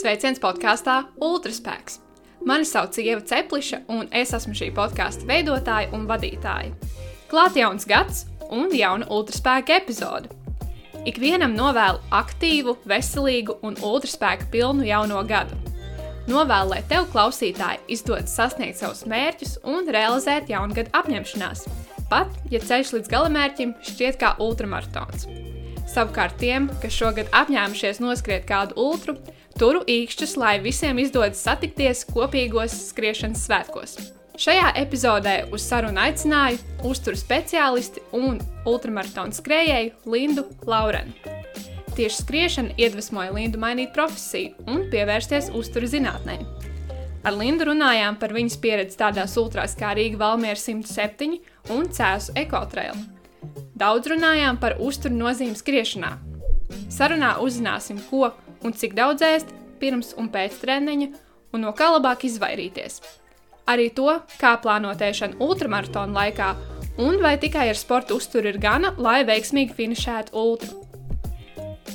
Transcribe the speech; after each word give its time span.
Sveiciens 0.00 0.40
podkāstā 0.40 1.04
Ultraspēks! 1.20 2.00
Mani 2.44 2.64
sauc 2.64 2.98
Ieva 2.98 3.20
Cepliša, 3.20 3.82
un 3.88 4.08
es 4.12 4.34
esmu 4.36 4.52
šī 4.56 4.70
podkāstu 4.76 5.28
veidotāja 5.28 5.88
un 5.96 6.06
vadītāja. 6.08 6.72
Klāt 7.30 7.56
jauns 7.56 7.86
gads 7.88 8.26
un 8.50 8.68
jauna 8.76 9.06
ultraspēka 9.08 9.76
epizode. 9.80 10.28
Ikvienam 11.08 11.56
novēlu 11.56 12.00
aktīvu, 12.12 12.76
veselīgu 12.84 13.58
un 13.62 13.76
ultraspēka 13.76 14.50
pilnu 14.52 14.84
jauno 14.88 15.24
gadu. 15.24 15.56
Novēlu, 16.28 16.74
lai 16.74 16.82
tev, 16.88 17.08
klausītāji, 17.12 17.80
izdodas 17.88 18.36
sasniegt 18.36 18.76
savus 18.80 19.06
mērķus 19.08 19.58
un 19.64 19.88
realizēt 19.88 20.52
jaungada 20.52 20.92
apņemšanās, 21.00 21.64
pat 22.12 22.28
ja 22.50 22.60
ceļš 22.60 22.92
līdz 22.98 23.08
galamērķim 23.16 23.78
šķiet 23.80 24.20
kā 24.20 24.36
ultramaratons. 24.38 25.39
Savukārt 25.90 26.38
tiem, 26.38 26.68
kas 26.82 26.94
šogad 26.94 27.30
apņēmušies 27.34 27.98
noskriet 28.02 28.46
kādu 28.46 28.78
ultru, 28.78 29.16
Turu 29.58 29.82
īkšķus, 29.84 30.38
lai 30.40 30.54
visiem 30.62 30.96
izdodas 31.02 31.42
satikties 31.44 32.06
kopīgos 32.08 32.72
skriešanas 32.90 33.42
svētkos. 33.44 33.96
Šajā 34.40 34.70
epizodē 34.80 35.34
uz 35.52 35.66
sarunu 35.68 36.00
aicināju 36.00 36.56
uzturu 36.88 37.18
speciālisti 37.20 38.00
un 38.16 38.38
ultramaratona 38.64 39.36
skrejēju 39.36 40.14
Lindu 40.14 40.46
Laurenu. 40.64 41.12
Tieši 41.92 42.22
skriešana 42.22 42.78
iedvesmoja 42.80 43.34
Lindu 43.36 43.60
mainīt 43.60 43.92
profesiju 43.92 44.64
un 44.70 44.86
pievērsties 44.88 45.52
uzturu 45.52 45.90
zinātnē. 45.92 46.38
Ar 47.20 47.36
Lindu 47.36 47.68
runājām 47.68 48.16
par 48.16 48.32
viņas 48.32 48.60
pieredzi 48.62 48.96
tādās 49.02 49.36
ultrās 49.36 49.76
kā 49.76 49.92
Rīga 49.98 50.22
Valmiera 50.22 50.56
107 50.56 51.36
un 51.76 51.90
Cēzu 51.92 52.38
ekotrailu. 52.40 53.19
Daudz 53.80 54.10
runājām 54.12 54.58
par 54.60 54.76
uzturu 54.82 55.16
nozīmi 55.16 55.56
skriešanā. 55.56 56.10
Sarunā 56.92 57.36
uzzināsim, 57.42 58.00
ko 58.10 58.30
un 58.64 58.76
cik 58.76 58.94
daudz 58.98 59.24
ēst 59.24 59.54
pirms 59.80 60.12
un 60.20 60.28
pēc 60.32 60.60
treniņa, 60.60 61.08
un 61.54 61.64
no 61.64 61.72
kā 61.76 61.88
labāk 61.94 62.26
izvairīties. 62.28 63.00
Arī 63.70 63.88
to, 63.94 64.12
kā 64.40 64.56
plānot 64.62 65.02
ēšanu 65.06 65.40
ultramaratona 65.46 66.16
laikā, 66.16 66.50
un 67.00 67.20
vai 67.22 67.36
tikai 67.40 67.68
ar 67.70 67.78
sporta 67.78 68.16
uzturu 68.16 68.50
ir 68.52 68.60
gana, 68.62 68.92
lai 68.98 69.20
veiksmīgi 69.28 69.76
finišētu 69.78 70.36
ultru. 70.36 70.89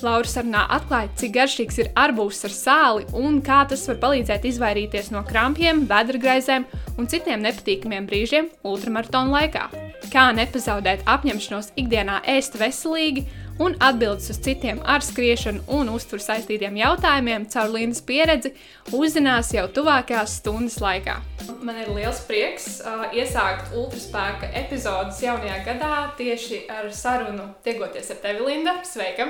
Laura 0.04 0.28
sarunā 0.28 0.66
atklāja, 0.76 1.12
cik 1.20 1.34
garšīgs 1.38 1.80
ir 1.84 1.90
arbūs 1.96 2.42
ar 2.48 2.54
sāli 2.56 3.06
un 3.16 3.40
kā 3.46 3.62
tas 3.70 3.86
var 3.88 4.00
palīdzēt 4.02 4.48
izvairīties 4.50 5.12
no 5.14 5.22
krampjiem, 5.28 5.86
vēdragraizēm 5.88 6.66
un 7.00 7.10
citiem 7.12 7.44
nepatīkamiem 7.46 8.10
brīžiem 8.10 8.50
ultramaratona 8.68 9.38
laikā. 9.38 9.66
Kā 10.12 10.28
nepazaudēt 10.36 11.06
apņemšanos 11.10 11.72
ikdienā 11.80 12.22
ēst 12.36 12.60
veselīgi 12.60 13.26
un 13.60 13.76
atbildes 13.80 14.30
uz 14.30 14.40
citiem 14.44 14.82
ar 14.84 15.04
skriešanu 15.04 15.64
un 15.78 15.90
uzturu 15.94 16.24
saistītiem 16.24 16.76
jautājumiem 16.80 17.46
caur 17.54 17.72
Lindas 17.72 18.02
pieredzi 18.04 18.52
uzzinās 18.96 19.54
jau 19.56 19.66
tuvākās 19.78 20.40
stundas 20.42 20.82
laikā. 20.84 21.16
Man 21.64 21.80
ir 21.80 21.92
liels 21.96 22.20
prieks 22.28 22.82
uh, 22.82 23.06
iesākt 23.16 23.72
ultraspēka 23.78 24.52
epizodes 24.64 25.22
jaunajā 25.24 25.62
gadā 25.70 25.94
tieši 26.20 26.66
ar 26.72 26.92
sarunu 26.92 27.48
tiekoties 27.64 28.12
ar 28.12 28.20
tevi, 28.26 28.44
Linda. 28.50 28.76
Sveika! 28.84 29.30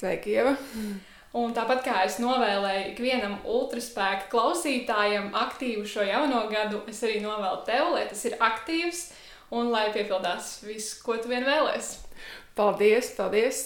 Sveika, 0.00 0.30
Ieva! 0.30 0.56
Un 1.38 1.52
tāpat 1.54 1.84
kā 1.86 2.00
es 2.08 2.18
novēlēju 2.18 2.88
ikvienam 2.90 3.36
ultraspēka 3.46 4.26
klausītājam 4.32 5.30
aktīvu 5.44 5.86
šo 5.86 6.02
jauno 6.02 6.48
gadu, 6.50 6.82
es 6.90 6.98
arī 7.06 7.20
novēlu 7.22 7.62
tev, 7.68 7.92
lai 7.94 8.08
tas 8.10 8.24
ir 8.26 8.34
aktīvs 8.42 9.04
un 9.54 9.70
lai 9.70 9.92
piepildās 9.94 10.56
viss, 10.66 10.96
ko 11.04 11.14
tu 11.22 11.30
vien 11.30 11.46
vēlēsies. 11.46 12.09
Paldies, 12.60 13.06
paldies. 13.16 13.58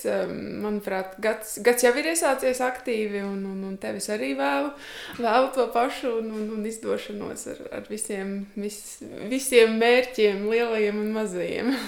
Manuprāt, 0.62 1.17
gads, 1.23 1.56
gads 1.67 1.83
jau 1.83 1.91
ir 1.98 2.12
iesācies 2.12 2.61
aktīvi, 2.62 3.25
un, 3.27 3.41
un, 3.51 3.64
un 3.67 3.78
tevis 3.83 4.06
arī 4.14 4.36
vēlu, 4.39 4.70
vēlu 5.19 5.48
to 5.56 5.67
pašu 5.75 6.12
un, 6.20 6.28
un, 6.39 6.45
un 6.55 6.69
izdošanos 6.70 7.48
ar, 7.51 7.62
ar 7.81 7.89
visiem, 7.91 8.36
vis, 8.55 8.78
visiem 9.33 9.74
mērķiem, 9.83 10.46
lielajiem 10.46 11.01
un 11.02 11.11
mazajiem. 11.17 11.74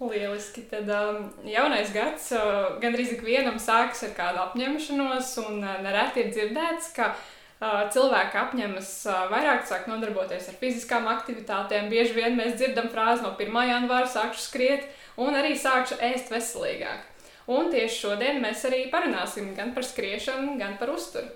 Lieliski. 0.00 0.64
Tad 0.72 0.90
um, 0.96 1.26
jaunais 1.46 1.92
gads 1.94 2.30
uh, 2.34 2.78
gandrīz 2.82 3.12
ikvienam 3.14 3.60
sākas 3.62 4.02
ar 4.08 4.16
kādu 4.16 4.40
apņemšanos, 4.48 5.34
un 5.44 5.60
uh, 5.62 5.76
nereti 5.84 6.24
ir 6.24 6.32
dzirdēts, 6.34 6.94
ka 6.96 7.12
uh, 7.12 7.84
cilvēki 7.94 8.40
apņemas 8.42 8.94
uh, 9.06 9.26
vairāk, 9.30 9.68
sāk 9.68 9.86
nodarboties 9.92 10.48
ar 10.50 10.58
fiziskām 10.58 11.06
aktivitātēm. 11.12 11.92
Bieži 11.92 12.16
vien 12.16 12.34
mēs 12.40 12.56
dzirdam 12.58 12.90
frāzi 12.90 13.22
no 13.26 13.36
1. 13.36 13.60
janvāra 13.70 14.08
sākšu 14.10 14.48
skriet 14.48 14.88
un 15.16 15.34
arī 15.34 15.56
sākšu 15.58 15.98
ēst 16.10 16.30
veselīgāk. 16.32 17.06
Un 17.50 17.70
tieši 17.72 17.96
šodien 18.04 18.38
mēs 18.42 18.62
arī 18.68 18.84
parunāsim 18.92 19.54
gan 19.56 19.74
par 19.74 19.86
skriešanu, 19.86 20.54
gan 20.60 20.76
par 20.78 20.92
uzturu. 20.94 21.26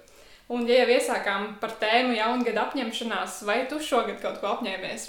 Un, 0.52 0.66
ja 0.68 0.82
jau 0.82 0.92
iesākām 0.98 1.54
par 1.60 1.72
tēmu 1.80 2.14
jaungada 2.18 2.66
apņemšanās, 2.66 3.40
vai 3.48 3.62
tu 3.68 3.80
šogad 3.80 4.20
kaut 4.22 4.42
ko 4.42 4.50
apņēmies? 4.52 5.08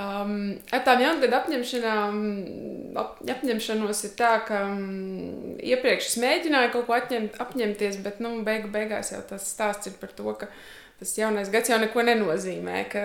Um, 0.00 0.54
ar 0.72 0.80
tām 0.86 1.02
jaungada 1.04 1.42
apņemšanām, 1.42 2.22
ap, 2.98 3.18
apņemšanos 3.34 4.00
ir 4.08 4.14
tā, 4.16 4.30
ka 4.48 4.62
um, 4.70 5.58
iepriekš 5.60 6.08
es 6.08 6.16
mēģināju 6.22 6.72
kaut 6.72 6.88
ko 6.88 6.96
atņemt, 6.96 7.36
apņemties, 7.44 8.00
bet 8.02 8.22
nu, 8.24 8.38
beigu, 8.46 8.72
beigās 8.72 9.12
jau 9.12 9.20
tas 9.28 9.44
stāsts 9.52 9.92
ir 9.92 9.98
par 10.00 10.16
to, 10.16 10.32
ka 10.40 10.48
tas 11.02 11.12
jaunais 11.18 11.52
gads 11.52 11.70
jau 11.70 11.78
neko 11.82 12.06
nenozīmē, 12.08 12.86
ka 12.90 13.04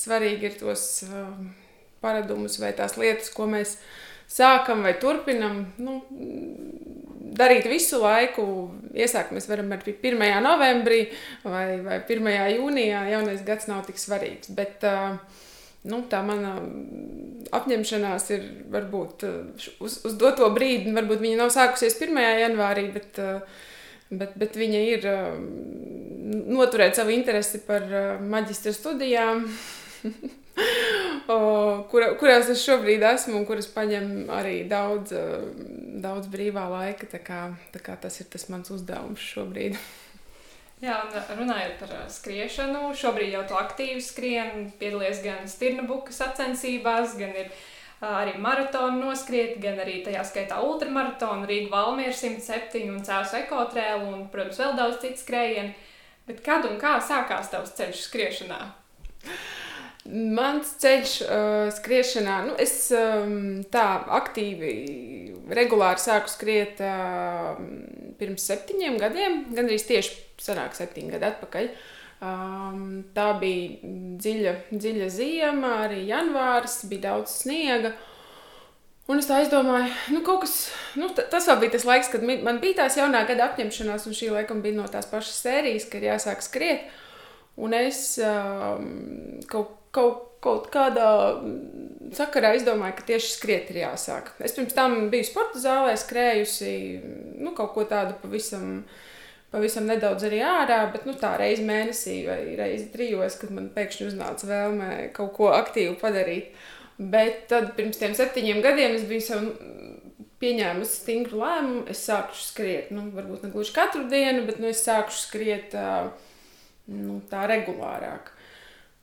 svarīgi 0.00 0.50
ir 0.50 0.58
tos. 0.64 0.88
Uh, 1.04 1.65
paradumus 2.04 2.58
vai 2.60 2.72
tās 2.76 2.96
lietas, 3.00 3.30
ko 3.34 3.48
mēs 3.50 3.76
sākam 4.30 4.82
vai 4.86 4.96
turpinam. 5.00 5.64
Nu, 5.78 6.00
darīt 7.36 7.68
visu 7.70 8.00
laiku. 8.02 8.46
Iesākt 8.96 9.34
mēs 9.36 9.48
varam 9.50 9.72
ar 9.74 9.82
1. 9.84 10.22
novembrī 10.44 11.02
vai, 11.44 11.80
vai 11.84 12.00
1. 12.02 12.30
jūnijā. 12.56 13.04
Jaunais 13.12 13.44
gads 13.46 13.68
nav 13.70 13.84
tik 13.88 14.00
svarīgs. 14.00 14.50
Bet, 14.56 14.84
nu, 15.86 16.02
tā 16.10 16.22
mana 16.26 16.56
apņemšanās 17.56 18.30
ir 18.34 18.48
varbūt 18.72 19.26
uz, 19.84 20.00
uz 20.06 20.16
doto 20.18 20.48
brīdi. 20.54 20.94
Varbūt 20.96 21.22
viņa 21.22 21.42
nav 21.42 21.52
sākusies 21.54 21.98
1. 22.00 22.22
janvārī, 22.42 22.88
bet, 22.94 23.20
bet, 24.10 24.34
bet 24.38 24.58
viņa 24.58 24.82
ir 24.94 25.06
noturēt 26.56 26.98
savu 26.98 27.14
interesi 27.14 27.62
par 27.66 27.86
maģistra 28.22 28.74
studijām. 28.74 29.46
kur, 31.90 32.06
kurās 32.20 32.50
es 32.52 32.64
šobrīd 32.64 33.04
esmu 33.06 33.40
un 33.40 33.46
kuras 33.48 33.68
paņem 33.72 34.30
arī 34.32 34.58
daudz, 34.70 35.12
daudz 36.02 36.30
brīvā 36.32 36.66
laika. 36.72 37.08
Tā 37.10 37.20
kā, 37.22 37.42
tā 37.74 37.82
kā 37.82 37.96
tas 38.00 38.20
ir 38.22 38.30
tas 38.32 38.48
mans 38.52 38.72
uzdevums 38.74 39.22
šobrīd. 39.34 39.78
Jā, 40.84 40.98
un 41.06 41.38
runājot 41.38 41.78
par 41.80 41.92
skriešanu, 42.12 42.90
šobrīd 43.00 43.32
jau 43.32 43.46
tu 43.48 43.56
aktīvi 43.56 44.02
skrien, 44.04 44.66
piedalies 44.76 45.22
gan 45.24 45.48
stirnabuku 45.48 46.12
sacensībās, 46.12 47.14
gan 47.16 47.32
ir 47.32 47.48
arī 48.04 48.34
maratonu 48.44 49.06
noskriet, 49.06 49.56
gan 49.62 49.80
arī 49.80 50.02
tajā 50.04 50.20
skaitā 50.28 50.60
ultramaratonu, 50.60 51.48
Rīga 51.48 51.72
Valmiera 51.72 52.12
107 52.12 52.92
un 52.92 53.00
Cēlus 53.08 53.32
ekotrēlu 53.40 54.12
un, 54.12 54.26
protams, 54.28 54.60
vēl 54.60 54.76
daudz 54.76 55.00
citu 55.00 55.24
skrējienu. 55.24 55.72
Bet 56.28 56.44
kad 56.44 56.68
un 56.68 56.76
kā 56.82 56.98
sākās 57.00 57.48
tavs 57.54 57.72
ceļš 57.78 58.08
skriešanā? 58.10 58.60
Mans 60.06 60.76
ceļš 60.82 61.12
uh, 61.24 61.68
skriešanā, 61.74 62.36
nu, 62.46 62.54
es 62.62 62.92
um, 62.94 63.62
tā 63.72 63.86
aktīvi, 64.18 64.72
regulāri 65.56 66.02
sāku 66.02 66.30
skriet 66.30 66.82
uh, 66.84 67.56
pirms 68.20 68.46
septiņiem 68.46 68.98
gadiem, 69.02 69.38
gandrīz 69.56 69.86
tieši 69.88 70.14
senāk 70.46 70.76
septiņi 70.78 71.14
gadi 71.16 71.28
atpakaļ. 71.30 71.70
Um, 72.16 72.84
tā 73.16 73.28
bija 73.40 73.88
dziļa, 74.22 74.52
dziļa 74.72 75.08
ziema, 75.12 75.72
arī 75.86 76.04
janvāris, 76.08 76.84
bija 76.88 77.10
daudz 77.10 77.40
sniega. 77.42 77.92
Un 79.06 79.20
es 79.20 79.28
tā 79.28 79.40
aizdomāju, 79.42 79.90
nu, 80.14 80.22
kas, 80.26 80.54
nu, 80.98 81.10
tas 81.14 81.46
vēl 81.46 81.60
bija 81.62 81.76
tas 81.76 81.86
laiks, 81.86 82.10
kad 82.10 82.24
man 82.26 82.58
bija 82.62 82.82
tās 82.82 82.96
jaunā 82.98 83.20
gada 83.28 83.50
apņemšanās, 83.50 84.06
un 84.08 84.16
šī 84.18 84.30
laikam 84.34 84.62
bija 84.64 84.78
no 84.80 84.86
tās 84.90 85.06
pašas 85.10 85.42
sērijas, 85.44 85.86
kad 85.92 86.02
jāsāk 86.02 86.42
skriet. 86.42 86.88
Un 87.56 87.72
es 87.72 88.18
um, 88.20 88.88
kaut 89.48 89.76
kaut, 89.96 90.22
kaut 90.44 90.68
kādā 90.72 91.08
sakarā 92.16 92.52
izdomāju, 92.56 92.98
ka 92.98 93.08
tieši 93.10 93.32
skriet 93.32 93.72
ir 93.72 93.82
jāsāk. 93.82 94.30
Es 94.44 94.54
pirms 94.56 94.76
tam 94.76 95.08
biju 95.12 95.26
sporta 95.26 95.60
zālē, 95.62 95.96
skrējusi 95.98 96.72
nu, 97.42 97.52
kaut 97.56 97.74
ko 97.76 97.86
tādu 97.88 98.16
pavisam. 98.22 98.84
Pavisam 99.46 99.84
nedaudz 99.86 100.24
arī 100.26 100.40
ārā, 100.42 100.80
bet 100.90 101.04
nu, 101.06 101.12
tā 101.16 101.30
reize 101.38 101.62
mēnesī 101.64 102.16
vai 102.26 102.40
reizi 102.58 102.88
trijos, 102.92 103.36
kad 103.40 103.52
man 103.54 103.68
pēkšņi 103.72 104.08
uznāca 104.08 104.48
vēlme 104.48 104.88
kaut 105.16 105.30
ko 105.36 105.52
aktīvu 105.54 105.94
padarīt. 106.00 106.50
Bet 106.98 107.46
tad 107.52 107.70
pirms 107.76 108.00
tam 108.00 108.16
septiņiem 108.18 108.58
gadiem 108.64 108.96
es 108.98 109.06
biju 109.06 109.22
sev 109.22 109.46
pieņēmusi 110.42 111.00
stingru 111.00 111.40
lēmumu. 111.40 111.84
Es 111.92 112.02
sāku 112.08 112.36
skriet, 112.40 112.90
nu, 112.94 113.06
varbūt 113.14 113.46
ne 113.46 113.52
gluži 113.54 113.74
katru 113.76 114.06
dienu, 114.10 114.44
bet 114.48 114.60
nu, 114.60 114.70
es 114.72 114.82
sāku 114.84 115.14
skriet 115.14 115.76
nu, 116.90 117.20
tā 117.30 117.46
regulārāk. 117.50 118.34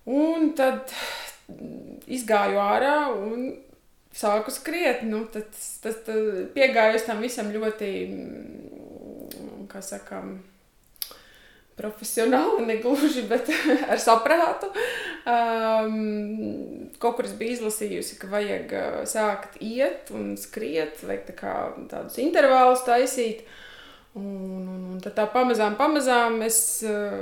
Un 0.09 0.51
tad 0.57 0.91
izgāju 2.11 2.59
ārā 2.59 2.97
un 3.15 3.53
sāku 4.13 4.51
skriet. 4.53 5.03
Nu, 5.07 5.25
tad, 5.31 5.47
tas, 5.53 5.69
tas 5.83 6.15
piegāju 6.55 7.03
tam 7.07 7.23
visam 7.23 7.51
ļoti, 7.53 7.91
kā 9.71 9.81
sakām, 9.83 10.35
profesionāli, 11.77 12.65
negluži, 12.67 13.23
bet 13.29 13.50
ar 13.91 14.01
saprātu. 14.01 14.69
Um, 15.23 16.89
kaut 17.01 17.17
kur 17.17 17.27
es 17.27 17.35
biju 17.39 17.57
izlasījusi, 17.57 18.19
ka 18.21 18.29
vajag 18.31 18.73
uh, 18.77 19.00
sākt 19.09 19.57
iet 19.63 20.11
un 20.13 20.35
skriet, 20.39 21.01
vajag 21.01 21.27
tā 21.31 21.38
kā 21.39 21.53
tādus 21.91 22.19
intervālus 22.21 22.85
taisīt. 22.88 23.45
Un, 24.13 24.65
un, 24.69 24.81
un 24.94 25.00
tad 25.01 25.15
tā 25.18 25.24
pamazām, 25.33 25.74
pamazām 25.74 26.38
es 26.45 26.57
uh, 26.86 27.15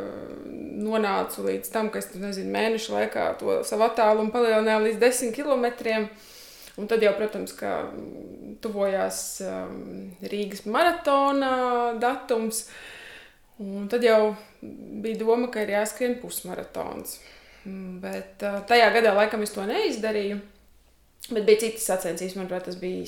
nonācu 0.83 1.45
līdz 1.45 1.71
tam, 1.71 1.87
ka 1.91 2.01
es 2.01 2.09
nezinu, 2.19 2.51
mēnešu 2.51 2.97
laikā 2.97 3.29
to 3.39 3.61
savu 3.67 3.85
attālumu 3.87 4.33
palielināju 4.33 4.89
līdz 4.89 4.99
10 4.99 5.31
km. 5.37 5.69
Un 6.79 6.87
tad 6.91 7.03
jau, 7.03 7.13
protams, 7.15 7.53
ka 7.55 7.71
tuvojās 8.63 9.21
um, 9.45 10.11
Rīgas 10.23 10.65
maratona 10.67 11.51
datums. 11.99 12.65
Un 13.61 13.87
tad 13.91 14.03
jau 14.03 14.33
bija 14.61 15.19
doma, 15.21 15.51
ka 15.51 15.63
ir 15.63 15.75
jāskrien 15.77 16.17
pusmaratons. 16.19 17.19
Mm, 17.63 17.99
bet 18.03 18.43
uh, 18.47 18.63
tajā 18.67 18.87
gadā 18.95 19.13
laikam 19.15 19.43
es 19.45 19.53
to 19.55 19.63
neizdarīju. 19.67 20.39
Bet 21.29 21.45
bija 21.47 21.67
citas 21.67 21.87
sacensības, 21.87 22.35
manuprāt, 22.39 22.65
tas 22.67 22.79
bija 22.81 23.03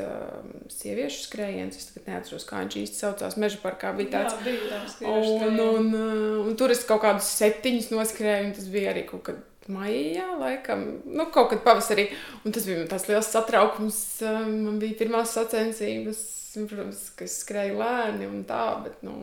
uh, 0.00 0.42
sieviešu 0.72 1.24
skrējiens. 1.26 1.78
Es 1.78 2.06
neatceros, 2.06 2.46
kā 2.48 2.60
viņš 2.62 2.76
īsti 2.82 3.00
saucās. 3.00 3.38
Meža 3.40 3.62
parkā 3.62 3.94
bija 3.96 4.12
tāds. 4.18 4.36
Jā, 4.36 4.44
bija 4.46 4.70
tāds 4.70 5.00
un, 5.00 5.48
un, 5.48 5.64
un, 5.64 5.90
uh, 5.98 6.38
un 6.44 6.60
tur 6.60 6.74
es 6.74 6.84
kaut 6.88 7.02
kādus 7.04 7.32
septiņus 7.38 7.90
noskrēju, 7.94 8.50
un 8.50 8.54
tas 8.58 8.70
bija 8.72 8.92
arī 8.94 9.06
kaut 9.08 9.24
kad 9.30 9.42
maijā, 9.70 10.26
laikam, 10.40 10.84
nu, 11.06 11.26
kaut 11.32 11.50
kad 11.52 11.64
pavasarī. 11.64 12.08
Un 12.44 12.54
tas 12.54 12.66
bija 12.68 12.84
tāds 12.90 13.08
liels 13.08 13.30
satraukums. 13.32 13.98
Man 14.44 14.78
bija 14.82 14.98
pirmās 15.00 15.34
sacensības, 15.36 16.20
protams, 16.58 17.08
ka 17.16 17.26
es 17.26 17.40
skrēju 17.44 17.80
lēni 17.80 18.28
un 18.28 18.44
tā, 18.48 18.62
bet, 18.84 19.00
nu, 19.06 19.16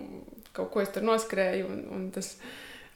kaut 0.55 0.71
ko 0.73 0.83
es 0.83 0.91
tur 0.93 1.05
noskrēju. 1.07 1.69
Un, 1.69 1.81
un 1.95 2.09
tas 2.15 2.33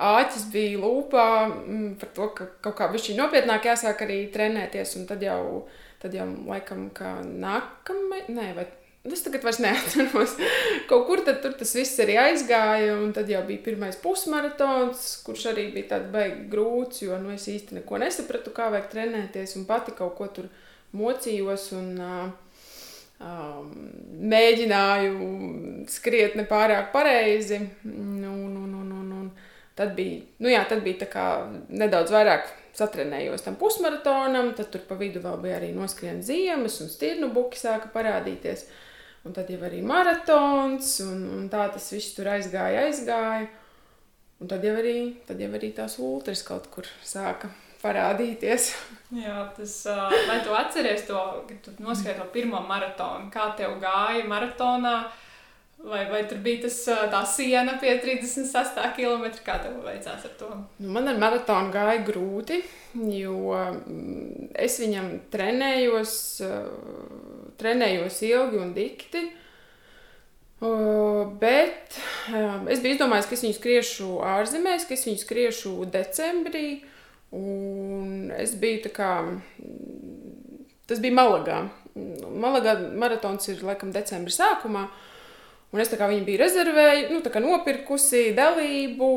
āķis 0.01 0.49
bija 0.53 0.81
lūpā 0.81 1.27
mm, 1.47 1.89
par 2.01 2.13
to, 2.17 2.29
ka 2.37 2.49
kaut 2.67 2.77
kā 2.79 2.89
viņš 2.91 3.13
nopietnāk 3.19 3.69
jāsāk 3.69 4.05
arī 4.07 4.25
trenēties. 4.33 4.97
Un 4.99 5.09
tad 5.09 5.23
jau, 5.23 5.65
tad 6.05 6.15
jau 6.15 6.29
laikam, 6.45 6.87
kā 6.95 7.17
nākamais, 7.25 8.29
nē, 8.31 8.49
vai 8.57 8.69
Es 9.05 9.21
tagad 9.21 9.43
vairs 9.45 9.59
neatceros. 9.61 10.31
Kaut 10.89 11.03
kur 11.05 11.21
tad 11.21 11.43
tas 11.43 11.73
viss 11.77 11.99
arī 12.01 12.15
aizgāja, 12.17 12.95
un 12.97 13.11
tad 13.13 13.29
jau 13.29 13.43
bija 13.45 13.61
pirmais 13.67 13.99
pusmaratons, 14.01 15.03
kurš 15.25 15.51
arī 15.51 15.67
bija 15.75 15.91
tāds 15.91 16.09
beigas 16.13 16.47
grūts, 16.49 17.03
jo 17.05 17.19
nu, 17.21 17.29
es 17.35 17.45
īsti 17.51 17.77
neko 17.77 17.99
nesapratu, 18.01 18.53
kā 18.55 18.71
vajag 18.73 18.89
trenēties, 18.95 19.53
un 19.59 19.67
pati 19.69 19.93
kaut 19.93 20.17
ko 20.17 20.31
tur 20.33 20.49
mocījos. 20.97 21.67
Un, 21.77 21.91
uh, 22.01 22.65
um, 23.21 23.69
mēģināju 24.33 25.29
skriet 25.91 26.33
nepārāk 26.39 26.89
pareizi. 26.95 27.61
Un, 27.85 28.25
un, 28.25 28.57
un, 28.65 28.75
un, 28.81 29.15
un 29.21 29.31
tad 29.77 29.93
bija, 29.93 30.23
nu 30.41 30.49
jā, 30.49 30.65
tad 30.65 30.81
bija 30.81 31.29
nedaudz 31.69 32.09
vairāk 32.15 32.49
satrenējos 32.75 33.45
tam 33.45 33.57
pusmaratonam, 33.59 34.51
tad 34.57 34.71
tur 34.73 34.83
pa 34.87 34.97
vidu 34.99 35.21
vēl 35.23 35.39
bija 35.43 35.59
arī 35.59 35.71
noskrien 35.75 36.21
ziemas 36.25 36.79
un 36.83 36.91
stirnu 36.91 37.31
buki 37.35 37.59
sāka 37.59 37.91
parādīties. 37.93 38.67
Un 39.25 39.33
tad 39.33 39.49
jau 39.49 39.59
arī 39.65 39.81
maratons, 39.81 40.99
un, 41.05 41.21
un 41.39 41.45
tā 41.49 41.65
tas 41.73 41.87
viss 41.95 42.13
tur 42.13 42.29
aizgāja, 42.35 42.85
aizgāja. 42.85 43.47
Un 44.43 44.51
tad 44.51 44.65
jau 44.67 44.75
arī, 44.77 44.97
tad 45.25 45.39
jau 45.41 45.49
arī 45.55 45.71
tās 45.73 45.95
ultras 46.03 46.43
kaut 46.45 46.67
kur 46.73 46.87
sāka 47.01 47.49
parādīties. 47.81 48.69
Jā, 49.23 49.47
tas, 49.55 49.77
vai 50.27 50.39
tu 50.45 50.53
atceries 50.57 51.05
to, 51.07 51.21
kad 51.49 51.61
tu 51.65 51.73
noskrēji 51.81 52.19
to 52.19 52.27
pirmo 52.33 52.61
maratonu? 52.67 53.31
Kā 53.33 53.51
tev 53.57 53.77
gāja 53.81 54.25
maratonā? 54.29 54.97
Vai, 55.85 56.01
vai 56.09 56.23
tur 56.25 56.39
bija 56.41 56.63
tas, 56.63 56.79
tā 57.13 57.19
siena 57.29 57.75
pie 57.77 57.91
36 58.01 58.79
km? 58.97 59.27
Kā 59.45 59.59
tev 59.61 59.75
veicās 59.85 60.23
ar 60.25 60.33
to? 60.39 60.49
Nu, 60.81 60.89
man 60.95 61.11
ar 61.11 61.19
maratonu 61.21 61.69
gāja 61.73 61.99
grūti, 62.07 62.57
jo 63.13 63.53
es 64.65 64.79
viņam 64.81 65.11
trenējos, 65.33 66.15
trenējos 67.61 68.17
ilgi 68.25 68.61
un 68.63 68.73
dikti. 68.73 69.23
Bet 71.45 72.01
es 72.71 72.81
biju 72.81 72.95
izdomājis, 72.95 73.29
ka 73.29 73.37
es 73.37 73.45
viņu 73.45 73.59
skriešu 73.59 74.11
ārzemēs, 74.25 74.89
ka 74.89 74.97
es 74.97 75.05
viņu 75.05 75.21
skriešu 75.21 75.77
decembrī. 75.93 76.67
Un 77.35 78.31
es 78.33 78.57
biju 78.57 78.87
tā 78.87 78.95
kā, 78.95 79.09
tas 80.89 81.01
bija 81.03 81.21
Malagā. 81.21 81.65
Malagā 81.93 82.79
maratons 82.95 83.53
ir 83.53 83.61
laikam 83.67 83.93
decembra 83.93 84.33
sākumā. 84.33 84.87
Un 85.73 85.81
es 85.83 85.89
viņu 85.91 86.23
biju 86.23 86.39
rezervējusi, 86.39 87.11
nu, 87.11 87.41
nopirkusi 87.43 88.29
dalību, 88.37 89.09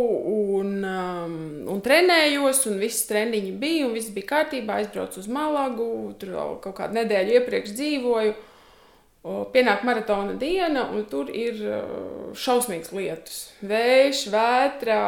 un, 0.58 0.72
um, 0.82 1.36
un 1.70 1.82
trenējos, 1.84 2.64
un 2.70 2.80
viss 2.82 3.06
treniņi 3.06 3.52
bija, 3.60 3.86
un 3.86 3.94
viss 3.94 4.10
bija 4.14 4.32
kārtībā. 4.32 4.80
Aizbraucu 4.80 5.20
uz 5.22 5.28
Malagu, 5.30 5.88
tur 6.18 6.34
jau 6.34 6.48
kaut 6.64 6.78
kādu 6.80 6.98
nedēļu 6.98 7.38
iepriekš 7.38 7.76
dzīvoju. 7.78 8.36
Pienāk 9.52 9.82
maratona 9.84 10.34
diena, 10.40 10.86
un 10.94 11.04
tur 11.10 11.30
ir 11.30 11.58
uh, 11.62 12.34
šausmīgs 12.38 12.94
lietus. 12.96 13.40
Vējš, 13.68 14.26
vētra, 14.32 15.00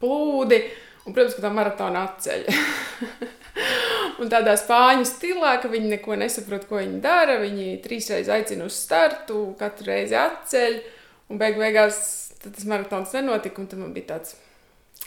plūdi. 0.00 0.62
Un, 1.06 1.14
protams, 1.14 1.36
ka 1.36 1.46
tā 1.46 1.52
maratona 1.54 2.08
atceļ. 2.10 2.48
un 4.20 4.30
tādā 4.32 4.54
spāņu 4.58 5.06
stilā, 5.08 5.54
ka 5.62 5.70
viņi 5.72 5.94
neko 5.94 6.18
nesaprot, 6.20 6.66
ko 6.68 6.80
viņi 6.80 7.00
dara. 7.04 7.38
Viņi 7.42 7.78
trīsreiz 7.84 8.30
aicina 8.32 8.68
uz 8.68 8.78
startu, 8.78 9.50
katru 9.60 9.90
reizi 9.92 10.18
atceļ. 10.20 10.78
Un 11.30 11.40
beig 11.40 11.58
beigās 11.60 12.00
tas 12.42 12.66
maratons 12.68 13.14
nenotika. 13.16 13.64
Tad 13.70 13.82
man 13.82 13.94
bija 13.96 14.14
tāds, 14.14 14.36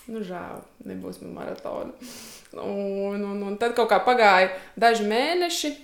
nu, 0.08 0.24
žēl, 0.26 0.64
nebūs 0.90 1.22
man 1.24 1.38
maratona. 1.42 2.12
Un, 2.54 3.24
un, 3.26 3.40
un 3.50 3.58
tad 3.62 3.76
kaut 3.78 3.90
kā 3.92 4.02
pagāja 4.06 4.54
daži 4.80 5.08
mēneši. 5.10 5.76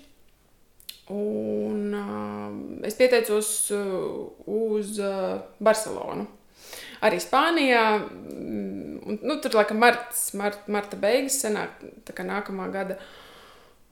Un 1.10 1.96
uh, 1.98 2.84
es 2.86 2.94
pieteicos 2.94 3.48
uh, 3.74 4.28
uz 4.46 5.00
uh, 5.02 5.40
Barcelonu 5.58 6.28
arī 7.06 7.22
Spānijā. 7.24 7.86
Mm, 8.00 9.20
nu, 9.24 9.40
tur 9.42 9.58
laikam 9.58 9.80
marts, 9.82 10.30
mart, 10.38 10.68
marta 10.72 11.00
beigas 11.00 11.40
sanāk, 11.44 11.82
tā 12.08 12.16
kā 12.16 12.26
nākamā 12.28 12.70
gada. 12.74 13.00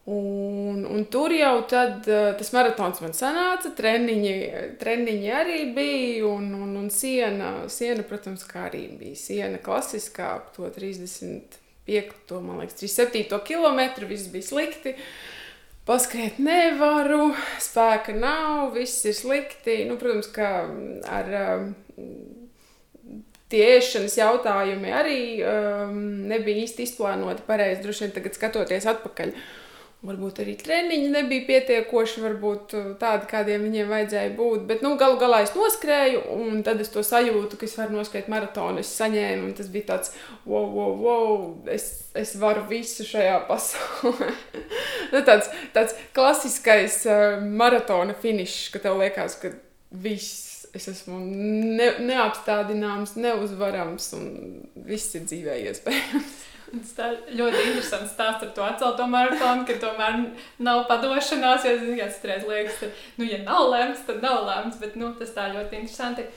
Un, 0.07 0.85
un 0.87 1.01
tur 1.11 1.33
jau 1.35 1.65
tad, 1.67 2.05
uh, 2.07 2.29
tas 2.39 2.53
maratons 2.55 3.01
man 3.03 3.15
sanāca, 3.15 3.73
treniņi, 3.75 4.35
treniņi 4.79 5.31
arī 5.35 5.57
bija. 5.75 6.21
Un, 6.29 6.53
un, 6.55 6.75
un 6.79 6.91
siena, 6.93 7.65
siena, 7.71 8.05
protams, 8.07 8.45
kā 8.47 8.69
arī 8.69 8.85
bija 8.99 9.19
siena 9.19 9.59
klasiskā, 9.63 10.29
to 10.55 10.69
35, 10.71 12.13
to, 12.29 12.39
man 12.45 12.61
liekas, 12.63 12.79
37 12.79 13.41
km. 13.49 14.07
Viss 14.07 14.31
bija 14.31 14.47
slikti. 14.47 14.95
Paskriet 15.87 16.39
nevaru, 16.43 17.29
spēka 17.63 18.15
nav, 18.15 18.73
viss 18.75 19.03
ir 19.07 19.15
slikti. 19.15 19.81
Nu, 19.87 19.99
protams, 19.99 20.31
ka 20.31 20.53
ar 21.19 21.35
tie 23.51 23.63
ēšanas 23.77 24.17
jautājumi 24.19 24.91
arī 24.95 25.21
um, 25.43 26.01
nebija 26.31 26.65
īsti 26.65 26.87
izplānoti 26.87 27.45
pareizi. 27.47 27.83
Droši 27.85 28.05
vien 28.05 28.19
tagad 28.19 28.37
skatoties 28.37 28.89
atpakaļ. 28.93 29.33
Varbūt 30.07 30.43
arī 30.43 30.53
treniņi 30.61 31.07
nebija 31.09 31.41
pietiekoši, 31.47 32.21
varbūt 32.21 32.73
uh, 32.77 32.89
tādi, 33.01 33.25
kādiem 33.31 33.63
viņiem 33.65 33.89
vajadzēja 33.89 34.33
būt. 34.37 34.67
Bet 34.69 34.83
nu, 34.85 34.91
galu 34.99 35.17
galā 35.17 35.39
es 35.43 35.55
noskrēju, 35.57 36.21
un 36.35 36.61
tad 36.63 36.83
es 36.83 36.91
to 36.93 37.01
sajūtu, 37.03 37.57
ka 37.57 37.65
es 37.65 37.73
varu 37.79 37.97
noskriet 37.97 38.29
maratonu. 38.29 38.83
Es 38.83 38.93
saņēmu, 38.99 39.49
un 39.49 39.55
tas 39.57 39.71
bija 39.73 39.89
tāds, 39.95 40.13
wow, 40.45 40.67
wow, 40.69 40.93
wow, 41.01 41.39
es, 41.73 41.89
es 42.13 42.35
varu 42.37 42.67
visu 42.69 43.07
šajā 43.09 43.39
pasaulē. 43.49 44.29
nu, 45.15 45.23
tāds, 45.25 45.49
tāds 45.73 45.97
klasiskais 46.15 47.01
uh, 47.09 47.41
maratona 47.41 48.13
finišs, 48.21 48.67
ka 48.75 48.83
tev 48.85 49.01
liekas, 49.01 49.39
ka 49.41 49.55
viss 50.05 50.46
es 50.77 50.87
esmu 50.91 51.19
ne, 51.21 51.89
neapstādināms, 52.07 53.15
neuzvarams 53.19 54.11
un 54.17 54.27
viss 54.87 55.15
ir 55.17 55.25
dzīvē 55.27 55.57
iespējams. 55.67 56.37
Tā 56.97 57.13
ļoti 57.31 57.61
interesants 57.63 58.11
stāsts 58.11 58.43
ar 58.43 58.49
to 58.55 58.63
atcelto 58.65 59.05
maratonu, 59.07 59.63
ka 59.67 59.77
tomēr 59.79 60.17
nav 60.63 60.83
padošanās. 60.89 61.63
Jo, 61.67 61.77
zini, 61.79 61.99
kāds 62.01 62.19
reiz 62.27 62.43
liekas, 62.47 62.81
ka, 62.81 62.89
nu, 63.19 63.27
ja 63.29 63.39
nav 63.45 63.69
lemts, 63.71 64.03
tad 64.07 64.19
nav 64.23 64.43
lemts, 64.47 64.79
bet, 64.81 64.97
nu, 64.99 65.13
tas 65.19 65.31
tā 65.35 65.47
ļoti 65.53 65.79
interesanti. 65.79 66.27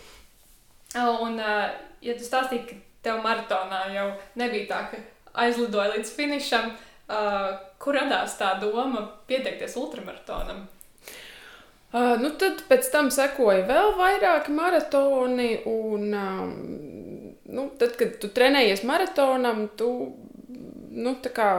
Un, 1.00 1.40
ja 1.40 2.14
tu 2.14 2.26
stāstīji, 2.26 2.62
ka 2.68 2.78
tev 3.06 3.24
maratonā 3.24 3.82
jau 3.94 4.06
nebija 4.38 4.68
tā, 4.70 4.80
ka 4.92 5.02
aizlidoja 5.44 5.96
līdz 5.96 6.14
finišam, 6.14 6.70
kur 7.82 7.98
radās 7.98 8.38
tā 8.38 8.54
doma 8.62 9.02
pieteikties 9.30 9.74
ultramaratonam? 9.80 10.68
Uh, 11.90 12.14
nu 12.22 12.30
tad 12.38 12.60
pēc 12.70 12.86
tam 12.92 13.08
sekoja 13.10 13.64
vēl 13.66 13.96
vairāki 13.98 14.54
maratoni. 14.54 15.50
Un, 15.66 16.10
um, 16.14 16.52
nu, 17.50 17.68
tad, 17.80 17.96
kad 17.98 18.18
tu 18.22 18.30
trenējies 18.30 18.84
maratonam, 18.86 19.64
tu 19.78 19.90
nu, 20.90 21.14
kā, 21.34 21.50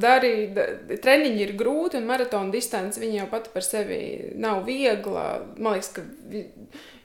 darīt, 0.00 0.58
treniņi 1.02 1.42
ir 1.44 1.54
grūti, 1.58 1.98
un 1.98 2.06
maratona 2.08 2.52
distance 2.54 3.02
jau 3.02 3.26
pati 3.30 3.50
par 3.54 3.66
sevi 3.66 4.00
nav 4.38 4.62
viegla. 4.66 5.26
Man 5.58 5.76
liekas, 5.76 5.92
ka 5.96 6.04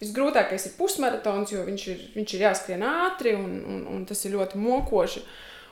visgrūtākais 0.01 0.69
ir 0.69 0.77
pusmaratons, 0.77 1.53
jo 1.55 1.65
viņš 1.65 1.87
ir, 1.93 2.05
viņš 2.17 2.35
ir 2.35 2.45
jāskrien 2.47 2.85
ātri, 2.85 3.35
un, 3.37 3.59
un, 3.65 3.83
un 3.93 4.05
tas 4.09 4.21
ir 4.25 4.35
ļoti 4.37 4.61
mokoši. 4.61 5.25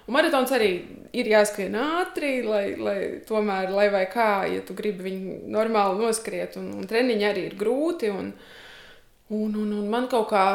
Un 0.03 0.17
maratons 0.17 0.51
arī 0.51 0.71
ir 1.15 1.29
jāskrien 1.31 1.75
ātri, 1.79 2.41
lai, 2.43 2.73
lai 2.75 2.97
tomēr, 3.27 3.69
lai 3.71 3.87
vai 3.93 4.03
kā, 4.11 4.43
ja 4.51 4.63
tu 4.65 4.75
gribi 4.75 5.07
viņu 5.07 5.37
normāli 5.53 6.01
noskriet, 6.01 6.57
un, 6.59 6.73
un 6.81 6.89
treniņi 6.89 7.29
arī 7.29 7.45
ir 7.47 7.55
grūti. 7.59 8.11
Un, 8.11 8.33
un, 9.31 9.53
un, 9.53 9.69
un 9.79 9.85
man 9.91 10.09
kaut 10.11 10.27
kā 10.33 10.45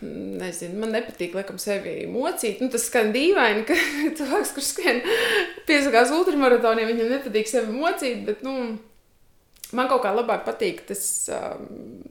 nezinu, 0.00 0.78
man 0.80 0.92
nepatīk, 0.94 1.34
laikam, 1.36 1.58
sevi 1.60 2.04
mocīt. 2.10 2.60
Nu, 2.62 2.68
tas 2.72 2.86
skan 2.88 3.12
dīvaini, 3.14 3.64
ka 3.68 3.76
cilvēks, 4.18 4.52
kurš 4.56 4.72
skrien 4.72 5.00
piesakās 5.68 6.12
ultramaratoniem, 6.16 6.90
viņam 6.92 7.12
nepatīk 7.16 7.50
sevi 7.50 7.76
mocīt, 7.76 8.22
bet, 8.28 8.44
nu, 8.46 8.76
man 9.76 9.90
kaut 9.90 10.04
kā 10.04 10.12
labāk 10.14 10.44
patīk 10.46 10.84
tas, 10.88 11.02
um, 11.32 12.04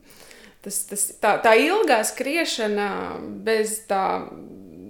tas, 0.66 0.82
tas 0.90 1.08
tā, 1.22 1.36
tā 1.46 1.56
ilgā 1.62 2.02
skriešana 2.08 2.90
bez 3.46 3.80
tā 3.90 4.04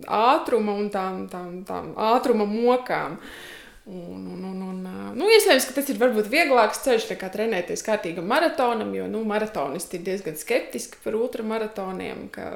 ātruma 0.08 0.78
un 0.80 0.90
tām, 0.94 1.26
tām, 1.32 1.62
tām 1.68 1.94
ātruma 2.14 2.48
mokām. 2.50 3.20
Uh, 3.20 3.54
Un, 3.88 4.26
un, 4.32 4.44
un, 4.44 4.62
un, 4.66 4.86
nu, 5.14 5.28
iespējams, 5.30 5.68
ka 5.70 5.76
tas 5.78 5.90
ir 5.94 6.00
varbūt 6.02 6.26
vieglāks 6.32 6.80
ceļš 6.82 7.04
nekā 7.12 7.28
trenēties 7.30 7.84
kārtīgam 7.86 8.26
maratonam, 8.26 8.90
jo 8.98 9.06
nu, 9.06 9.20
maratonisti 9.30 10.00
ir 10.00 10.08
diezgan 10.08 10.40
skeptiski 10.42 10.98
par 11.04 11.14
ultramaratoniem, 11.20 12.24
ka, 12.34 12.48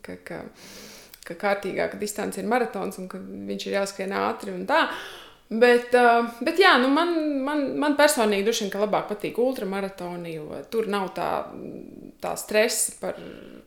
ka, 0.00 0.16
ka, 0.24 0.38
ka 1.28 1.36
kārtīgāka 1.42 2.00
distance 2.00 2.40
ir 2.40 2.48
maratons 2.48 2.96
un 3.02 3.10
ka 3.12 3.20
viņš 3.20 3.66
ir 3.68 3.76
jāskrien 3.76 4.16
ātri 4.22 4.56
un 4.56 4.64
tā. 4.70 4.86
Bet, 5.52 5.92
bet 6.40 6.60
jā, 6.62 6.76
nu 6.80 6.88
man, 6.88 7.10
man, 7.44 7.64
man 7.82 7.96
personīgi 7.98 8.46
droši 8.46 8.68
vien 8.68 8.84
labāk 8.86 9.10
patīk 9.10 9.36
ultramaratoni, 9.42 10.36
jo 10.38 10.60
tur 10.72 10.86
nav 10.88 11.10
tā, 11.16 11.28
tā 12.22 12.32
stresa 12.40 12.94
par, 13.02 13.18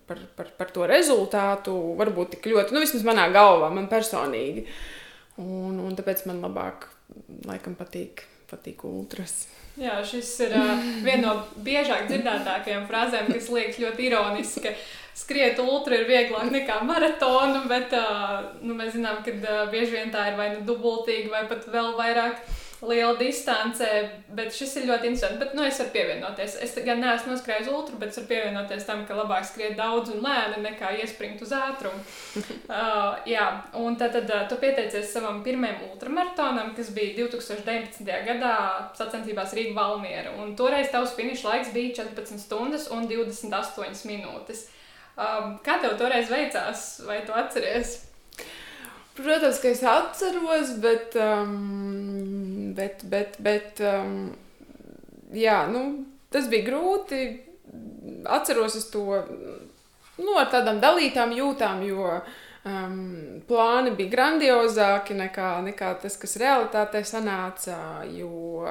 par, 0.09 0.23
par, 0.37 0.49
par 0.57 0.71
to 0.73 0.87
rezultātu. 0.89 1.75
Varbūt 1.99 2.37
tik 2.37 2.49
ļoti, 2.49 2.73
nu 2.73 2.81
vismaz 2.81 3.05
manā 3.05 3.27
galvā, 3.35 3.69
man 3.75 3.91
personīgi. 3.91 4.65
Uh, 4.65 5.01
Un, 5.41 5.81
un 5.83 5.95
tāpēc 5.97 6.23
man 6.29 6.39
labāk 6.45 6.87
laikam 7.47 7.75
patīk, 7.75 8.23
patīk 8.47 8.85
ultras. 8.87 9.49
Jā, 9.75 9.97
šis 10.07 10.29
ir 10.45 10.53
uh, 10.55 10.85
viena 11.03 11.25
no 11.25 11.63
biežāk 11.65 12.05
dzirdētākajām 12.07 12.85
frāzēm, 12.87 13.27
kas 13.33 13.49
liekas 13.51 13.81
ļoti 13.83 14.05
ironiski, 14.07 14.63
ka 14.63 14.71
skriet 15.15 15.59
ultra 15.63 15.95
ir 15.95 16.09
vieglāk 16.09 16.51
nekā 16.51 16.81
maratonu, 16.83 17.63
bet 17.71 17.95
uh, 17.95 18.51
nu, 18.61 18.75
mēs 18.75 18.93
zinām, 18.97 19.23
ka 19.25 19.31
uh, 19.31 19.63
bieži 19.71 19.95
vien 19.95 20.13
tā 20.13 20.29
ir 20.31 20.37
vai 20.39 20.51
nu 20.57 20.65
dubultīgi, 20.67 21.31
vai 21.31 21.45
pat 21.49 21.67
vēl 21.71 21.95
vairāk 21.95 22.43
liela 22.85 23.15
distance, 23.17 23.87
bet 24.35 24.53
šis 24.53 24.75
ir 24.79 24.87
ļoti 24.89 25.09
interesants. 25.09 25.39
Bet, 25.39 25.53
nu, 25.57 25.63
es 25.65 25.79
varu 25.79 25.93
pievienoties. 25.93 26.57
Es 26.63 26.75
gan 26.85 26.99
neesmu 27.01 27.33
noskrējis 27.33 27.71
ultra, 27.71 27.97
bet 28.01 28.11
es 28.11 28.19
varu 28.19 28.29
pievienoties 28.33 28.85
tam, 28.87 29.05
ka 29.07 29.17
labāk 29.17 29.47
skriet 29.47 29.77
daudz 29.79 30.11
un 30.13 30.21
lēni 30.25 30.61
nekā 30.65 30.91
iespringt 30.99 31.41
uz 31.45 31.53
ātrumu. 31.55 32.03
uh, 32.41 33.15
jā, 33.29 33.47
un 33.81 33.97
tad, 33.99 34.15
tad 34.17 34.29
uh, 34.29 34.45
tu 34.51 34.59
pieteicies 34.61 35.13
savam 35.15 35.41
pirmajam 35.45 35.87
ultramaratonam, 35.93 36.73
kas 36.77 36.91
bija 36.95 37.15
2019. 37.23 38.13
gadā 38.29 38.55
sacensībās 38.99 39.55
Rīga 39.57 39.75
Valmiera. 39.79 40.35
Un 40.43 40.55
toreiz 40.59 40.91
tavs 40.93 41.15
finiša 41.17 41.51
laiks 41.51 41.73
bija 41.75 42.01
14 42.03 42.43
stundas 42.45 42.89
un 42.93 43.07
28 43.09 44.09
minūtes. 44.11 44.67
Um, 45.15 45.53
kā 45.63 45.77
tev 45.79 45.93
toreiz 45.99 46.27
veicās, 46.27 46.81
vai 47.07 47.21
tu 47.23 47.31
atceries? 47.31 48.01
Protams, 49.15 49.61
ka 49.63 49.69
es 49.71 49.83
atceros, 49.87 50.73
bet, 50.83 51.15
um, 51.15 52.73
bet, 52.75 53.05
bet, 53.07 53.37
bet 53.39 53.79
um, 53.79 54.33
jā, 55.31 55.61
nu, 55.71 55.85
tas 56.35 56.49
bija 56.51 56.67
grūti. 56.67 57.21
Atceros 58.27 58.75
to 58.91 59.05
nu, 60.19 60.35
ar 60.35 60.49
tādām 60.51 60.81
dalītām 60.83 61.31
jūtām, 61.35 61.85
jo 61.87 62.09
um, 62.11 62.99
plāni 63.47 63.95
bija 63.95 64.11
grandiozāki 64.17 65.15
nekā, 65.15 65.53
nekā 65.69 65.93
tas, 66.03 66.19
kas 66.19 66.35
realitātē 66.41 67.05
sanāca. 67.07 67.77
Jo 68.11 68.67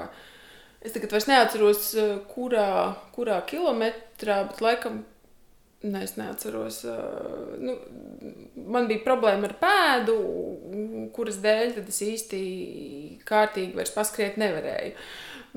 es 0.85 0.93
tagad 0.93 1.17
vairs 1.17 1.31
neatceros, 1.33 1.91
kurā, 2.35 2.69
kurā 3.17 3.41
kilometrā, 3.49 4.43
bet 4.53 4.65
laikam 4.65 5.03
Ne, 5.85 6.00
es 6.05 6.14
neatceros. 6.17 6.79
Nu, 7.61 7.75
man 8.73 8.87
bija 8.88 9.03
problēma 9.05 9.50
ar 9.50 9.55
pēdu, 9.61 10.14
kuras 11.12 11.37
dēļ 11.45 11.83
es 11.83 11.99
īsti 12.07 12.38
kārtīgi 13.29 13.76
vairs 13.76 13.93
paskriet 13.93 14.38
nevarēju. 14.41 14.95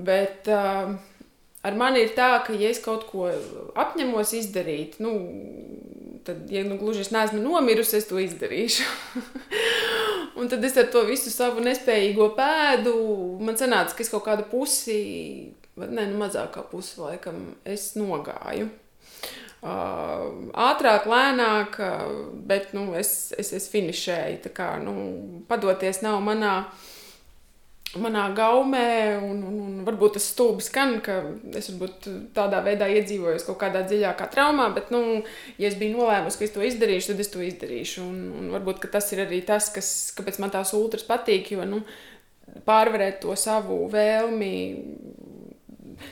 Bet 0.09 0.49
ar 0.51 1.77
mani 1.79 2.03
ir 2.03 2.11
tā, 2.17 2.33
ka, 2.43 2.55
ja 2.59 2.73
es 2.73 2.81
kaut 2.83 3.05
ko 3.07 3.29
apņemos 3.79 4.33
izdarīt, 4.35 4.97
nu, 4.99 5.13
tad, 6.27 6.43
ja 6.51 6.65
nu 6.67 6.75
gluži 6.81 7.05
es 7.05 7.13
neesmu 7.15 7.39
nomirusi, 7.45 8.01
es 8.01 8.09
to 8.09 8.19
izdarīšu. 8.19 8.83
un 10.41 10.51
tad 10.51 10.65
es 10.67 10.75
ar 10.75 10.89
to 10.91 11.05
visu 11.07 11.31
savu 11.31 11.63
nespējīgo 11.63 12.33
pēdu, 12.35 12.97
man 13.47 13.55
sanāca, 13.55 13.95
ka 13.95 14.03
es 14.03 14.11
kaut 14.11 14.27
kādu 14.27 14.43
pusi, 14.51 14.99
ne, 15.79 16.03
nu, 16.03 16.19
mazākā 16.19 16.65
pusi 16.67 16.99
laikam, 16.99 17.39
es 17.63 17.93
nogāju 17.95 18.67
ātrāk, 20.67 21.07
lēnāk, 21.09 21.79
bet 22.47 22.73
nu, 22.77 22.91
es, 22.97 23.33
es, 23.37 23.53
es 23.55 23.67
finišēju. 23.71 24.43
Tā 24.45 24.53
kā 24.55 24.69
nu, 24.81 24.93
padoties 25.49 26.01
nav 26.03 26.19
manā, 26.25 26.53
manā 27.97 28.27
gaumē, 28.37 28.89
un, 29.23 29.43
un, 29.47 29.59
un 29.65 29.77
varbūt 29.87 30.17
tas 30.17 30.27
stulbi 30.33 30.65
skan, 30.65 30.97
ka 31.05 31.19
es 31.57 31.71
varbūt 31.71 32.09
tādā 32.37 32.61
veidā 32.65 32.89
iedzīvojos 32.97 33.47
kaut 33.47 33.59
kādā 33.63 33.85
dziļākā 33.87 34.29
traumā, 34.33 34.69
bet, 34.75 34.91
nu, 34.93 35.21
ja 35.57 35.71
es 35.71 35.79
biju 35.79 35.97
nolēmusi, 35.99 36.41
ka 36.41 36.47
es 36.47 36.55
to 36.55 36.65
izdarīšu, 36.67 37.13
tad 37.13 37.23
es 37.23 37.33
to 37.33 37.43
izdarīšu. 37.45 38.03
Un, 38.03 38.21
un 38.41 38.51
varbūt 38.55 38.89
tas 38.93 39.09
ir 39.15 39.25
arī 39.25 39.41
tas, 39.47 39.71
kas, 39.73 39.91
kāpēc 40.17 40.41
man 40.43 40.53
tās 40.53 40.75
ultras 40.77 41.07
patīk, 41.07 41.53
jo 41.55 41.67
nu, 41.67 41.83
pārvarēt 42.67 43.21
to 43.23 43.35
savu 43.39 43.83
vēlmi 43.91 44.53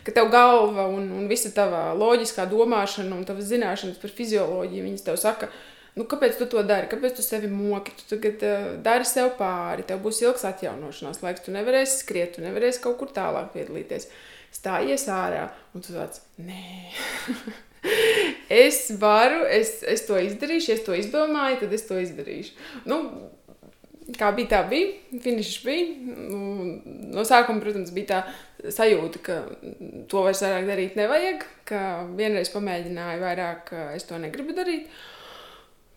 ka 0.05 0.13
tev 0.15 0.29
galva 0.33 0.87
un, 0.91 1.07
un 1.19 1.29
visa 1.31 1.51
tava 1.55 1.87
loģiskā 1.97 2.47
domāšana 2.51 3.17
un 3.17 3.25
tavas 3.27 3.49
zināšanas 3.51 4.01
par 4.01 4.13
fizioloģiju, 4.17 4.85
viņas 4.87 5.05
tev 5.07 5.19
saka, 5.21 5.49
nu, 5.95 6.07
kāpēc 6.11 6.39
tu 6.39 6.47
to 6.51 6.63
dari, 6.67 6.89
kāpēc 6.91 7.17
tu 7.17 7.25
sevi 7.25 7.49
moki, 7.51 7.95
tu 7.99 8.07
tagad 8.15 8.45
uh, 8.45 8.71
dari 8.85 9.07
sev 9.09 9.33
pāri, 9.39 9.85
tev 9.87 10.01
būs 10.05 10.23
ilgs 10.25 10.47
atjaunošanās 10.49 11.21
laiks, 11.25 11.45
tu 11.45 11.55
nevarēsi 11.55 12.01
skriet, 12.01 12.35
tu 12.35 12.45
nevarēsi 12.45 12.83
kaut 12.83 12.99
kur 13.01 13.13
tālāk 13.15 13.53
piedalīties. 13.55 14.09
Stājies 14.55 15.09
ārā, 15.11 15.49
un 15.75 15.83
tu 15.83 15.95
tāds- 15.95 16.21
nē. 16.47 16.91
es 18.65 18.85
varu, 18.99 19.43
es, 19.51 19.81
es 19.83 20.05
to 20.07 20.19
izdarīšu, 20.21 20.75
es 20.75 20.85
to 20.85 20.95
izdomāju, 20.97 21.63
tad 21.63 21.73
es 21.75 21.83
to 21.87 21.99
izdarīšu. 22.01 22.55
Nu, 22.89 23.01
kā 24.19 24.31
bija, 24.35 24.51
tā 24.55 24.61
bija. 24.69 24.93
Finišs 25.23 25.57
bija. 25.65 26.15
Nu, 26.29 26.41
no 27.15 27.25
sākuma, 27.27 27.61
protams, 27.63 27.93
bija 27.95 28.11
tā 28.11 28.21
sajūta, 28.73 29.21
ka 29.25 29.41
to 30.11 30.23
vairs 30.25 30.43
vairāk 30.45 30.69
darīt 30.69 30.95
nevajag. 30.99 31.43
Ka 31.67 31.81
vienreiz 32.17 32.51
pamēģināju, 32.53 33.21
vairāk 33.23 33.75
es 33.95 34.07
to 34.09 34.19
negribu 34.21 34.55
darīt. 34.57 34.89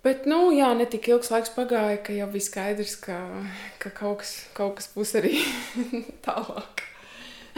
Bet, 0.05 0.29
nu, 0.31 0.53
jā, 0.55 0.69
ne 0.79 0.87
tik 0.89 1.09
ilgs 1.11 1.33
laiks 1.33 1.51
pagāja, 1.57 1.99
ka 2.07 2.15
jau 2.15 2.29
bija 2.31 2.47
skaidrs, 2.47 2.95
ka, 3.03 3.19
ka 3.83 3.91
kaut, 3.97 4.23
kas, 4.23 4.37
kaut 4.55 4.79
kas 4.79 4.87
būs 4.95 5.17
arī 5.19 5.41
tālāk. 6.27 6.85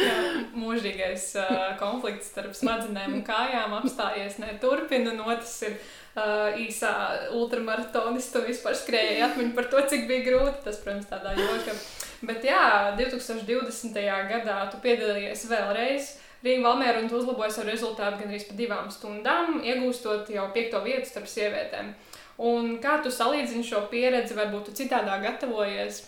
Jā, 0.01 0.17
mūžīgais 0.57 1.27
uh, 1.37 1.57
konflikts 1.81 2.31
starp 2.33 2.55
smadzenēm 2.57 3.19
un 3.19 3.25
kājām 3.27 3.75
apstājies 3.83 4.39
neturpina, 4.41 5.13
un 5.13 5.21
otrs 5.27 5.53
ir 5.69 5.75
uh, 5.77 6.57
īsā 6.57 6.93
ultramaratonista 7.37 8.41
vispār 8.47 8.79
skrēja 8.79 9.29
atmiņu 9.29 9.53
par 9.59 9.69
to, 9.73 9.83
cik 9.93 10.07
bija 10.09 10.25
grūti. 10.31 10.63
Tas, 10.65 10.81
protams, 10.81 11.11
tādā 11.11 11.35
jokā. 11.37 11.77
Bet 12.21 12.45
jā, 12.45 12.93
2020. 12.99 13.97
gadā 14.29 14.59
tu 14.73 14.81
piedalījies 14.85 15.47
vēlreiz. 15.49 16.11
Rīgā 16.45 16.65
Valmērā 16.65 17.03
un 17.03 17.09
tu 17.09 17.19
uzlaboji 17.19 17.53
savu 17.53 17.69
rezultātu 17.69 18.23
gandrīz 18.23 18.47
pa 18.49 18.55
divām 18.57 18.89
stundām, 18.93 19.59
iegūstot 19.61 20.31
jau 20.33 20.47
piekto 20.55 20.81
vietu 20.85 21.09
starp 21.09 21.29
sievietēm. 21.29 21.93
Un 22.41 22.79
kā 22.81 22.97
tu 23.05 23.13
salīdzini 23.13 23.65
šo 23.69 23.83
pieredzi, 23.93 24.37
varbūt 24.39 24.71
tu 24.71 24.77
citādā 24.79 25.19
gatavojies? 25.21 26.01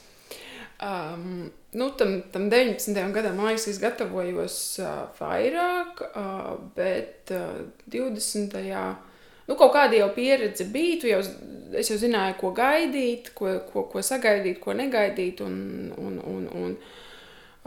Um, 0.82 1.50
nu, 1.76 1.90
tam, 2.00 2.22
tam 2.32 2.48
19. 2.50 2.96
gadam, 3.12 3.44
liekas, 3.44 3.68
es 3.70 3.80
gatavojos 3.80 4.56
uh, 4.80 5.04
vairāk, 5.20 6.00
uh, 6.16 6.56
bet 6.76 7.32
uh, 7.36 7.68
20 7.92 8.56
nu, 9.52 9.58
kaut 9.60 9.74
kāda 9.76 10.00
jau 10.00 10.08
pieredze 10.16 10.66
bija. 10.72 11.12
Jau, 11.12 11.20
es 11.78 11.92
jau 11.92 11.98
zināju, 12.00 12.38
ko 12.40 12.52
gaidīt, 12.56 13.32
ko, 13.36 13.54
ko, 13.68 13.86
ko 13.92 14.02
sagaidīt, 14.04 14.58
ko 14.64 14.74
negaidīt. 14.76 15.44
Un, 15.44 15.92
un, 16.00 16.18
un, 16.32 16.48
un, 16.64 16.74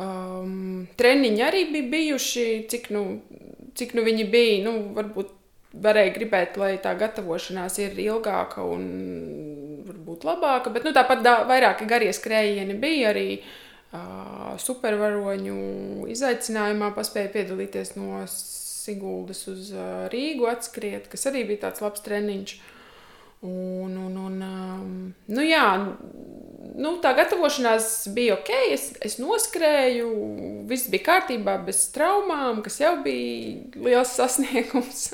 um, 0.02 0.86
treniņi 0.98 1.46
arī 1.46 1.66
bija 1.72 1.90
bijuši, 1.96 2.46
cik 2.72 2.92
nu, 2.96 3.06
cik 3.78 3.96
nu 3.98 4.06
viņi 4.08 4.30
bija. 4.34 4.62
Nu, 4.68 4.78
varbūt 4.98 5.34
varēja 5.86 6.16
gribēt, 6.16 6.58
lai 6.60 6.76
tā 6.84 6.94
gatavošanās 6.98 7.78
ir 7.84 7.98
ilgāka 8.00 8.64
un 8.66 8.90
varbūt 9.86 10.26
labāka. 10.28 10.74
Bet 10.74 10.88
nu, 10.88 10.96
tāpat 10.96 11.24
da, 11.24 11.38
vairāki 11.48 11.88
garie 11.90 12.12
skrējieni 12.16 12.80
bija 12.82 13.14
arī. 13.14 13.30
uh, 13.38 13.66
supervaroņu 14.62 16.08
izaicinājumā 16.14 16.92
paspēja 16.96 17.32
piedalīties 17.34 17.96
no 18.00 18.24
Siguldas 18.86 19.46
uz 19.52 19.74
uh, 19.74 20.06
Rīgu 20.14 20.48
atskriet, 20.52 21.10
kas 21.12 21.28
arī 21.32 21.44
bija 21.50 21.68
tāds 21.68 21.84
labs 21.86 22.06
treniņš. 22.06 22.56
Un, 23.46 23.98
un, 24.00 24.14
un, 24.18 24.38
um, 24.42 24.94
nu 25.30 25.44
jā, 25.46 25.66
nu, 26.74 26.94
tā 27.04 27.12
gatavošanās 27.18 28.08
bija 28.16 28.38
ok. 28.40 28.52
Es, 28.74 28.88
es 29.06 29.18
noskrēju, 29.22 30.08
viss 30.70 30.90
bija 30.92 31.06
kārtībā, 31.10 31.58
bez 31.68 31.84
traumām, 31.94 32.64
kas 32.66 32.80
jau 32.82 32.96
bija 33.06 33.84
liels 33.86 34.16
sasniegums. 34.18 35.08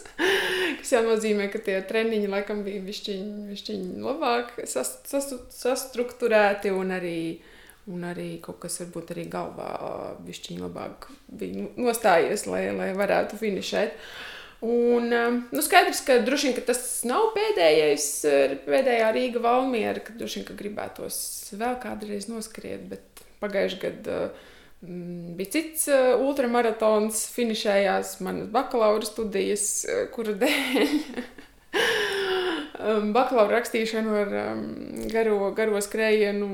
kas 0.80 0.94
jau 0.96 1.04
nozīmē, 1.10 1.50
ka 1.52 1.60
tie 1.66 1.80
treniņi 1.88 2.32
laikam 2.32 2.64
bija 2.68 2.84
višķiņi 2.88 4.04
labāk 4.06 4.56
sas, 4.70 5.00
sas, 5.10 5.34
sastruktūrēti 5.58 6.74
un 6.76 7.00
arī. 7.00 7.18
Un 7.90 8.04
arī 8.06 8.36
kaut 8.44 8.60
kas 8.62 8.78
varbūt 8.84 9.16
arī 9.16 9.26
galvā 9.32 9.72
višķiņi 10.28 10.62
labāk 10.62 11.08
bija 11.40 11.66
nostājies, 11.82 12.46
lai, 12.46 12.68
lai 12.76 12.92
varētu 12.98 13.40
finišēt. 13.42 13.98
Uh, 13.98 14.30
Un, 14.62 15.10
um, 15.10 15.38
nu, 15.50 15.62
skaidrs, 15.66 16.04
ka 16.06 16.20
droši 16.22 16.48
vien 16.48 16.56
ka 16.60 16.62
tas 16.68 16.82
nav 17.10 17.32
pēdējais, 17.34 18.04
uh, 18.30 18.52
pēdējā 18.68 19.08
Rīga 19.16 19.42
valmiera, 19.42 20.04
ka 20.06 20.14
droši 20.14 20.38
vien 20.38 20.46
ka 20.52 20.58
gribētos 20.60 21.18
vēl 21.58 21.80
kādreiz 21.82 22.28
noskriet, 22.30 22.84
bet 22.92 23.24
pagājušajā 23.42 23.82
gadā 23.82 24.20
mm, 24.86 25.32
bija 25.40 25.54
cits 25.56 25.88
uh, 25.90 26.14
ultramaratons, 26.22 27.24
finišējās 27.34 28.20
manas 28.22 28.54
bakalaura 28.54 29.10
studijas, 29.10 29.66
uh, 29.90 30.04
kura 30.14 30.38
dēļ. 30.46 30.94
um, 32.82 33.10
bakalaura 33.16 33.60
rakstīšanu 33.60 34.16
ar 34.26 34.38
um, 34.44 34.64
garo, 35.14 35.52
garo 35.58 35.82
skrējienu 35.82 36.52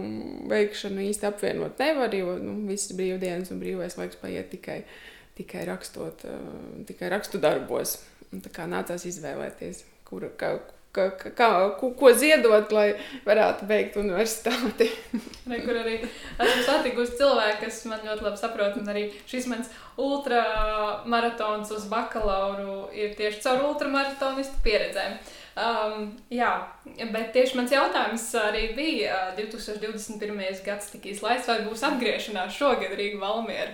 veikšanu 0.52 1.06
īsti 1.10 1.30
apvienot 1.32 1.80
nevar, 1.84 2.16
jo 2.16 2.38
nu, 2.42 2.60
visas 2.70 2.96
brīvdienas 2.98 3.54
un 3.54 3.62
brīvais 3.64 3.98
laiks 4.00 4.20
paiet 4.22 4.52
tikai 4.54 4.82
uh, 4.84 4.98
tikai 5.38 5.66
rakstot, 5.66 6.26
eh, 6.26 6.86
tikai 6.88 7.12
rakstu 7.14 7.42
darbos. 7.42 8.00
Un 8.34 8.42
tā 8.44 8.52
kā 8.52 8.66
nācās 8.68 9.06
izvēlēties, 9.08 9.84
kur, 10.08 10.26
kā, 10.40 10.58
kā, 10.92 11.06
kā, 11.16 11.50
ko, 11.80 11.92
ko 12.00 12.12
ziedot, 12.18 12.74
lai 12.76 12.90
varētu 13.28 13.68
beigt 13.70 13.96
universitāti. 14.02 14.90
ne, 15.50 15.62
kur 15.64 15.78
arī 15.80 16.00
esmu 16.02 16.66
satikusi 16.66 17.20
cilvēku, 17.22 17.62
kas 17.64 17.84
man 17.88 18.04
ļoti 18.04 18.28
labi 18.28 18.42
saprot, 18.42 18.80
un 18.82 18.92
arī 18.92 19.06
šis 19.30 19.48
mans 19.52 19.72
ultramaratons 20.02 21.72
uz 21.78 21.88
bakalauru 21.92 22.90
ir 22.98 23.16
tieši 23.20 23.46
caur 23.46 23.70
ultramaratonistu 23.70 24.64
pieredzēm. 24.66 25.22
Um, 25.58 26.12
jā, 26.30 26.52
bet 26.86 27.32
tieši 27.34 27.58
mans 27.58 27.72
jautājums 27.74 28.28
arī 28.38 28.68
bija, 28.78 29.32
2021. 29.40 30.62
gads 30.66 30.92
tika 30.94 31.10
izlaists, 31.10 31.50
vai 31.50 31.64
būs 31.66 31.82
atgriešanās 31.88 32.54
šogad 32.54 32.94
Rīga 33.00 33.18
Valmiera? 33.24 33.74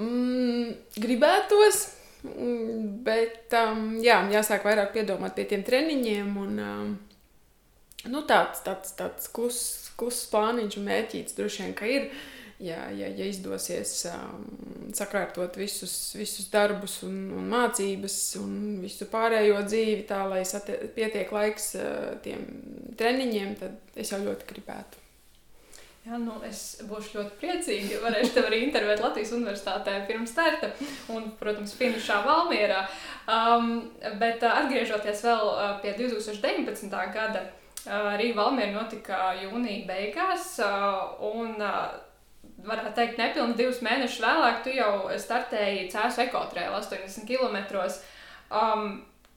Mm, 0.00 0.72
gribētos, 0.98 1.84
mm, 2.26 2.88
bet 3.06 3.54
um, 3.60 4.00
jā, 4.02 4.18
jāsāk 4.34 4.66
vairāk 4.66 4.90
piedomāt 4.96 5.38
pie 5.38 5.46
tiem 5.52 5.62
treniņiem. 5.66 6.34
Un, 6.42 6.58
um, 6.64 6.90
nu, 8.10 8.24
tāds 8.26 8.64
tāds, 8.66 8.96
tāds 8.98 9.30
kluss 9.30 9.90
klus 10.00 10.24
plāniņš 10.32 10.78
un 10.80 10.86
mērķīts 10.88 11.36
droši 11.36 11.66
vien, 11.66 11.74
ir. 11.92 12.06
Ja, 12.60 12.90
ja, 12.92 13.08
ja 13.08 13.24
izdosies 13.24 13.94
um, 14.12 14.42
sakārtot 14.92 15.54
visus, 15.56 15.94
visus 16.12 16.50
darbus, 16.52 16.98
un, 17.06 17.14
un 17.32 17.46
mācības 17.48 18.16
un 18.36 18.50
visu 18.82 19.06
pārējo 19.08 19.62
dzīvi, 19.64 20.02
tā 20.10 20.18
lai 20.28 20.42
pietiek 20.92 21.32
laiks 21.32 21.70
uh, 21.80 22.18
tiem 22.20 22.44
treniņiem, 23.00 23.54
tad 23.62 23.96
es 23.96 24.12
jau 24.12 24.20
ļoti 24.26 24.48
gribētu. 24.50 25.00
Jā, 26.04 26.16
nu, 26.20 26.38
es 26.44 26.82
būšu 26.88 27.16
ļoti 27.16 27.34
priecīga. 27.40 28.02
Varēšu 28.04 28.36
tevi 28.36 28.48
arī 28.50 28.60
intervēt 28.66 29.00
Latvijas 29.04 29.32
Universitātē 29.36 29.96
pirms 30.08 30.32
starta 30.32 30.70
un, 31.12 31.30
protams, 31.40 31.72
finišā 31.80 32.20
Valmierā. 32.24 32.86
Um, 33.24 33.72
bet 34.20 34.44
uh, 34.44 34.60
atgriežoties 34.62 35.24
vēl 35.24 35.48
uh, 35.48 35.74
pie 35.80 35.96
2019. 35.96 36.92
gada, 37.16 37.46
uh, 37.86 38.12
Rīga 38.20 38.36
Valmiera 38.42 38.76
notika 38.76 39.32
jūnija 39.42 39.88
beigās. 39.88 40.54
Un, 41.32 41.56
varētu 42.66 42.94
teikt, 42.96 43.20
nepilnīgi 43.20 43.62
divus 43.62 43.82
mēnešus 43.84 44.24
vēlāk, 44.24 44.64
tu 44.64 44.74
jau 44.74 44.92
startēji 45.18 45.88
Cēlus 45.92 46.18
ekotrēlu 46.26 46.80
80 46.80 47.28
km. 47.28 47.86
Um, 48.50 48.90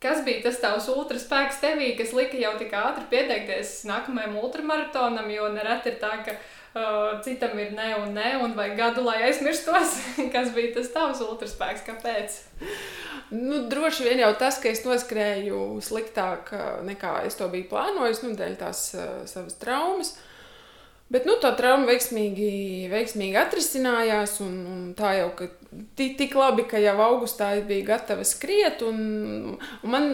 Kas 0.04 0.20
bija 0.26 0.42
tas 0.44 0.58
tavs 0.60 0.90
ultraspēks 0.92 1.62
tevī, 1.62 1.94
kas 1.96 2.10
lika 2.12 2.36
jau 2.36 2.52
tik 2.60 2.74
ātri 2.76 3.06
pieteikties 3.08 3.86
nākamajam 3.88 4.36
ultramaratonam, 4.42 5.30
jo 5.32 5.48
nereti 5.54 5.94
ir 5.94 5.96
tā, 6.02 6.10
ka 6.26 6.34
uh, 6.36 7.22
citam 7.24 7.56
ir 7.64 7.72
ne 7.72 7.94
un 8.02 8.12
ne, 8.18 8.34
un 8.44 8.52
vajag 8.58 8.76
gadu, 8.82 9.06
lai 9.08 9.22
aizmirstos, 9.30 9.96
kas 10.36 10.52
bija 10.58 10.74
tas 10.76 10.92
tavs 10.92 11.24
ultraspēks, 11.24 11.86
kāpēc? 11.88 12.36
Nu, 13.32 13.62
droši 13.72 14.10
vien 14.10 14.26
jau 14.26 14.34
tas, 14.44 14.60
ka 14.60 14.74
es 14.74 14.84
noskrēju 14.84 15.80
sliktāk 15.88 16.52
nekā 16.84 17.22
es 17.30 17.40
to 17.40 17.48
biju 17.54 17.72
plānojis, 17.72 18.26
nu, 18.28 18.36
dēļ 18.36 18.60
tās 18.60 18.90
uh, 18.98 19.22
savas 19.30 19.56
traumas. 19.64 20.18
Bet 21.12 21.28
nu, 21.30 21.36
tā 21.42 21.52
trauma 21.58 21.86
veiksmīgi, 21.92 22.88
veiksmīgi 22.92 23.38
atrisinājās. 23.38 24.38
Un, 24.46 24.54
un 24.70 24.86
tā 24.98 25.12
jau 25.20 25.28
tik, 25.98 26.16
tik 26.20 26.38
labi, 26.40 26.66
ka 26.70 26.82
jau 26.82 26.96
augustā 27.06 27.52
es 27.58 27.68
biju 27.68 27.86
gatava 27.90 28.26
skriet. 28.26 28.82
Un, 28.88 29.58
un 29.60 29.94
man, 29.94 30.08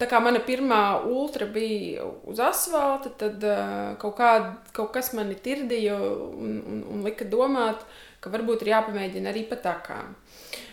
tā 0.00 0.08
kā 0.10 0.18
mana 0.24 0.40
pirmā 0.42 0.80
ultra 1.06 1.46
bija 1.46 2.08
uz 2.28 2.40
asfalta, 2.42 3.12
tad 3.20 3.44
uh, 3.46 3.92
kaut, 4.02 4.16
kā, 4.18 4.32
kaut 4.74 4.90
kas 4.96 5.12
mani 5.18 5.36
tirdīja 5.38 5.98
un, 6.00 6.56
un, 6.58 6.82
un 6.96 7.06
lika 7.06 7.28
domāt, 7.28 7.84
ka 8.22 8.32
varbūt 8.32 8.64
ir 8.64 8.72
jāpamēģina 8.74 9.30
arī 9.30 9.44
pa 9.50 9.60
takām. 9.62 10.16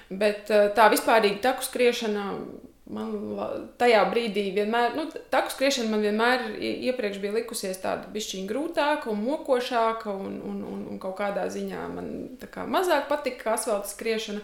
Bet 0.09 0.49
uh, 0.49 0.71
tā 0.73 0.89
vispārīgi 0.89 1.43
taku 1.43 1.67
skriešana 1.67 2.25
man 2.89 3.11
tajā 3.79 4.01
brīdī 4.09 4.47
vienmēr, 4.55 4.95
nu, 4.97 5.05
taku 5.33 5.53
skriešana 5.53 5.91
man 5.93 6.05
vienmēr 6.05 6.47
iepriekš 6.57 7.19
bija 7.21 7.35
likusies 7.37 7.81
tāda 7.83 8.09
bišķiņa 8.13 8.49
grūtāka 8.49 9.11
un 9.11 9.21
mokošāka, 9.27 10.09
un, 10.13 10.39
un, 10.45 10.63
un, 10.65 10.81
un 10.93 11.01
kaut 11.01 11.19
kādā 11.19 11.45
ziņā 11.53 11.83
man 11.93 12.09
kā 12.49 12.65
mazāk 12.69 13.07
patika 13.11 13.53
asfalta 13.57 13.91
skriešana. 13.91 14.41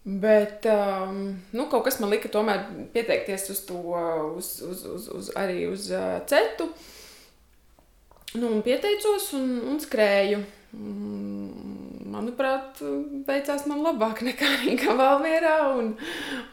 Bet 0.00 0.64
um, 0.64 1.34
nu, 1.52 1.66
kaut 1.68 1.84
kas 1.84 1.98
man 2.00 2.08
lika 2.14 2.30
tomēr 2.32 2.62
pieteikties 2.94 3.50
uz 3.52 3.58
to, 3.68 3.80
uz, 4.38 4.54
uz, 4.64 4.86
uz, 4.88 5.10
uz, 5.12 5.28
arī 5.36 5.66
uz 5.68 5.90
uh, 5.92 6.22
cetu. 6.30 6.70
Nu, 8.38 8.46
un 8.46 8.62
pieteicos 8.64 9.32
un, 9.36 9.58
un 9.68 9.82
skrēju. 9.82 10.40
Mm, 10.70 12.06
manuprāt, 12.12 12.78
veicās 13.26 13.64
man 13.66 13.82
labāk 13.82 14.22
nekā 14.28 14.52
Rīgā 14.62 14.94
Valmierā. 14.98 15.56
Un, 15.80 15.92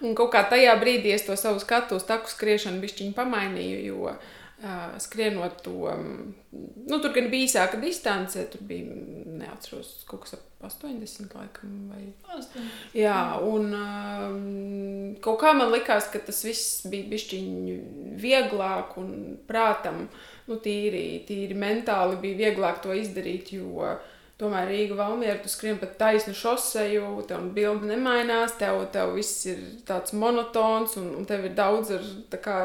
un 0.01 0.17
kaut 0.17 0.33
kā 0.33 0.45
tajā 0.49 0.73
brīdī 0.81 1.13
es 1.13 1.27
to 1.27 1.37
savu 1.37 1.61
skatu 1.63 1.99
uz 1.99 2.07
taku 2.07 2.31
skriešanu 2.31 2.81
bišķiņu 2.83 3.13
pamainīju, 3.17 3.79
jo 3.91 4.09
uh, 4.09 4.97
skrienot 5.03 5.61
to, 5.65 5.75
um, 5.91 6.33
nu, 6.51 6.97
tur 6.97 7.13
gan 7.13 7.29
bija 7.33 7.45
īsāka 7.45 7.81
distance, 7.81 8.41
tur 8.53 8.65
bija, 8.69 8.97
neatceros, 9.37 9.99
kaut 10.09 10.25
kas 10.25 10.39
ap 10.39 10.47
80 10.65 11.35
laikam 11.37 11.75
vai... 11.91 12.07
8. 12.33 12.63
Jā, 12.97 13.19
un 13.45 13.69
um, 13.77 15.11
kaut 15.21 15.37
kā 15.43 15.53
man 15.53 15.69
likās, 15.73 16.09
ka 16.09 16.21
tas 16.25 16.41
viss 16.47 16.87
bija 16.89 17.05
bišķiņu 17.11 17.77
vieglāk 18.17 18.97
un 18.97 19.11
prātam, 19.49 20.07
nu, 20.47 20.59
tīri, 20.63 21.23
tīri 21.27 21.57
mentāli 21.57 22.19
bija 22.21 22.47
vieglāk 22.47 22.83
to 22.83 22.95
izdarīt, 22.95 23.53
jo 23.57 23.97
Tomēr 24.37 24.67
Rīga 24.69 24.93
Valmiera, 24.99 25.39
tu 25.41 25.49
skrien 25.49 25.79
pa 25.81 25.87
taisnu 25.97 26.35
šoseju, 26.37 27.23
tev 27.25 27.47
bilde 27.55 27.87
nemainās, 27.89 28.53
tev, 28.59 28.83
tev 28.93 29.15
viss 29.15 29.47
ir 29.49 29.63
tāds 29.87 30.13
monotons 30.13 30.93
un, 31.01 31.07
un 31.17 31.25
tev 31.25 31.47
ir 31.49 31.55
daudz 31.57 31.95
ar 31.95 32.05
tā 32.29 32.37
kā 32.43 32.57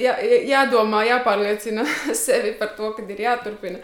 jā, 0.00 0.14
jādomā, 0.48 1.02
jāpārliecina 1.10 1.84
sevi 2.24 2.54
par 2.58 2.74
to, 2.78 2.90
kad 2.96 3.10
ir 3.12 3.20
jāturpina. 3.24 3.80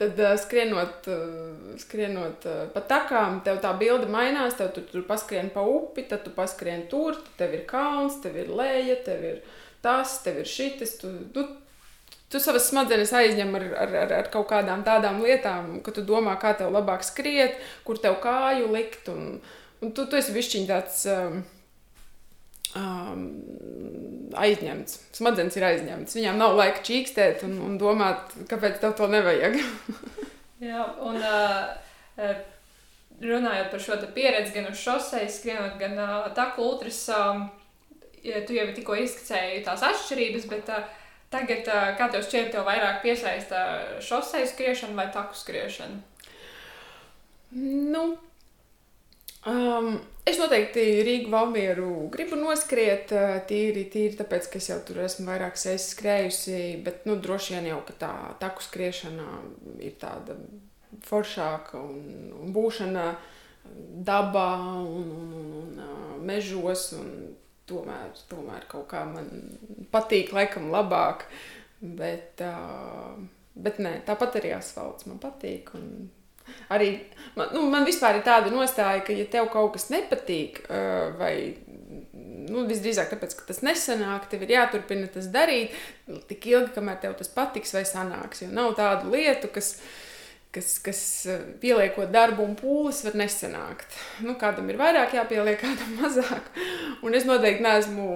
Tad 0.00 0.18
uh, 0.20 0.34
skrienot, 0.40 1.08
uh, 1.10 1.74
skrienot 1.80 2.46
uh, 2.50 2.62
pa 2.74 2.84
takām, 2.90 3.40
tev 3.46 3.60
tā 3.62 3.70
bilde 3.78 4.10
mainās, 4.10 4.58
tev 4.58 4.72
tur, 4.74 4.88
tur 4.90 5.06
paskrien 5.08 5.52
pa 5.54 5.62
upi, 5.62 6.08
tad 6.10 6.24
tu 6.26 6.34
paskrien 6.34 6.88
tur, 6.90 7.20
tev 7.38 7.54
ir 7.56 7.66
kalns, 7.70 8.18
tev 8.24 8.38
ir 8.42 8.50
leja, 8.50 8.98
tev 9.06 9.28
ir 9.30 9.44
tas, 9.84 10.18
tev 10.26 10.42
ir 10.42 10.50
šitas. 10.50 10.98
Tu, 10.98 11.14
tu, 11.34 11.46
tu 12.34 12.42
savas 12.42 12.66
smadzenes 12.66 13.12
aizņem 13.14 13.52
ar, 13.54 13.66
ar, 13.84 13.96
ar, 14.02 14.14
ar 14.18 14.30
kaut 14.32 14.48
kādām 14.50 14.82
tādām 14.86 15.20
lietām, 15.22 15.78
ka 15.86 15.94
tu 15.94 16.02
domā, 16.06 16.34
kā 16.42 16.54
tev 16.58 16.72
labāk 16.74 17.06
skriet, 17.06 17.60
kur 17.86 18.00
tev 18.02 18.18
kāju 18.24 18.72
likt. 18.74 19.10
Un, 19.12 19.36
un 19.80 19.92
tu, 19.94 20.08
tu 20.10 20.18
esi 20.18 20.34
bišķiņ 20.34 20.66
tāds 20.70 21.04
um, 21.12 21.44
um, 22.80 23.22
aizņemts. 24.44 24.98
Smadzenes 25.14 25.58
ir 25.60 25.68
aizņemts. 25.68 26.16
Viņām 26.18 26.40
nav 26.42 26.56
laika 26.58 26.82
čīkstēt 26.86 27.46
un, 27.46 27.60
un 27.68 27.78
domāt, 27.78 28.34
kāpēc 28.50 28.80
tev 28.82 28.96
to 28.98 29.08
nevajag. 29.14 29.60
Jā, 30.64 30.88
un 31.06 31.20
uh, 31.20 32.34
runājot 33.22 33.70
par 33.70 33.86
šo 33.86 34.00
pieredzi 34.16 34.56
gan 34.56 34.72
uz 34.72 34.82
šoseis, 34.82 35.38
skrienot, 35.38 35.78
gan 35.78 35.94
uh, 36.00 36.26
taku 36.34 36.66
ultras, 36.66 36.98
um, 37.14 37.46
tu 38.24 38.56
jau 38.56 38.68
tikko 38.74 38.98
izskicēji 39.04 39.64
tās 39.66 39.86
atšķirības, 39.86 40.50
bet 40.50 40.74
uh, 40.74 40.92
Tagad, 41.32 41.66
kā 41.98 42.10
tev 42.12 42.22
šķiet, 42.26 42.52
tev 42.52 42.66
vairāk 42.68 43.00
piesaista 43.02 43.64
šoseis 44.04 44.52
skriešana 44.52 44.98
vai 44.98 45.08
taku 45.14 45.34
skriešana? 45.38 45.98
Nu, 47.54 48.04
Um, 49.44 49.98
es 50.24 50.38
noteikti 50.40 50.80
Rīgu 51.04 51.28
Valmieru 51.28 52.06
gribu 52.12 52.38
noskriet, 52.40 53.10
tīri, 53.44 53.82
tīri 53.92 54.16
tāpēc, 54.16 54.46
ka 54.48 54.56
es 54.56 54.70
jau 54.70 54.78
tur 54.88 55.02
esmu 55.04 55.26
vairāk 55.28 55.58
reizes 55.58 55.90
skrējusi, 55.92 56.60
bet, 56.86 57.02
nu, 57.04 57.18
droši 57.20 57.58
vien 57.58 57.68
jau, 57.68 57.82
tā 58.00 58.12
taku 58.40 58.64
skriešana 58.64 59.26
ir 59.84 59.98
tāda 60.00 60.38
foršāka 61.04 61.76
un, 61.76 62.32
un 62.40 62.56
būšana 62.56 63.04
dabā 64.08 64.48
un, 64.80 65.12
un, 65.12 65.36
un, 65.36 65.52
un 65.60 66.24
mežos, 66.24 66.86
un 66.96 67.12
tomēr, 67.70 68.10
tomēr 68.30 68.66
kaut 68.70 68.88
kā 68.90 69.04
man 69.08 69.30
patīk 69.94 70.34
laikam 70.36 70.70
labāk, 70.72 71.26
bet, 71.80 72.42
uh, 72.44 73.14
bet 73.54 73.80
nē, 73.82 73.98
tāpat 74.08 74.40
arī 74.40 74.54
asfalts 74.58 75.08
man 75.10 75.22
patīk 75.22 75.74
un 75.78 75.88
Arī 76.72 76.88
man, 77.38 77.48
nu, 77.54 77.62
man 77.72 77.86
vispār 77.88 78.18
ir 78.18 78.24
tāda 78.26 78.50
nostāja, 78.52 79.02
ka, 79.06 79.14
ja 79.16 79.24
tev 79.30 79.48
kaut 79.52 79.74
kas 79.76 79.88
nepatīk, 79.92 80.60
vai 81.16 81.34
nu, 82.50 82.64
visdrīzāk 82.68 83.12
tāpēc, 83.12 83.36
ka 83.38 83.46
tas 83.48 83.62
nesanāk, 83.64 84.28
tev 84.30 84.44
ir 84.44 84.54
jāturpina 84.56 85.08
tas 85.12 85.28
darīt 85.32 85.74
tik 86.28 86.48
ilgi, 86.50 86.72
kamēr 86.76 87.00
tev 87.02 87.16
tas 87.18 87.30
patiks 87.32 87.74
vai 87.76 87.84
sanāks. 87.88 88.44
Jo 88.44 88.50
nav 88.52 88.74
tādu 88.78 89.12
lietu, 89.14 89.50
kas, 89.54 89.76
kas, 90.54 90.76
kas 90.84 91.00
pieliekot 91.62 92.12
darbu 92.14 92.44
un 92.46 92.54
pūles, 92.58 93.02
var 93.06 93.16
nesanākt. 93.18 93.98
Nu, 94.24 94.36
kādam 94.40 94.70
ir 94.70 94.78
vairāk 94.80 95.16
jāpieliek, 95.18 95.58
kādam 95.64 95.96
mazāk. 96.00 96.52
Un 97.04 97.16
es 97.18 97.26
noteikti 97.28 97.66
neesmu 97.66 98.06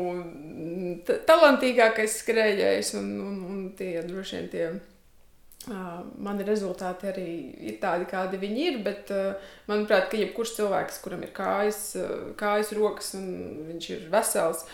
talantīgākais 1.28 2.20
skrejējs, 2.22 2.94
un, 3.00 3.10
un, 3.24 3.42
un 3.48 3.66
tie 3.78 3.96
droši 4.06 4.38
vien 4.38 4.54
tie 4.54 4.70
Mani 5.68 6.44
rezultāti 6.46 7.08
arī 7.10 7.30
ir 7.68 7.74
tādi, 7.82 8.06
kādi 8.08 8.38
viņi 8.40 8.62
ir. 8.70 8.76
Bet, 8.84 9.10
manuprāt, 9.68 10.06
ka 10.10 10.20
jebkurš 10.20 10.54
cilvēks, 10.58 11.00
kuram 11.04 11.24
ir 11.26 11.32
kājas, 11.36 11.82
kājas 12.40 12.72
rokas 12.78 13.12
un 13.18 13.26
viņš 13.68 13.90
ir 13.96 14.06
vesels, 14.12 14.64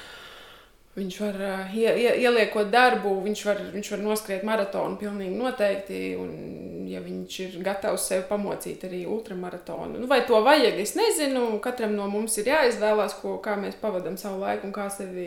viņš 0.94 1.16
var 1.22 1.38
ie, 1.74 1.88
ie, 1.88 2.10
ieliekot 2.22 2.70
darbu, 2.70 3.16
viņš 3.24 3.44
var, 3.48 3.62
viņš 3.74 3.90
var 3.94 4.04
noskriet 4.04 4.44
maratonu 4.46 4.98
pilnīgi 5.00 5.38
noteikti. 5.38 6.02
Un, 6.20 6.36
ja 6.84 7.00
viņš 7.00 7.38
ir 7.40 7.54
gatavs 7.64 8.04
sevi 8.10 8.26
pamocīt 8.28 8.84
arī 8.86 9.00
ultramaratonu, 9.08 10.02
nu, 10.02 10.06
vai 10.06 10.20
to 10.28 10.38
vajag, 10.44 10.76
es 10.82 10.92
nezinu. 10.98 11.46
Katram 11.64 11.96
no 11.96 12.06
mums 12.12 12.36
ir 12.38 12.52
jāizvēlās, 12.52 13.16
ko, 13.22 13.38
kā 13.42 13.56
mēs 13.58 13.80
pavadām 13.80 14.20
savu 14.20 14.42
laiku 14.44 14.68
un 14.68 14.76
kā 14.76 14.86
sevi 14.92 15.26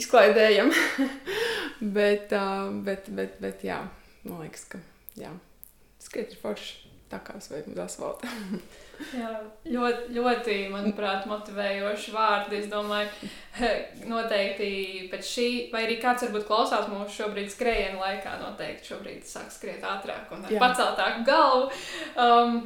izklaidējam. 0.00 0.72
bet, 1.96 2.34
bet, 2.88 3.10
bet, 3.12 3.40
bet, 3.44 3.66
jā 3.68 3.82
man 4.24 4.42
liekas, 4.44 4.66
ka 4.68 4.80
jā, 5.18 5.32
skriet 6.02 6.34
ir 6.34 6.40
forši. 6.42 6.89
Tā 7.10 7.18
kā 7.26 7.34
es 7.40 7.48
veiktu 7.50 7.72
uz 7.74 7.80
asfalta. 7.82 8.28
jā, 9.20 9.30
ļoti, 9.66 10.12
ļoti, 10.14 10.56
manuprāt, 10.70 11.24
motivējoši 11.26 12.14
vārdi. 12.14 12.60
Es 12.60 12.68
domāju, 12.70 13.30
noteikti 14.12 15.08
pēc 15.10 15.30
šī, 15.32 15.48
vai 15.72 15.84
arī 15.88 15.98
kāds 16.02 16.28
varbūt 16.28 16.46
klausās 16.46 16.86
mūsu 16.92 17.16
šobrīd 17.22 17.50
skrējienu 17.50 17.98
laikā, 17.98 18.36
noteikti 18.44 18.92
šobrīd 18.92 19.26
sāk 19.26 19.50
skriet 19.54 19.86
ātrāk 19.86 20.30
un 20.36 20.46
ar 20.46 20.54
jā. 20.54 20.62
paceltāku 20.62 21.26
galvu. 21.26 21.72
Um, 22.14 22.60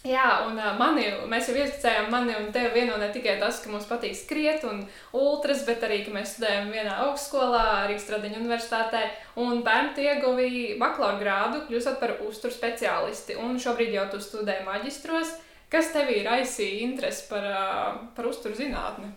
Jā, 0.00 0.46
un 0.48 0.56
uh, 0.56 0.70
mani, 0.80 1.02
mēs 1.28 1.50
jau 1.50 1.58
ieskicējām, 1.60 2.06
mani 2.08 2.32
un 2.32 2.46
tevi 2.54 2.70
vieno 2.72 2.94
ne 2.96 3.10
tikai 3.12 3.34
tas, 3.36 3.58
ka 3.60 3.68
mums 3.68 3.84
patīk 3.84 4.14
skriet 4.16 4.64
un 4.64 4.78
ultras, 5.12 5.60
bet 5.66 5.84
arī, 5.84 5.98
ka 6.06 6.14
mēs 6.14 6.38
studējam 6.38 6.70
vienā 6.72 6.94
augstskolā, 7.04 7.84
Rīgas 7.90 8.06
Tradiņu 8.08 8.40
universitātē, 8.40 9.02
un 9.44 9.60
pērn 9.66 9.92
ieguvīja 10.00 10.78
bakalaura 10.80 11.20
grādu, 11.20 11.60
kļūstot 11.68 12.00
par 12.00 12.16
uzturu 12.24 12.56
speciālisti, 12.56 13.36
un 13.44 13.60
šobrīd 13.60 13.92
jau 13.98 14.06
tu 14.14 14.24
studē 14.24 14.62
maģistros. 14.64 15.36
Kas 15.70 15.92
tev 15.92 16.08
ir 16.16 16.32
aizsīja 16.32 16.80
interesi 16.88 17.28
par, 17.28 17.44
uh, 17.52 18.00
par 18.16 18.32
uzturu 18.32 18.56
zinātni? 18.56 19.12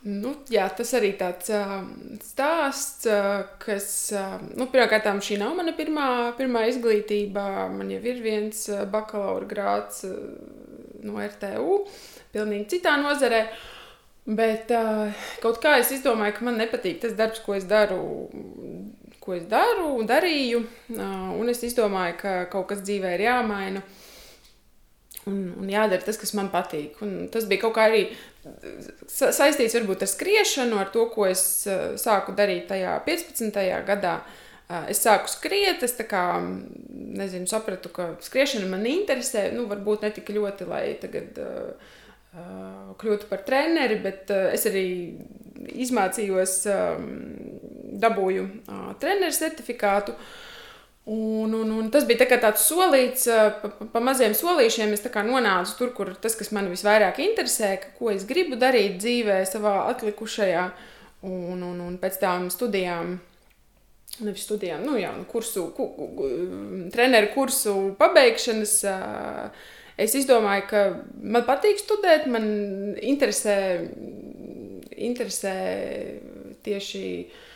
Nu, 0.00 0.30
jā, 0.48 0.64
tas 0.72 0.94
arī 0.96 1.10
tāds 1.20 1.50
uh, 1.52 1.82
stāsts, 2.24 3.04
uh, 3.04 3.42
kas, 3.60 3.88
uh, 4.16 4.38
nu, 4.56 4.64
pirmkārt, 4.72 5.04
šī 5.26 5.36
nav 5.42 5.52
mana 5.58 5.74
pirmā, 5.76 6.06
pirmā 6.38 6.62
izglītība. 6.70 7.68
Man 7.74 7.92
jau 7.92 8.00
ir 8.08 8.22
viens 8.24 8.62
uh, 8.72 8.86
bakalaura 8.88 9.44
grāds 9.50 10.06
uh, 10.08 10.16
no 11.04 11.20
RTU, 11.20 11.76
pilnīgi 12.32 12.78
citā 12.78 12.96
nozarē. 13.02 13.44
Bet 14.24 14.72
uh, 14.72 15.12
kaut 15.44 15.60
kā 15.60 15.76
es 15.82 15.92
izdomāju, 15.92 16.38
ka 16.38 16.48
man 16.48 16.56
nepatīk 16.62 17.02
tas 17.04 17.12
darbs, 17.18 17.44
ko 17.44 17.58
es 17.58 17.68
daru, 17.68 18.00
ko 19.20 19.36
es 19.36 19.44
daru 19.52 19.98
un 19.98 20.08
darīju. 20.08 20.64
Uh, 20.96 21.34
un 21.36 21.52
es 21.52 21.60
izdomāju, 21.68 22.16
ka 22.24 22.38
kaut 22.52 22.70
kas 22.72 22.80
dzīvē 22.88 23.18
ir 23.18 23.28
jāmaina. 23.28 23.84
Uh, 23.84 23.99
Un, 25.28 25.40
un 25.60 25.68
jādara 25.68 26.00
tas, 26.00 26.16
kas 26.16 26.32
man 26.36 26.48
patīk. 26.52 26.96
Un 27.04 27.28
tas 27.32 27.44
bija 27.48 27.66
kaut 27.66 27.74
kā 27.76 27.86
arī 27.90 28.04
sa 29.10 29.28
saistīts 29.36 29.76
varbūt 29.76 30.06
ar 30.06 30.08
skriešanu, 30.08 30.78
ar 30.80 30.88
to, 30.94 31.04
ko 31.12 31.26
es 31.28 31.42
uh, 31.68 31.92
sāku 32.00 32.32
darīt 32.36 32.70
tajā 32.70 32.94
15. 33.04 33.60
gadā. 33.88 34.20
Uh, 34.70 34.86
es 34.88 35.02
sāku 35.04 35.28
skriet, 35.28 35.84
es 35.84 35.96
kā, 36.08 36.24
nezinu, 37.20 37.48
sapratu, 37.50 37.92
ka 37.92 38.14
skriešana 38.24 38.70
man 38.70 38.88
interesē. 38.88 39.50
Nu, 39.52 39.66
varbūt 39.70 40.06
ne 40.06 40.12
tik 40.16 40.32
ļoti, 40.32 40.68
lai 40.70 40.84
tagad 41.02 41.40
uh, 41.44 41.96
uh, 42.32 42.92
kļūtu 43.00 43.28
par 43.28 43.44
treneri, 43.44 44.00
bet 44.00 44.32
uh, 44.32 44.48
es 44.54 44.64
arī 44.70 44.86
izmācījos, 45.84 46.62
um, 46.72 47.10
dabūju 48.00 48.46
uh, 48.46 48.86
treneru 49.02 49.36
certifikātu. 49.36 50.16
Uh, 50.16 50.38
Un, 51.12 51.52
un, 51.52 51.70
un 51.74 51.88
tas 51.90 52.04
bija 52.06 52.22
tā 52.22 52.36
tāds 52.38 52.62
solīts, 52.70 53.24
pa, 53.62 53.86
pa 53.90 54.02
maziem 54.04 54.30
solīšiem. 54.36 54.92
Es 54.94 55.02
nonācu 55.02 55.72
tur, 55.78 55.90
kur 55.96 56.12
tas, 56.14 56.36
kas 56.38 56.52
man 56.54 56.70
visvairāk 56.70 57.18
interesē, 57.24 57.72
ka, 57.82 57.90
ko 57.98 58.12
es 58.12 58.22
gribu 58.28 58.54
darīt 58.54 59.00
dzīvē, 59.02 59.40
savā 59.50 59.88
atlikušajā, 59.90 60.68
un, 61.26 61.64
un, 61.66 61.82
un 61.82 61.98
pēc 61.98 62.20
tam 62.22 62.46
studijām. 62.54 63.18
Nevis 64.20 64.46
studijām, 64.46 64.86
nu, 64.86 64.94
jā, 65.00 65.10
kursu, 65.26 65.66
ku, 65.74 65.88
ku, 65.96 66.30
treneru 66.94 67.32
kursu 67.34 67.74
pabeigšanas. 67.98 68.78
Es 70.00 70.14
izdomāju, 70.14 70.66
ka 70.70 70.86
man 71.18 71.42
patīk 71.48 71.82
studēt, 71.82 72.30
man 72.30 72.50
interesē, 73.02 73.56
interesē 75.10 75.54
tieši 76.62 77.06
uh, 77.24 77.46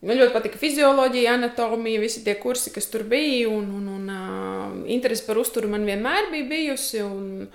Man 0.00 0.16
ļoti 0.16 0.32
patika 0.32 0.56
fizioloģija, 0.56 1.34
anatomija, 1.36 2.00
visi 2.00 2.22
tie 2.24 2.32
kursi, 2.40 2.72
kas 2.72 2.88
tur 2.88 3.04
bija. 3.08 3.50
Un, 3.52 3.66
un, 3.76 3.88
un 3.98 4.06
uh, 4.08 4.78
interese 4.88 5.26
par 5.26 5.40
uzturu 5.40 5.68
man 5.68 5.84
vienmēr 5.84 6.30
bija 6.32 6.46
bijusi. 6.48 7.02
Un, 7.04 7.50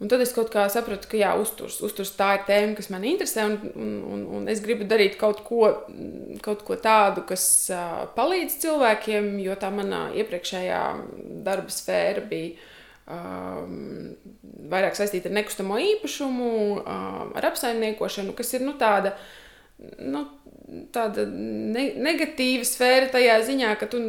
un 0.00 0.08
tad 0.08 0.22
es 0.24 0.32
kaut 0.32 0.48
kā 0.54 0.64
sapratu, 0.72 1.10
ka 1.10 1.18
jā, 1.20 1.34
uzturs, 1.36 1.76
uzturs 1.84 2.14
tā 2.16 2.30
ir 2.38 2.46
tēma, 2.48 2.72
kas 2.78 2.88
man 2.94 3.04
interesē. 3.04 3.44
Un, 3.50 3.58
un, 3.74 3.90
un, 4.14 4.22
un 4.38 4.48
es 4.48 4.62
gribu 4.64 4.88
darīt 4.88 5.18
kaut 5.20 5.42
ko, 5.44 5.68
kaut 6.44 6.64
ko 6.64 6.78
tādu, 6.80 7.26
kas 7.28 7.44
uh, 7.74 8.06
palīdz 8.16 8.56
cilvēkiem, 8.64 9.34
jo 9.44 9.56
tā 9.60 9.68
manā 9.74 10.06
iepriekšējā 10.22 10.82
darba 11.44 11.74
sfēra 11.74 12.24
bija. 12.32 12.56
Um, 13.08 14.16
vairāk 14.68 14.96
saistīta 14.96 15.28
ar 15.30 15.36
nekustamo 15.36 15.76
īpašumu, 15.80 16.48
um, 16.80 17.36
ar 17.36 17.46
apsaimniekošanu, 17.48 18.34
kas 18.36 18.56
ir 18.56 18.64
nu, 18.64 18.74
tāda 18.80 19.14
nu, 19.98 20.24
tāda 20.92 21.24
ne, 21.28 21.84
negatīva 21.96 22.66
sfēra 22.66 23.08
tajā 23.12 23.38
ziņā, 23.46 23.70
ka 23.80 23.88
tu 23.90 24.00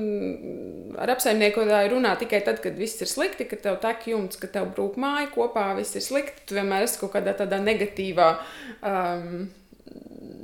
ar 0.99 1.13
apsaimniekotāju 1.15 1.93
runā 1.93 2.15
tikai 2.19 2.41
tad, 2.45 2.59
kad 2.63 2.75
viss 2.79 2.99
ir 3.03 3.09
slikti, 3.11 3.47
ka 3.47 3.59
tev 3.61 3.79
tek 3.83 4.07
jumts, 4.11 4.39
ka 4.39 4.49
tev 4.51 4.71
brūk 4.75 4.99
māja 4.99 5.29
kopā, 5.33 5.69
viss 5.77 5.95
ir 5.95 6.03
slikti. 6.05 6.43
Tu 6.49 6.57
vienmēr 6.57 6.87
esi 6.87 6.99
kaut 7.01 7.13
kādā 7.15 7.35
tādā 7.39 7.61
negatīvā. 7.63 8.33
Um, 8.83 9.47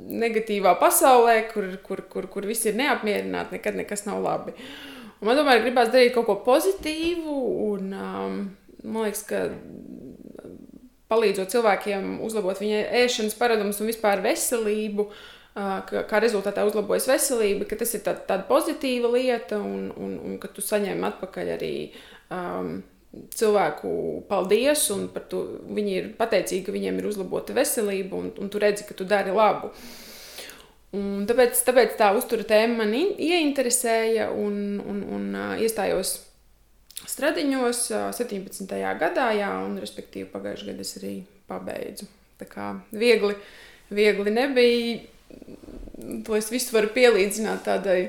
Negatīvā 0.06 0.76
pasaulē, 0.78 1.48
kur, 1.50 1.64
kur, 1.82 2.04
kur, 2.06 2.28
kur 2.30 2.44
viss 2.46 2.66
ir 2.68 2.76
neapmierināti, 2.78 3.56
nekad 3.56 3.74
nekas 3.74 4.04
nav 4.06 4.20
labi. 4.22 4.54
Un 5.18 5.26
man 5.26 5.38
tomēr 5.38 5.64
gribās 5.64 5.90
darīt 5.90 6.14
kaut 6.14 6.28
ko 6.28 6.36
pozitīvu, 6.46 7.34
un 7.72 7.90
um, 7.90 8.36
man 8.86 9.08
liekas, 9.08 9.24
ka 9.26 9.40
palīdzot 11.10 11.50
cilvēkiem 11.54 12.20
uzlabot 12.26 12.60
viņa 12.62 12.84
ēšanas 13.02 13.34
paradumus 13.38 13.82
un 13.82 13.90
vispār 13.90 14.22
veselību. 14.24 15.08
Kā, 15.56 16.02
kā 16.04 16.18
rezultātā 16.20 16.66
uzlabojas 16.68 17.06
veselība, 17.08 17.64
ka 17.64 17.78
tas 17.80 17.94
ir 17.96 18.02
tā, 18.04 18.12
tāda 18.28 18.44
pozitīva 18.44 19.08
lieta, 19.14 19.56
un, 19.56 19.86
un, 19.96 20.18
un 20.20 20.34
ka 20.36 20.50
tu 20.52 20.60
saņem 20.60 21.00
atpakaļ 21.08 21.52
arī 21.54 21.70
um, 22.28 22.82
cilvēku 23.32 23.92
paldies, 24.28 24.82
un 24.92 25.06
to, 25.32 25.40
viņi 25.78 25.94
ir 25.96 26.10
pateicīgi, 26.18 26.66
ka 26.66 26.74
viņiem 26.74 27.00
ir 27.00 27.08
uzlabota 27.08 27.56
veselība, 27.56 28.20
un, 28.20 28.28
un 28.36 28.52
tu 28.52 28.60
redzi, 28.60 28.84
ka 28.84 28.98
tu 28.98 29.08
dari 29.08 29.32
labu. 29.32 29.72
Un 30.96 31.24
tāpēc, 31.28 31.64
tāpēc 31.64 31.96
tā 31.96 32.12
uztura 32.18 32.44
tēma 32.44 32.82
man 32.84 32.92
ieinteresēja, 32.92 34.28
un, 34.36 34.60
un, 34.84 35.02
un 35.16 35.26
uh, 35.32 35.56
iestājos 35.56 36.18
Stradiņos 37.06 37.80
17. 38.16 38.76
gadā, 39.00 39.30
jā, 39.36 39.50
un 39.64 39.76
respektīvi 39.80 40.28
pagājušajā 40.32 40.72
gadā 40.72 40.84
es 40.84 40.96
arī 41.00 41.16
pabeidzu. 41.48 42.08
Tā 42.40 42.48
kā 42.48 42.70
viegli, 42.92 43.36
viegli 43.88 44.32
nebija. 44.32 44.96
To 46.26 46.36
es 46.38 46.50
visu 46.52 46.76
varu 46.76 46.92
pielīdzināt 46.94 47.64
tādai 47.66 48.00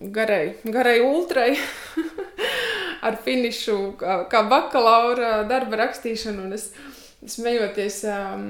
garai, 0.00 0.56
garai 0.64 0.98
ultrai. 1.04 1.52
ar 3.04 3.16
finišu, 3.24 3.78
kā, 4.00 4.18
kā 4.32 4.42
bakalaura 4.48 5.42
darba 5.48 5.82
rakstīšanu. 5.84 6.46
Un 6.46 6.56
es 6.56 6.70
smejoties, 7.34 8.00
um, 8.08 8.46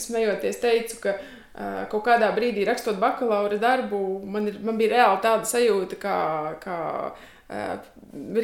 smejoties 0.00 0.60
teicu, 0.62 1.00
ka 1.04 1.16
uh, 1.16 1.82
kaut 1.92 2.04
kādā 2.08 2.30
brīdī 2.36 2.66
rakstot 2.68 3.00
bakalaura 3.00 3.60
darbu, 3.60 4.02
man, 4.28 4.50
ir, 4.50 4.60
man 4.64 4.80
bija 4.80 4.96
reāli 4.96 5.24
tāda 5.24 5.48
sajūta, 5.48 6.00
kā, 6.00 6.18
kā 6.62 6.78
uh, 7.10 7.74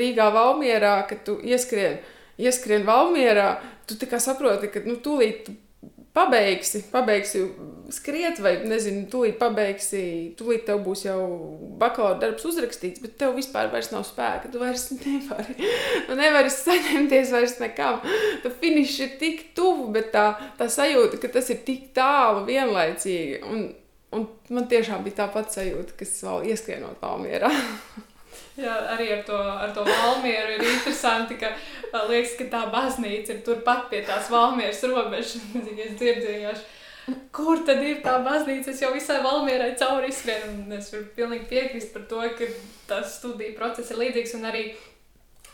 Rīgā 0.00 0.30
Valmierā, 0.34 0.98
kad 1.10 1.24
tu 1.26 1.38
ieskrien, 1.44 2.00
ieskrien 2.40 2.86
Valmierā, 2.88 3.56
tu 3.88 3.98
saproti, 4.20 4.72
ka 4.72 4.84
nu, 4.88 4.98
tūlīt 5.04 5.50
pabeigsi, 6.16 6.80
pabeigsi 6.92 7.42
skriet, 7.92 8.40
vai 8.42 8.54
nezinu, 8.66 9.04
tūlīt 9.12 9.36
pabeigsi, 9.40 10.00
tūlīt 10.38 10.64
tev 10.66 10.80
būs 10.86 11.04
jau 11.04 11.20
bakalaura 11.80 12.18
darbs 12.22 12.46
uzrakstīts, 12.48 13.02
bet 13.04 13.18
tev 13.20 13.36
vispār 13.36 13.70
nav 13.92 14.06
spēka. 14.08 14.50
Tu 14.52 14.62
vairs 14.62 14.88
nevari, 14.96 15.70
tu 16.08 16.18
nevari 16.18 16.52
saņemties 16.52 17.34
vairs 17.36 17.56
nekam. 17.62 18.00
Tu 18.42 18.52
finišs 18.62 18.98
ir 19.04 19.14
tik 19.20 19.44
tuvu, 19.58 19.90
bet 19.94 20.10
tā, 20.16 20.26
tā 20.58 20.70
sajūta, 20.72 21.20
ka 21.22 21.32
tas 21.36 21.52
ir 21.52 21.62
tik 21.68 21.92
tālu 21.96 22.46
vienlaicīgi. 22.48 23.42
Un, 23.46 23.68
un 24.16 24.28
man 24.56 24.68
tiešām 24.72 25.04
bija 25.06 25.22
tā 25.22 25.30
pati 25.36 25.60
sajūta, 25.60 25.98
kas 26.00 26.18
vēl 26.26 26.52
ieskrienot 26.52 27.02
Valmierā. 27.04 27.52
Jā, 28.56 28.76
arī 28.94 29.10
ar 29.12 29.20
to, 29.26 29.36
ar 29.36 29.72
to 29.76 29.82
valmieru 29.84 30.54
ir 30.56 30.62
interesanti, 30.64 31.36
ka 31.36 31.50
liekas, 32.08 32.38
ka 32.38 32.46
tā 32.54 32.62
baznīca 32.72 33.34
ir 33.34 33.42
turpat 33.44 33.90
pie 33.90 34.00
tās 34.06 34.30
valmieras 34.32 34.80
robežas. 34.88 35.42
es 35.84 35.92
dzirdēju, 36.00 36.54
kur 37.36 37.60
tad 37.68 37.82
ir 37.84 38.00
tā 38.04 38.16
baznīca. 38.24 38.72
Es 38.72 38.80
jau 38.80 38.94
visai 38.94 39.20
valmierai 39.24 39.74
cauri 39.78 40.08
izskrienu, 40.08 40.64
es 40.78 40.88
varu 40.94 41.04
pilnīgi 41.18 41.50
piekrist 41.52 41.92
par 41.92 42.06
to, 42.10 42.22
ka 42.38 42.48
tas 42.88 43.18
studiju 43.20 43.58
process 43.58 43.92
ir 43.92 44.00
līdzīgs 44.00 44.36
un 44.38 44.48
arī 44.48 44.64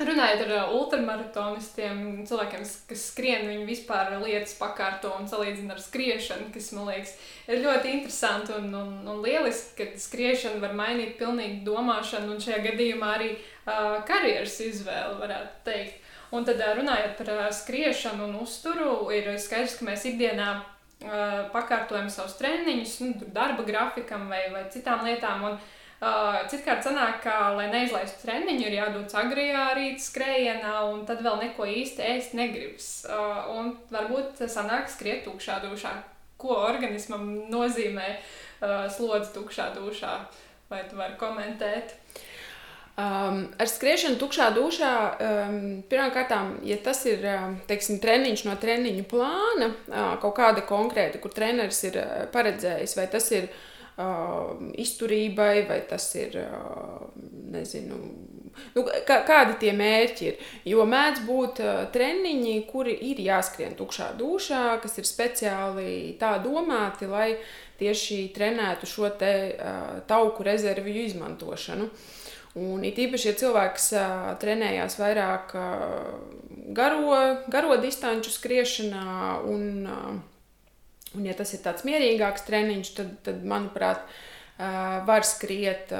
Runājot 0.02 0.42
ar 0.44 0.52
uh, 0.56 0.72
ultramaratonistiem, 0.76 1.98
cilvēkiem, 2.28 2.62
kas 2.88 3.04
skrien, 3.12 3.46
viņi 3.48 3.66
vispār 3.68 4.10
lietas 4.22 4.54
pakārto 4.58 5.12
un 5.18 5.28
salīdzina 5.30 5.76
ar 5.76 5.82
skriešanu, 5.82 6.48
kas 6.54 6.70
man 6.76 6.88
liekas, 6.90 7.12
ir 7.46 7.62
ļoti 7.62 7.92
interesanti 7.96 8.54
un, 8.56 8.70
un, 8.74 8.92
un 9.08 9.20
lieliski, 9.24 9.76
ka 9.78 10.02
skriešana 10.02 10.62
var 10.62 10.74
mainīt 10.78 11.14
pilnīgi 11.20 11.60
domāšanu 11.66 12.34
un 12.34 12.42
šajā 12.42 12.62
gadījumā 12.66 13.10
arī 13.16 13.30
uh, 13.34 14.00
karjeras 14.08 14.58
izvēli, 14.66 15.18
varētu 15.20 15.62
teikt. 15.68 16.00
Un 16.32 16.48
tad 16.48 16.62
uh, 16.62 16.72
runājot 16.78 17.18
par 17.20 17.34
uh, 17.34 17.44
skriešanu 17.54 18.30
un 18.30 18.40
uzturu, 18.42 18.96
ir 19.14 19.28
skaidrs, 19.40 19.76
ka 19.78 19.90
mēs 19.90 20.08
ikdienā 20.10 20.48
uh, 20.56 21.36
pakārtojam 21.54 22.10
savus 22.10 22.38
treniņus, 22.40 22.98
nu, 23.04 23.30
darba 23.36 23.68
grafikam 23.68 24.26
vai, 24.32 24.46
vai 24.54 24.66
citām 24.74 25.06
lietām. 25.06 25.46
Un, 25.50 25.60
uh, 25.60 25.71
Uh, 26.02 26.40
citkārt 26.50 26.82
sanāk, 26.82 27.20
ka, 27.22 27.52
lai 27.54 27.68
neizlaistu 27.70 28.24
treniņu, 28.24 28.64
ir 28.66 28.74
jādodas 28.74 29.14
agrijā 29.20 29.68
rīta 29.78 30.02
skrējienā, 30.02 30.72
un 30.90 31.04
tad 31.06 31.22
vēl 31.22 31.38
neko 31.44 31.68
īsti 31.70 32.02
ēst 32.02 32.34
negribas. 32.34 32.88
Uh, 33.06 33.52
un 33.54 33.70
varbūt 33.92 34.42
sanāk 34.50 34.90
skriet 34.90 35.22
tukšā 35.28 35.60
dušā. 35.62 35.94
Ko 36.42 36.58
organismam 36.66 37.30
nozīmē 37.52 38.08
uh, 38.16 38.90
slodzi 38.90 39.30
tukšā 39.36 39.68
dušā? 39.78 40.16
Vai 40.72 40.82
tu 40.90 40.98
vari 40.98 41.14
komentēt? 41.22 41.94
Um, 42.98 43.44
ar 43.54 43.70
skriešanu 43.70 44.18
tukšā 44.18 44.50
dušā 44.58 44.92
um, 45.14 45.58
pirmkārt, 45.86 46.34
ja 46.66 46.82
tas 46.82 47.06
ir 47.06 47.22
um, 47.30 47.60
teiksim, 47.70 48.02
treniņš 48.02 48.48
no 48.50 48.58
treniņu 48.58 49.06
plāna, 49.06 49.70
uh, 49.70 50.14
kaut 50.18 50.34
kāda 50.42 50.66
konkrēta, 50.66 51.22
kur 51.22 51.30
treneris 51.30 51.86
ir 51.86 52.02
uh, 52.02 52.24
paredzējis, 52.34 52.98
vai 52.98 53.06
tas 53.14 53.30
ir 53.38 53.46
uh, 53.46 53.68
izturībai, 53.98 55.66
vai 55.68 55.80
tas 55.88 56.06
ir, 56.16 56.38
uh, 56.40 57.08
nezinu, 57.52 57.98
nu, 58.74 58.84
kā, 59.06 59.18
kādi 59.28 59.58
tie 59.60 59.74
mērķi 59.76 60.28
ir. 60.30 60.38
Jo 60.72 60.86
mēdz 60.88 61.24
būt 61.26 61.60
uh, 61.60 61.82
treniņi, 61.92 62.56
kuri 62.70 62.96
ir 63.10 63.20
jāskrien 63.20 63.76
tukšā 63.76 64.12
dušā, 64.18 64.64
kas 64.82 64.96
ir 64.98 65.08
speciāli 65.08 66.16
tā 66.20 66.38
domāti, 66.44 67.10
lai 67.10 67.34
tieši 67.82 68.24
trenētu 68.34 68.88
šo 68.88 69.12
te 69.20 69.34
uh, 69.52 70.00
tauku 70.08 70.46
rezerviju 70.46 71.06
izmantošanu. 71.10 71.90
Un 72.62 72.82
it 72.84 72.98
īpaši, 73.00 73.30
ja 73.30 73.38
cilvēks 73.44 73.92
uh, 73.96 74.26
trenējās 74.40 74.98
vairāk 75.00 75.54
uh, 75.56 76.10
garo, 76.76 77.16
garo 77.52 77.78
distanču 77.80 78.32
skriešanā 78.32 79.40
un 79.48 79.64
uh, 79.88 80.12
Un, 81.16 81.26
ja 81.28 81.34
tas 81.36 81.52
ir 81.52 81.60
tāds 81.64 81.84
mierīgāks 81.84 82.46
treniņš, 82.46 82.92
tad, 82.96 83.16
tad 83.26 83.42
manuprāt, 83.48 84.06
var 85.08 85.24
skriet 85.26 85.90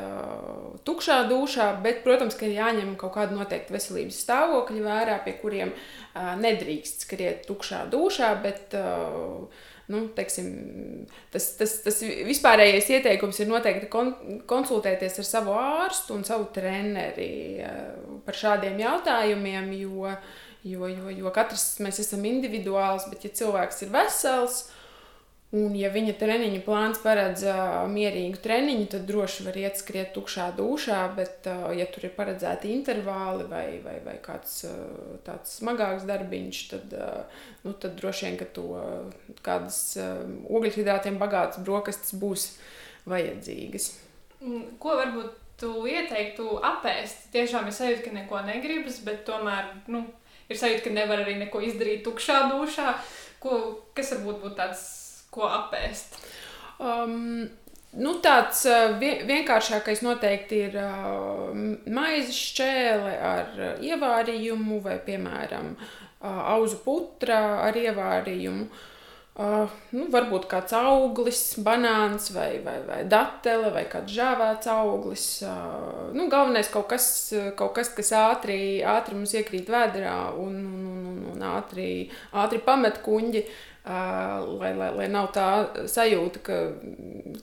tukšā 0.87 1.23
dušā, 1.31 1.69
bet, 1.83 2.03
protams, 2.05 2.37
ka 2.39 2.47
ir 2.47 2.59
jāņem 2.59 2.95
kaut 3.01 3.15
kāda 3.17 3.35
noteikta 3.35 3.75
veselības 3.75 4.21
stāvokļa 4.23 4.83
vērā, 4.85 5.19
pie 5.25 5.35
kuriem 5.41 5.73
nedrīkst 6.15 7.07
skriet 7.07 7.47
tukšā 7.49 7.87
dušā, 7.91 8.35
bet 8.45 8.77
nu, 9.93 10.05
teiksim, 10.15 10.53
tas, 11.33 11.49
tas, 11.59 11.75
tas 11.85 11.99
vispārējais 12.29 12.91
ieteikums 12.99 13.41
ir 13.43 13.51
noteikti 13.51 13.89
kon 13.93 14.13
konsultēties 14.49 15.19
ar 15.25 15.29
savu 15.29 15.57
ārstu 15.59 16.15
un 16.17 16.23
savu 16.29 16.47
treneri 16.55 17.65
par 18.27 18.39
šādiem 18.39 18.79
jautājumiem, 18.85 19.73
jo, 19.81 20.13
jo, 20.69 20.93
jo, 20.93 21.17
jo 21.25 21.35
katrs 21.35 21.81
mēs 21.83 21.99
esam 22.05 22.29
individuāls, 22.31 23.09
bet 23.11 23.27
ja 23.27 23.35
cilvēks 23.43 23.83
ir 23.87 23.93
vesels, 23.97 24.63
Un, 25.53 25.75
ja 25.77 25.91
viņa 25.93 26.15
treniņa 26.17 26.63
plāns 26.65 27.03
paredz 27.03 27.43
uh, 27.45 27.83
mierīgu 27.93 28.39
treniņu, 28.41 28.87
tad 28.95 29.03
droši 29.05 29.45
var 29.45 29.57
iet 29.61 29.77
skriet 29.77 30.15
tukšā 30.15 30.47
dušā, 30.57 31.01
bet, 31.13 31.45
uh, 31.45 31.67
ja 31.77 31.85
tur 31.93 32.07
ir 32.09 32.15
paredzēti 32.17 32.71
intervāli 32.73 33.45
vai, 33.51 33.67
vai, 33.85 33.99
vai 34.01 34.15
kāds 34.25 34.63
uh, 34.65 34.79
tāds 35.27 35.59
smagāks 35.59 36.07
darbiņš, 36.09 36.61
tad, 36.71 36.95
uh, 36.97 37.43
nu, 37.67 37.75
tad 37.77 37.99
droši 38.01 38.25
vien, 38.31 38.39
ka 38.41 38.47
to 38.57 38.65
uh, 38.79 39.35
kādas 39.45 39.83
uh, 40.01 40.23
ogļhidrātiem 40.49 41.21
bagātas 41.21 41.61
brokastis 41.67 42.17
būs 42.17 42.49
vajadzīgas. 43.13 43.91
Ko 44.81 44.97
varbūt 45.03 45.37
tu 45.61 45.75
ieteiktu 45.85 46.49
apēst? 46.65 47.29
Tiešām 47.37 47.69
ir 47.69 47.77
sajūta, 47.77 48.07
ka 48.09 48.15
neko 48.23 48.41
negribas, 48.49 49.03
bet 49.05 49.27
tomēr 49.29 49.69
nu, 49.93 50.07
ir 50.49 50.57
sajūta, 50.57 50.89
ka 50.89 50.97
nevar 50.97 51.27
arī 51.27 51.37
neko 51.45 51.61
izdarīt 51.69 52.07
tukšā 52.09 52.41
dušā. 52.57 52.97
Ko, 53.45 53.61
kas 53.93 54.17
varbūt 54.17 54.41
būtu 54.47 54.57
tāds 54.57 55.02
ko 55.33 55.49
apēst? 55.49 56.21
Um, 56.83 57.51
Nu, 57.93 58.15
tāds 58.25 58.63
uh, 58.71 58.95
vienkāršākais 59.29 60.01
noteikti 60.01 60.63
ir 60.65 60.79
uh, 60.81 61.51
maizes 61.93 62.39
šķēle 62.39 63.11
ar 63.21 63.51
uh, 63.59 63.75
ievārījumu, 63.85 64.79
vai, 64.81 64.97
piemēram, 65.05 65.75
auzu 66.23 66.79
putra 66.85 67.43
ar 67.67 67.77
ievārījumu. 67.77 68.65
Nu, 69.97 70.05
varbūt 70.13 70.45
kāds 70.47 70.75
auglis, 70.77 71.41
banāns, 71.65 72.29
vai, 72.35 72.61
vai, 72.63 72.77
vai 72.87 72.99
datele, 73.09 73.73
vai 73.75 73.83
kāds 73.91 74.13
žāvēts 74.13 74.69
auglis. 74.71 75.25
Nu, 76.15 76.29
galvenais 76.31 76.69
kaut 76.71 76.87
kas, 76.93 77.07
kaut 77.59 77.73
kas 77.79 77.91
kas 77.97 78.13
ātri, 78.15 78.61
ātri 78.87 79.17
mums 79.17 79.33
iekrīt 79.35 79.73
vēdā 79.73 80.15
un, 80.37 80.61
un, 80.63 80.95
un, 81.01 81.19
un 81.33 81.45
ātri, 81.57 81.89
ātri 82.45 82.61
pamet 82.63 83.01
kuņģi. 83.03 83.43
Uh, 83.43 83.72
lai, 83.85 84.71
lai, 84.79 84.91
lai 84.95 85.09
nav 85.11 85.33
tā 85.35 85.49
sajūta, 85.91 86.43
ka, 86.47 86.59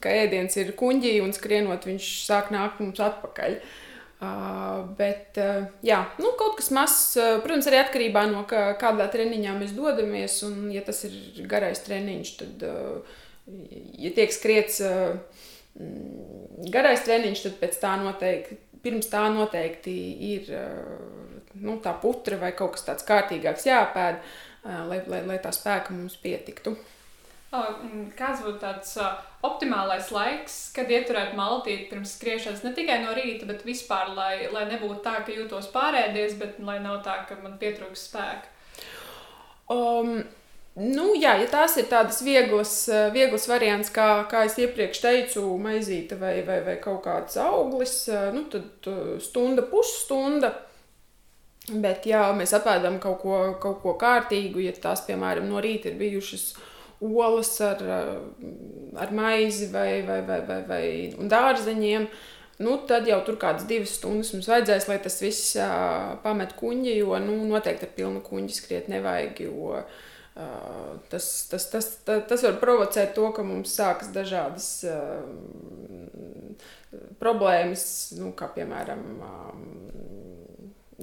ka 0.00 0.12
ēdiens 0.22 0.56
ir 0.56 0.72
kuģī 0.78 1.18
un 1.20 1.34
skrienot 1.36 1.84
viņš 1.88 2.10
sāk 2.24 2.48
nākt 2.54 2.80
mums 2.80 3.00
atpakaļ. 3.04 3.60
Uh, 4.20 4.82
bet, 4.98 5.38
uh, 5.40 5.62
jā, 5.84 6.02
nu, 6.20 6.34
kaut 6.36 6.58
kas 6.58 6.68
mazs, 6.76 7.14
uh, 7.16 7.38
protams, 7.40 7.64
arī 7.70 7.78
atkarībā 7.80 8.26
no 8.28 8.42
kā, 8.48 8.66
kādā 8.80 9.06
treniņā 9.08 9.54
mēs 9.56 9.72
dodamies. 9.72 10.34
Un, 10.44 10.66
ja 10.72 10.82
tas 10.84 11.00
ir 11.08 11.14
garais 11.48 11.80
treniņš, 11.86 12.32
tad, 12.42 12.66
uh, 12.68 13.22
ja 13.96 14.12
tiek 14.16 14.34
skriets 14.36 14.76
uh, 14.84 15.16
garais 16.68 17.00
treniņš, 17.06 17.46
tad 17.46 17.56
pēc 17.62 17.80
tā 17.80 17.94
noteikti, 18.02 18.60
pirms 18.84 19.08
tā 19.08 19.24
noteikti 19.32 19.96
ir 20.34 20.52
uh, 20.52 21.40
nu, 21.56 21.78
tā 21.80 21.96
putra 22.04 22.36
vai 22.44 22.52
kaut 22.56 22.76
kas 22.76 22.84
tāds 22.90 23.08
kārtīgāks 23.08 23.68
jāpēd. 23.72 24.20
Uh, 24.20 24.49
lai, 24.64 25.02
lai, 25.06 25.20
lai 25.26 25.38
tā 25.42 25.52
spēka 25.54 25.94
mums 25.94 26.16
pietiktu. 26.20 26.76
Kāds 27.50 28.44
būtu 28.44 28.60
tāds 28.62 28.92
optimālais 29.42 30.10
laiks, 30.14 30.58
kad 30.74 30.90
ieturēt 30.92 31.32
maltīti 31.38 31.88
pirms 31.90 32.12
skriešanas 32.14 32.62
ne 32.62 32.70
tikai 32.76 33.00
no 33.02 33.14
rīta, 33.16 33.48
bet 33.48 33.64
vispār, 33.66 34.12
lai, 34.14 34.34
lai 34.54 34.68
nebūtu 34.70 35.00
tā, 35.02 35.16
ka 35.26 35.34
jūtos 35.34 35.72
pārēdies, 35.74 36.36
bet 36.38 36.60
lai 36.62 36.78
nav 36.84 37.00
tā, 37.06 37.24
ka 37.26 37.40
man 37.42 37.58
pietrūks 37.58 38.06
spēka? 38.10 38.54
Um, 39.70 40.20
Nu, 40.80 41.10
jā, 41.18 41.32
ja 41.42 41.48
tās 41.50 41.74
ir 41.80 41.88
tādas 41.90 42.20
vieglas, 42.22 42.72
vieglas 43.12 43.48
variants, 43.50 43.90
kā, 43.92 44.22
kā 44.30 44.44
es 44.46 44.54
iepriekš 44.62 45.00
teicu, 45.02 45.42
maizīte 45.60 46.14
vai, 46.16 46.36
vai, 46.46 46.60
vai 46.64 46.76
kaut 46.80 47.02
kāds 47.04 47.34
auglis, 47.42 48.04
nu, 48.32 48.44
tad 48.52 48.88
stunda, 49.20 49.66
pusstunda 49.66 50.52
Bet, 51.68 52.06
ja 52.08 52.24
mēs 52.34 52.54
apēdam 52.56 52.96
kaut 53.02 53.20
ko, 53.20 53.36
kaut 53.60 53.82
ko 53.82 53.94
kārtīgu, 54.00 54.62
ja 54.64 54.72
tās, 54.74 55.04
piemēram, 55.06 55.46
no 55.50 55.60
rīta 55.62 55.90
ir 55.90 55.98
bijušas 56.00 56.54
olas 57.00 57.52
ar, 57.64 57.82
ar 59.00 59.12
maizi 59.16 59.68
vai, 59.72 60.00
vai, 60.06 60.20
vai, 60.26 60.40
vai, 60.48 60.60
vai 60.68 60.84
dārzeņiem. 61.30 62.08
Nu, 62.60 62.76
tad 62.88 63.06
jau 63.08 63.20
tur 63.24 63.38
kādas 63.40 63.64
divas 63.68 63.94
stundas 63.96 64.34
mums 64.34 64.48
vajadzēs, 64.50 64.88
lai 64.90 64.98
tas 65.00 65.16
viss 65.22 65.54
uh, 65.56 66.16
pamet 66.24 66.52
kuģi, 66.58 66.98
jo 66.98 67.16
nu, 67.24 67.38
noteikti 67.48 67.86
ar 67.88 67.94
pilnu 67.96 68.20
kuģi 68.24 68.56
skriet 68.56 68.90
nevajag. 68.92 69.40
Jo, 69.46 69.78
uh, 69.80 70.98
tas, 71.12 71.28
tas, 71.48 71.70
tas, 71.72 71.88
tas, 72.04 72.26
tas 72.28 72.44
var 72.44 72.58
provocēt 72.60 73.14
to, 73.16 73.30
ka 73.36 73.46
mums 73.46 73.72
sākas 73.78 74.12
dažādas 74.12 74.68
uh, 74.90 75.24
problēmas, 77.22 77.86
nu, 78.18 78.34
kā 78.36 78.50
piemēram 78.52 79.06
um, 79.24 79.64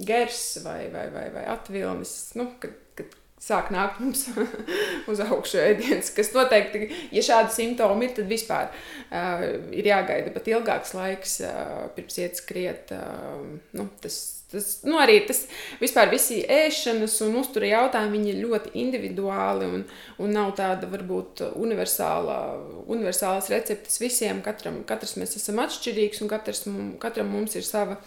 gers 0.06 0.58
vai, 0.64 0.88
vai, 0.92 1.08
vai, 1.10 1.30
vai 1.34 1.44
atvilnis. 1.50 2.14
Nu, 2.38 2.48
kad, 2.62 2.76
kad 2.98 3.16
sāk 3.42 3.70
nākt 3.74 4.00
mums 4.02 4.26
uz 5.10 5.20
augšu 5.22 5.60
ēdienas, 5.62 6.10
kas 6.14 6.32
noteikti, 6.34 6.88
ja 7.14 7.24
šādi 7.24 7.54
simptomi 7.54 8.08
ir, 8.08 8.16
tad 8.16 8.30
vispār 8.30 8.70
uh, 8.70 9.46
ir 9.74 9.90
jāgaida 9.90 10.32
pat 10.34 10.50
ilgāks 10.50 10.94
laiks 10.98 11.38
uh, 11.46 11.86
pirms 11.96 12.18
iet 12.22 12.40
skriet. 12.40 12.92
Uh, 12.94 13.58
nu, 13.78 13.86
tas, 14.02 14.18
tas, 14.50 14.70
nu, 14.86 14.98
arī 15.02 15.20
tas 15.28 15.44
vispār 15.82 16.10
visi 16.12 16.40
ēšanas 16.42 17.18
un 17.26 17.38
uztura 17.40 17.70
jautājumi, 17.70 18.18
viņi 18.18 18.32
ir 18.34 18.40
ļoti 18.44 18.74
individuāli 18.82 19.70
un, 19.78 19.84
un 20.18 20.34
nav 20.34 20.54
tāda 20.58 20.90
varbūt 20.90 21.44
universāla, 21.52 22.38
universālas 22.86 23.50
receptes 23.54 24.00
visiem. 24.02 24.42
Katram, 24.46 24.82
katrs 24.88 25.14
mēs 25.20 25.38
esam 25.38 25.62
atšķirīgs 25.62 26.24
un 26.24 26.32
katrs, 26.32 26.66
katram 27.02 27.30
mums 27.34 27.54
ir 27.58 27.66
sava 27.66 28.00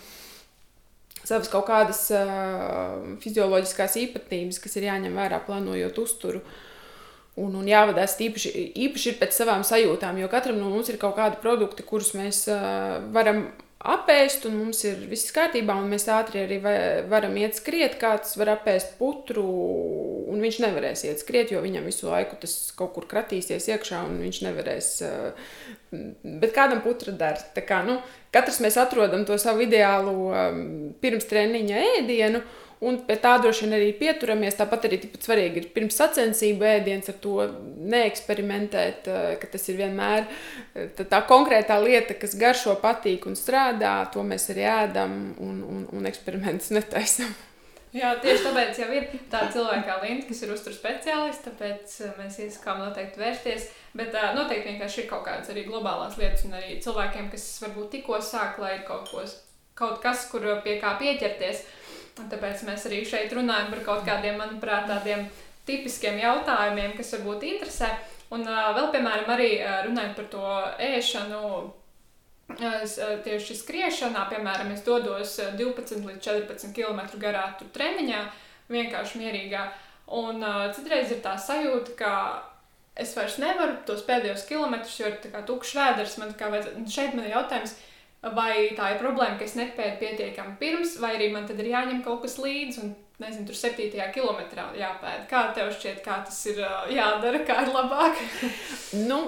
savas 1.32 1.50
kaut 1.52 1.66
kādas 1.70 2.04
uh, 2.14 3.00
fizioloģiskās 3.24 3.98
īpatnības, 4.04 4.60
kas 4.64 4.78
ir 4.78 4.90
jāņem 4.90 5.18
vērā 5.18 5.42
plānojot 5.48 5.98
uzturu. 6.04 6.44
Un, 7.40 7.56
un 7.56 7.68
jāvadās 7.68 8.18
īpaši, 8.20 8.52
īpaši 8.90 9.16
pēc 9.22 9.38
savām 9.38 9.64
sajūtām, 9.66 10.20
jo 10.20 10.28
katram 10.32 10.60
no 10.60 10.70
mums 10.70 10.92
ir 10.92 11.00
kaut 11.02 11.16
kādi 11.16 11.40
produkti, 11.42 11.88
kurus 11.88 12.12
mēs 12.20 12.44
uh, 12.52 13.00
varam 13.16 13.46
apēst, 13.82 14.46
un 14.50 14.58
mums 14.60 14.84
ir 14.86 15.00
viss 15.10 15.34
kārtībā, 15.34 15.74
un 15.82 15.90
mēs 15.92 16.06
ātri 16.12 16.44
arī 16.44 16.60
varam 17.10 17.36
iet 17.42 17.58
skriet. 17.58 17.98
Kāds 18.02 18.36
var 18.40 18.54
apēst 18.56 18.96
putru, 19.00 19.44
un 20.32 20.44
viņš 20.44 20.60
nevarēs 20.66 21.06
iet 21.08 21.24
skriet, 21.24 21.54
jo 21.54 21.62
viņam 21.64 21.88
visu 21.90 22.10
laiku 22.12 22.38
tas 22.42 22.56
kaut 22.78 22.94
kur 22.96 23.08
kratīsies 23.10 23.70
iekšā, 23.74 24.04
un 24.10 24.20
viņš 24.22 24.42
nevarēs. 24.46 24.90
Bet 25.92 26.54
kādam 26.56 26.84
putra 26.86 27.14
der? 27.18 27.42
Tā 27.56 27.66
kā, 27.68 27.82
nu, 27.88 28.00
katrs 28.34 28.62
mēs 28.64 28.78
atrodam 28.82 29.26
to 29.28 29.38
savu 29.42 29.66
ideālo 29.66 30.30
pirms 31.02 31.30
treniņa 31.32 31.88
ēdienu. 31.98 32.44
Un 32.82 32.96
pie 33.06 33.14
tā 33.22 33.36
droši 33.38 33.68
vien 33.68 33.76
arī 33.78 33.92
pieturamies. 33.94 34.56
Tāpat 34.58 34.88
arī 34.88 34.98
tikpat 35.04 35.28
svarīgi 35.28 35.62
ir 35.62 35.66
pirms 35.76 36.00
sacensību 36.02 36.66
ēdienas 36.66 37.12
ar 37.12 37.18
to 37.22 37.36
neeksperimentēt, 37.94 39.06
eh, 39.06 39.36
ka 39.38 39.50
tas 39.54 39.68
ir 39.70 39.78
vienmēr 39.84 40.24
eh, 40.26 40.88
tā, 40.98 41.06
tā 41.12 41.20
konkrētā 41.30 41.78
lieta, 41.84 42.16
kas 42.18 42.34
garšo, 42.42 42.74
patīk 42.82 43.28
un 43.30 43.38
strādā. 43.38 43.94
To 44.16 44.24
mēs 44.26 44.50
arī 44.50 44.66
ēdam 44.66 45.14
un, 45.38 45.60
un, 45.62 45.84
un 45.94 46.10
eksperimentus 46.10 46.72
netaisam. 46.78 47.30
Jā, 47.94 48.16
tieši 48.24 48.48
tāpēc 48.48 48.80
jau 48.82 48.90
ir 48.96 49.06
tāda 49.30 49.52
cilvēka 49.54 50.00
Linda, 50.02 50.26
kas 50.32 50.42
ir 50.42 50.56
uzturu 50.56 50.74
speciālists, 50.80 51.46
tāpēc 51.52 51.96
eh, 52.02 52.18
mēs 52.18 52.40
iesakām 52.48 52.82
noteikti 52.82 53.22
vērsties. 53.22 53.70
Bet 53.94 54.16
uh, 54.16 54.32
noteikti 54.34 54.72
vienkārši 54.72 55.04
ir 55.04 55.10
kaut 55.12 55.28
kādas 55.28 55.54
arī 55.54 55.68
globālās 55.68 56.18
lietas, 56.18 56.48
un 56.48 56.58
arī 56.58 56.80
cilvēkiem, 56.82 57.30
kas 57.30 57.46
varbūt 57.62 57.94
tikko 57.94 58.18
sāk, 58.26 58.58
lai 58.64 58.80
ir 58.80 58.86
kaut, 58.90 59.12
ko, 59.12 59.22
kaut 59.78 60.02
kas, 60.02 60.26
kur 60.32 60.48
pie 60.66 60.80
kā 60.82 60.96
pieķerties. 60.98 61.62
Uh, 61.62 61.78
Un 62.20 62.32
tāpēc 62.32 62.66
mēs 62.68 62.88
arī 62.90 63.04
šeit 63.08 63.32
runājam 63.34 63.70
par 63.72 63.84
kaut 63.86 64.02
kādiem, 64.08 64.40
manuprāt, 64.40 64.90
tādiem 64.90 65.28
tipiskiem 65.68 66.20
jautājumiem, 66.20 66.96
kas 66.98 67.14
varbūt 67.16 67.46
interesē. 67.48 67.92
Un 68.36 68.44
uh, 68.48 68.72
vēl, 68.76 68.90
piemēram, 68.96 69.30
arī 69.32 69.52
runājot 69.88 70.18
par 70.18 70.28
to 70.34 70.58
ēšanu, 70.92 71.44
Es, 72.60 72.98
tieši 73.24 73.56
skriešanā, 73.56 74.26
piemēram, 74.28 74.74
es 74.76 74.82
dodos 74.84 75.38
12 75.40 76.02
līdz 76.04 76.18
14 76.26 76.74
km 76.76 77.00
garā 77.22 77.46
treniņā, 77.62 78.26
vienkārši 78.72 79.22
mierīgā. 79.22 79.62
Un 80.20 80.44
uh, 80.44 80.66
citreiz 80.76 81.14
ir 81.14 81.22
tā 81.24 81.38
sajūta, 81.40 81.94
ka 81.96 82.12
es 83.00 83.14
vairs 83.16 83.38
nevaru 83.40 83.78
tos 83.88 84.04
pēdējos 84.04 84.44
kilometrus, 84.50 84.98
jo 85.00 85.08
ir 85.08 85.46
tukšs 85.48 85.78
vēders. 85.78 86.18
Man 86.20 86.36
kā 86.36 86.52
vajadzētu, 86.52 86.84
šeit 86.92 87.16
man 87.16 87.30
ir 87.30 87.38
jautājums, 87.38 87.78
uh, 87.78 87.91
Vai 88.22 88.70
tā 88.78 88.92
ir 88.94 89.00
problēma, 89.02 89.34
ka 89.40 89.48
es 89.48 89.56
nepēju 89.58 89.96
pietiekami 89.98 90.52
pirms, 90.60 90.94
vai 91.02 91.16
arī 91.16 91.32
man 91.34 91.48
tad 91.50 91.58
ir 91.58 91.72
jāņem 91.72 92.04
kaut 92.06 92.20
kas 92.22 92.36
līdzi 92.38 92.84
un, 92.84 92.92
nezinu, 93.18 93.48
tur 93.48 93.58
septītajā 93.58 94.12
kilometrā 94.14 94.68
jāpēda. 94.78 95.24
Kā 95.30 95.42
tev 95.58 95.72
šķiet, 95.74 96.04
kā 96.06 96.20
tas 96.28 96.38
ir 96.52 96.62
jādara, 96.94 97.42
kā 97.48 97.64
ir 97.66 97.72
labāk? 97.74 98.22
nu, 99.10 99.24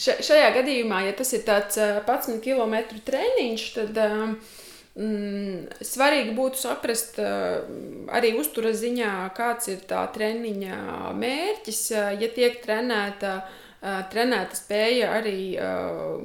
šajā 0.00 0.48
gadījumā, 0.56 1.02
ja 1.04 1.12
tas 1.18 1.34
ir 1.36 1.44
tāds 1.44 1.76
11 1.76 2.40
km 2.40 2.78
treniņš, 3.04 3.66
tad 3.76 4.00
mm, 4.96 5.84
svarīgi 5.84 6.32
būtu 6.38 6.62
saprast 6.64 7.20
arī 7.20 8.32
uzturas 8.40 8.80
ziņā, 8.80 9.18
kāds 9.36 9.68
ir 9.68 9.84
tā 9.84 10.06
treniņa 10.16 11.12
mērķis, 11.20 11.90
ja 11.92 12.32
tiek 12.32 12.56
trenēta 12.64 13.42
trenēta 13.82 14.54
spēja 14.54 15.08
arī 15.16 15.38
uh, 15.58 16.20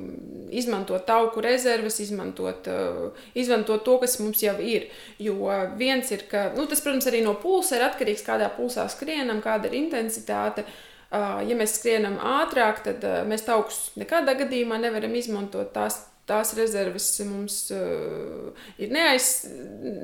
izmantot 0.54 1.08
tauku 1.08 1.42
rezerves, 1.42 2.00
izmantot, 2.04 2.68
uh, 2.70 3.24
izmantot 3.34 3.82
to, 3.86 3.96
kas 4.04 4.20
mums 4.22 4.44
jau 4.46 4.54
ir. 4.62 4.86
Jo 5.22 5.50
viens 5.80 6.12
ir, 6.14 6.28
ka 6.30 6.52
nu, 6.58 6.68
tas, 6.70 6.84
protams, 6.86 7.08
arī 7.10 7.24
no 7.26 7.34
pulsa 7.42 7.80
ir 7.80 7.88
atkarīgs, 7.88 8.26
kādā 8.28 8.52
pulsā 8.54 8.86
skrienam, 8.94 9.42
kāda 9.42 9.72
ir 9.72 9.80
intensitāte. 9.82 10.68
Uh, 11.08 11.40
ja 11.48 11.56
mēs 11.58 11.78
skrienam 11.80 12.20
ātrāk, 12.20 12.84
tad 12.86 13.04
uh, 13.08 13.24
mēs 13.28 13.48
taukus 13.48 13.88
nekādā 13.98 14.38
gadījumā 14.44 14.80
nevaram 14.84 15.18
izmantot 15.18 15.74
tās. 15.76 16.04
Tās 16.28 16.50
rezerves 16.58 17.06
mums 17.24 17.70
uh, 17.72 18.50
ir 18.84 18.90
neaiz, 18.92 19.46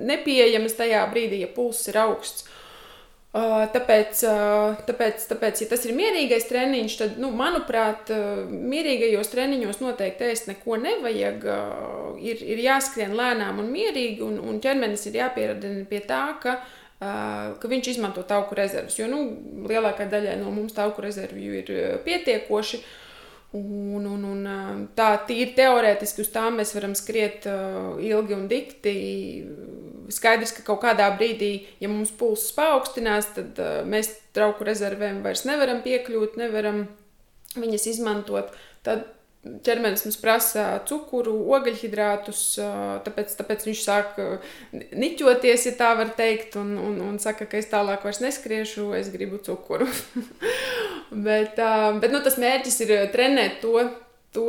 nepieejamas 0.08 0.78
tajā 0.78 1.02
brīdī, 1.12 1.42
ja 1.42 1.50
pulss 1.52 1.90
ir 1.92 1.98
augsts. 2.00 2.46
Tāpēc, 3.34 4.20
tāpēc, 4.86 5.24
tāpēc, 5.26 5.62
ja 5.64 5.68
tas 5.72 5.88
ir 5.88 5.96
mierīgais 5.98 6.44
treniņš, 6.52 6.98
tad, 7.00 7.16
nu, 7.18 7.32
manuprāt, 7.34 8.12
mierīgajos 8.52 9.32
treniņos 9.32 9.80
noteikti 9.82 10.28
ēst 10.28 10.52
neko 10.52 10.78
nevajag. 10.78 11.48
Ir, 12.22 12.44
ir 12.46 12.62
jāskrien 12.62 13.16
lēnām 13.18 13.64
un 13.64 13.72
mierīgi, 13.74 14.22
un, 14.22 14.38
un 14.38 14.60
ķermenis 14.62 15.08
ir 15.10 15.18
jāpieradina 15.24 15.82
pie 15.90 16.04
tā, 16.06 16.22
ka, 16.44 16.60
ka 17.02 17.72
viņš 17.72 17.96
izmanto 17.96 18.22
tauku 18.30 18.54
rezerves. 18.60 19.00
Jo 19.02 19.10
nu, 19.10 19.24
lielākajai 19.66 20.14
daļai 20.14 20.38
no 20.44 20.54
mums 20.54 20.78
tauku 20.78 21.02
rezervju 21.02 21.58
ir 21.64 21.74
pietiekoši. 22.06 22.84
Un, 23.54 24.06
un, 24.10 24.24
un 24.26 24.88
tā 24.98 25.12
tīri 25.28 25.52
teorētiski 25.54 26.24
uz 26.24 26.32
tām 26.34 26.56
mēs 26.58 26.72
varam 26.74 26.96
skriet 26.98 27.46
ilgi 28.02 28.34
un 28.34 28.48
dikti 28.50 28.94
skaidrs, 30.14 30.56
ka 30.58 30.66
kaut 30.66 30.82
kādā 30.82 31.12
brīdī, 31.14 31.52
ja 31.78 31.92
mums 31.92 32.10
pulss 32.18 32.50
paaugstinās, 32.58 33.30
tad 33.36 33.62
mēs 33.90 34.10
trauku 34.34 34.66
rezervēm 34.66 35.22
vairs 35.26 35.46
nevaram 35.46 35.84
piekļūt, 35.86 36.40
nevaram 36.42 36.88
viņas 37.54 37.86
izmantot. 37.94 38.50
Tad 38.84 39.06
ķermenis 39.44 40.06
mums 40.08 40.18
prasa 40.22 40.66
cukuru, 40.88 41.36
ogļhidrātus, 41.56 42.42
tāpēc, 43.06 43.34
tāpēc 43.40 43.66
viņš 43.68 43.82
sāk 43.84 44.20
niķoties, 44.96 45.68
ja 45.68 45.74
tā 45.80 45.92
var 46.00 46.14
teikt, 46.18 46.56
un, 46.60 46.74
un, 46.80 47.00
un 47.04 47.20
saka, 47.22 47.48
ka 47.52 47.60
es 47.60 47.68
tālāk 47.72 48.06
vairs 48.08 48.24
neskriešu, 48.24 48.94
es 48.98 49.12
gribu 49.14 49.42
cukuru. 49.44 49.90
bet 51.14 51.60
uh, 51.62 51.92
bet 52.02 52.14
nu, 52.14 52.22
tas 52.26 52.40
mērķis 52.42 52.80
ir 52.86 52.96
trenēt 53.14 53.62
to, 53.64 53.78
to 54.36 54.48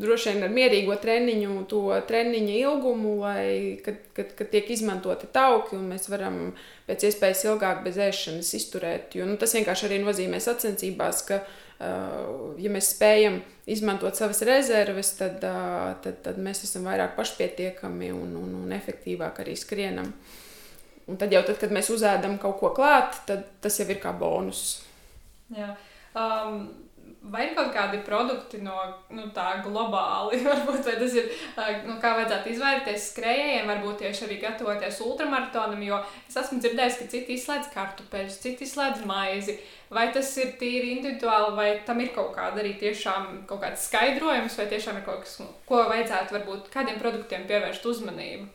droši 0.00 0.30
vien 0.30 0.44
ar 0.46 0.52
mierīgo 0.54 0.94
treniņu, 1.02 1.54
to 1.70 1.82
treniņa 2.06 2.52
ilgumu, 2.60 3.16
lai, 3.24 3.78
kad, 3.84 3.96
kad, 4.14 4.34
kad 4.38 4.50
tiek 4.52 4.68
izmantoti 4.70 5.26
tauki 5.34 5.74
un 5.74 5.88
mēs 5.90 6.06
varam 6.12 6.52
pēc 6.86 7.08
iespējas 7.08 7.42
ilgāk 7.48 7.82
bez 7.86 7.98
ēšanas 8.00 8.52
izturēt. 8.60 9.16
Jo, 9.18 9.26
nu, 9.26 9.34
tas 9.40 9.56
vienkārši 9.58 9.88
arī 9.88 9.98
nozīmē 10.04 10.38
sacensībās, 10.42 11.24
ka, 11.26 11.40
uh, 11.42 12.52
ja 12.62 12.70
mēs 12.70 12.92
spējam 12.94 13.40
izmantot 13.70 14.18
savas 14.18 14.44
rezerves, 14.46 15.16
tad, 15.18 15.42
uh, 15.42 15.96
tad, 16.04 16.20
tad 16.26 16.38
mēs 16.38 16.62
esam 16.68 16.86
vairāk 16.86 17.16
pašpietiekami 17.18 18.12
un, 18.14 18.36
un, 18.38 18.54
un 18.62 18.76
efektīvāk 18.78 19.42
arī 19.42 19.56
skrienam. 19.58 20.12
Un 21.10 21.18
tad 21.18 21.34
jau 21.34 21.42
tad, 21.42 21.58
kad 21.58 21.74
mēs 21.74 21.90
uzēdam 21.90 22.38
kaut 22.38 22.60
ko 22.62 22.70
klāt, 22.76 23.18
tad 23.26 23.42
tas 23.64 23.82
jau 23.82 23.88
ir 23.90 23.98
kā 23.98 24.14
bonus. 24.14 24.84
Jā. 25.56 25.74
Um, 26.14 26.64
Vai 27.20 27.42
ir 27.44 27.50
kaut 27.52 27.68
kādi 27.74 27.98
produkti 28.00 28.62
no 28.64 28.74
nu, 29.12 29.26
tā 29.36 29.58
globāli, 29.60 30.38
varbūt 30.46 30.86
tas 30.86 31.16
ir, 31.20 31.26
nu, 31.84 31.98
kā 32.00 32.14
vajadzētu 32.16 32.48
izvairīties 32.54 33.08
skrejējiem, 33.10 33.68
varbūt 33.68 33.98
tieši 34.00 34.24
arī 34.24 34.38
gatavoties 34.40 35.02
ultramaratonam, 35.04 35.82
jo 35.84 35.98
es 36.30 36.38
esmu 36.40 36.62
dzirdējis, 36.62 36.96
ka 36.96 37.08
citi 37.12 37.36
izslēdz 37.36 37.68
kartupeļus, 37.74 38.38
citi 38.40 38.64
izslēdz 38.64 39.04
maizi. 39.08 39.58
Vai 39.92 40.06
tas 40.14 40.30
ir 40.40 40.54
tīri 40.56 40.94
individuāli, 40.94 41.50
vai 41.58 41.68
tam 41.84 42.00
ir 42.00 42.12
kaut 42.14 42.30
kāda 42.38 42.62
arī 42.62 42.72
tiešām 42.80 43.42
kaut 43.50 43.60
kāds 43.66 43.84
skaidrojums, 43.90 44.56
vai 44.56 44.68
tiešām 44.70 45.00
ir 45.00 45.04
kaut 45.04 45.26
kas, 45.26 45.36
ko 45.68 45.82
vajadzētu 45.90 46.38
varbūt 46.38 46.70
kādiem 46.72 46.96
produktiem 47.02 47.44
pievērst 47.50 47.84
uzmanību? 47.90 48.48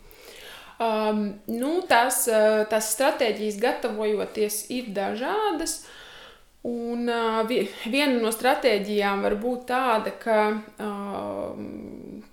Um, 0.82 1.28
nu, 1.52 1.76
tās, 1.88 2.26
tās 2.72 2.90
stratēģijas 2.98 3.62
gatavojoties 3.62 4.64
ir 4.74 4.90
dažādas. 4.96 5.84
Un 6.66 7.06
uh, 7.14 7.44
viena 7.46 8.16
no 8.18 8.32
stratēģijām 8.34 9.22
var 9.22 9.36
būt 9.38 9.68
tāda, 9.70 10.16
ka, 10.18 10.38
uh, 10.82 11.60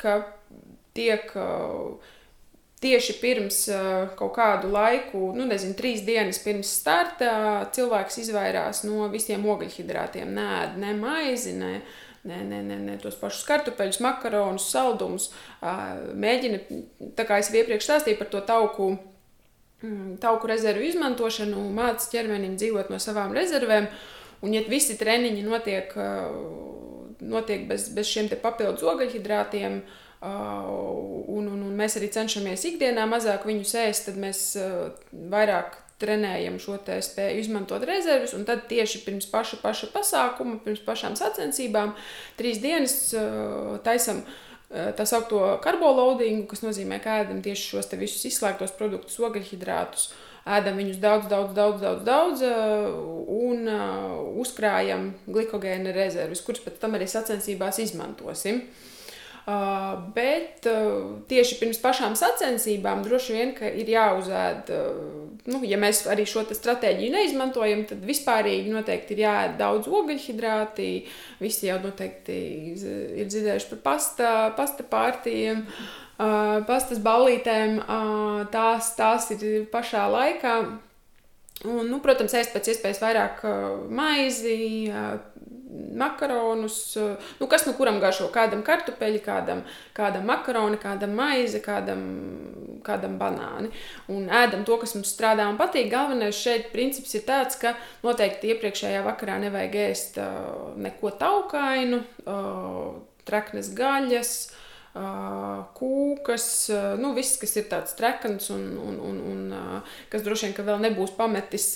ka 0.01 0.15
tiek 0.97 1.35
uh, 1.37 2.15
tieši 2.81 3.17
pirms 3.21 3.59
uh, 3.69 4.15
kaut 4.17 4.33
kādu 4.39 4.71
laiku, 4.73 5.35
nu, 5.37 5.45
nezinu, 5.51 5.77
trīs 5.77 6.01
dienas 6.07 6.41
pirms 6.41 6.71
starta, 6.81 7.35
cilvēks 7.77 8.23
izvairās 8.23 8.81
no 8.89 9.11
visiem 9.13 9.45
ogļhidrātiem. 9.53 10.33
Nē, 10.39 10.49
ne 10.81 10.95
maizi, 10.97 11.53
ne, 11.61 11.75
ne, 12.25 12.41
ne, 12.41 12.63
ne, 12.71 12.81
ne 12.87 12.97
tos 13.03 13.21
pašus 13.21 13.45
kartupeļus, 13.51 14.01
makaronus, 14.07 14.71
saldumus. 14.73 15.29
Uh, 15.61 16.09
mēģina, 16.17 16.63
tā 17.21 17.29
kā 17.29 17.43
es 17.43 17.53
iepriekš 17.53 17.91
stāstīju 17.91 18.23
par 18.23 18.33
to 18.33 18.41
tauku. 18.49 18.95
Mm, 19.83 20.17
tauku 20.23 20.49
rezervu 20.49 20.89
izmantošanu, 20.89 21.69
mācīt 21.77 22.17
ķermenim 22.17 22.57
dzīvot 22.57 22.89
no 22.89 23.03
savām 23.03 23.37
rezervēm. 23.37 23.93
Uh, 23.93 24.19
Un, 24.43 24.55
ja 24.57 24.63
visi 24.67 24.97
treniņi 24.99 25.45
notiek, 25.47 25.93
notiek 27.23 27.67
bez, 27.69 27.87
bez 27.95 28.11
šiem 28.11 28.31
papildus 28.43 28.83
ogļhidrātiem, 28.91 29.79
un, 30.23 31.47
un, 31.47 31.63
un 31.69 31.71
mēs 31.79 31.97
arī 31.99 32.11
cenšamies 32.15 32.67
ikdienā 32.73 33.07
mazāk 33.11 33.47
viņus 33.47 33.75
ēst, 33.85 34.09
tad 34.11 34.19
mēs 34.23 34.45
vairāk 35.13 35.79
trenējam 36.03 36.57
šo 36.59 36.81
spēju 36.83 37.45
izmantot 37.45 37.85
rezerves, 37.87 38.35
un 38.35 38.43
tad 38.47 38.65
tieši 38.71 39.05
pirms 39.05 39.29
paša, 39.31 39.61
paša 39.63 39.93
pasākuma, 39.95 40.59
pirms 40.65 40.83
pašām 40.83 41.15
sacensībām, 41.19 41.95
trīs 42.39 42.59
dienas 42.63 42.97
taisam 43.87 44.25
tā 44.73 45.07
saucamo 45.07 45.61
karboloadingu, 45.63 46.49
kas 46.51 46.65
nozīmē, 46.65 46.99
ka 47.05 47.21
ēdam 47.23 47.39
tieši 47.45 47.75
šos 47.77 47.95
visus 47.95 48.27
izslēgtos 48.33 48.75
produktus, 48.75 49.21
ogļhidrātus. 49.23 50.11
Uh, 50.11 50.32
ēdam 50.49 50.79
viņus 50.81 51.01
daudz, 51.03 51.29
daudz, 51.31 51.55
daudz, 51.55 51.83
daudz, 51.83 52.07
daudz 52.07 52.47
eh, 52.47 52.87
un 53.33 53.69
eh, 53.71 54.07
uzkrājam 54.43 55.13
glikogēna 55.29 55.95
rezerves, 55.95 56.43
kuras 56.47 56.65
pēc 56.65 56.81
tam 56.83 56.99
arī 56.99 57.11
sacensībās 57.11 57.83
izmantosim. 57.83 58.65
Uh, 59.43 59.97
bet 60.15 60.69
uh, 60.71 61.17
tieši 61.27 61.57
pirms 61.59 61.81
pašām 61.83 62.13
sacensībām 62.15 63.01
droši 63.03 63.33
vien 63.35 63.49
ir 63.75 63.89
jāuzēd, 63.91 64.69
uh, 64.71 65.01
nu, 65.51 65.59
ja 65.67 65.81
mēs 65.83 66.05
arī 66.07 66.23
šo 66.31 66.45
stratēģiju 66.47 67.11
neizmantojam, 67.11 67.83
tad 67.91 68.05
vispārīgi 68.07 68.71
noteikti 68.71 69.17
ir 69.17 69.25
jāēd 69.25 69.57
daudz 69.59 69.91
ogļhidrāti. 69.91 70.93
Visi 71.43 71.67
jau 71.67 71.81
noteikti 71.83 72.39
ir 72.79 73.27
dzirdējuši 73.27 73.73
par 73.73 73.83
pasta, 73.89 74.31
pasta 74.55 74.87
pārtījiem. 74.95 75.67
Uh, 75.67 76.02
pastas 76.19 77.03
ballītēm, 77.03 77.81
tās, 78.55 78.95
tās 78.99 79.31
ir 79.37 79.69
pašā 79.73 80.07
laikā. 80.13 80.57
Un, 81.63 81.87
nu, 81.87 82.01
protams, 82.03 82.35
ēst 82.35 82.55
pēc 82.57 82.73
iespējas 82.73 83.03
vairāk 83.03 83.45
maizi, 83.95 84.57
makaronus, 85.95 86.97
nu, 87.39 87.47
kas 87.47 87.67
nu 87.67 87.75
kuram 87.77 88.01
garšo. 88.01 88.29
Kādam 88.35 88.63
kartupeļi, 88.67 89.21
kādam, 89.25 89.63
kādam 89.97 90.27
makaroni, 90.29 90.79
kādam 90.81 91.15
maize, 91.17 91.61
kādam, 91.65 92.03
kādam 92.85 93.17
banāni. 93.21 93.73
Un 94.13 94.29
ēdam 94.33 94.67
to, 94.69 94.79
kas 94.83 94.97
mums 94.97 95.13
strādā 95.15 95.47
un 95.51 95.61
patīk. 95.61 95.91
Galvenais 95.93 96.37
šeit 96.37 96.71
princips 96.75 97.15
ir 97.17 97.25
tāds, 97.29 97.59
ka 97.61 97.75
noteikti 98.05 98.53
iepriekšējā 98.53 99.05
vakarā 99.07 99.39
nevajag 99.47 99.79
ēst 99.87 100.21
neko 100.83 101.15
taukainu, 101.21 102.03
traknes 103.29 103.73
gaļas 103.77 104.35
kūkas, 104.93 106.47
nu, 107.01 107.15
viss, 107.17 107.39
kas 107.41 107.57
ir 107.57 107.69
tāds 107.71 107.95
trekants 107.97 108.51
un, 108.53 108.67
un, 108.77 108.99
un, 109.01 109.21
un 109.33 109.55
kas 110.13 110.25
droši 110.25 110.51
vien 110.51 110.67
vēl 110.67 110.83
nebūs 110.85 111.15
pametis 111.17 111.71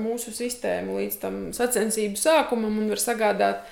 mūsu 0.00 0.32
sistēmu 0.32 0.96
līdz 0.96 1.18
tam 1.20 1.42
sacensību 1.52 2.16
sākumam 2.16 2.80
un 2.80 2.88
var 2.94 3.02
sagādāt 3.02 3.68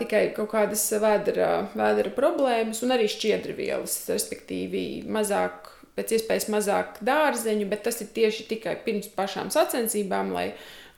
tikai 0.00 0.30
kaut 0.32 0.48
kādas 0.54 0.86
vēdera, 0.96 1.68
vēdera 1.76 2.14
problēmas 2.16 2.80
un 2.86 2.96
arī 2.96 3.10
šķiedrvielas, 3.12 4.06
respektīvi 4.12 5.04
mazāk. 5.04 5.74
Pēc 5.96 6.10
iespējas 6.12 6.50
mazāk 6.52 6.98
dārzeņu, 7.08 7.70
bet 7.70 7.86
tas 7.86 8.02
ir 8.04 8.10
tieši 8.12 8.44
tikai 8.50 8.74
pirms 8.84 9.06
pašām 9.16 9.48
sacensībām, 9.48 10.28
lai, 10.36 10.50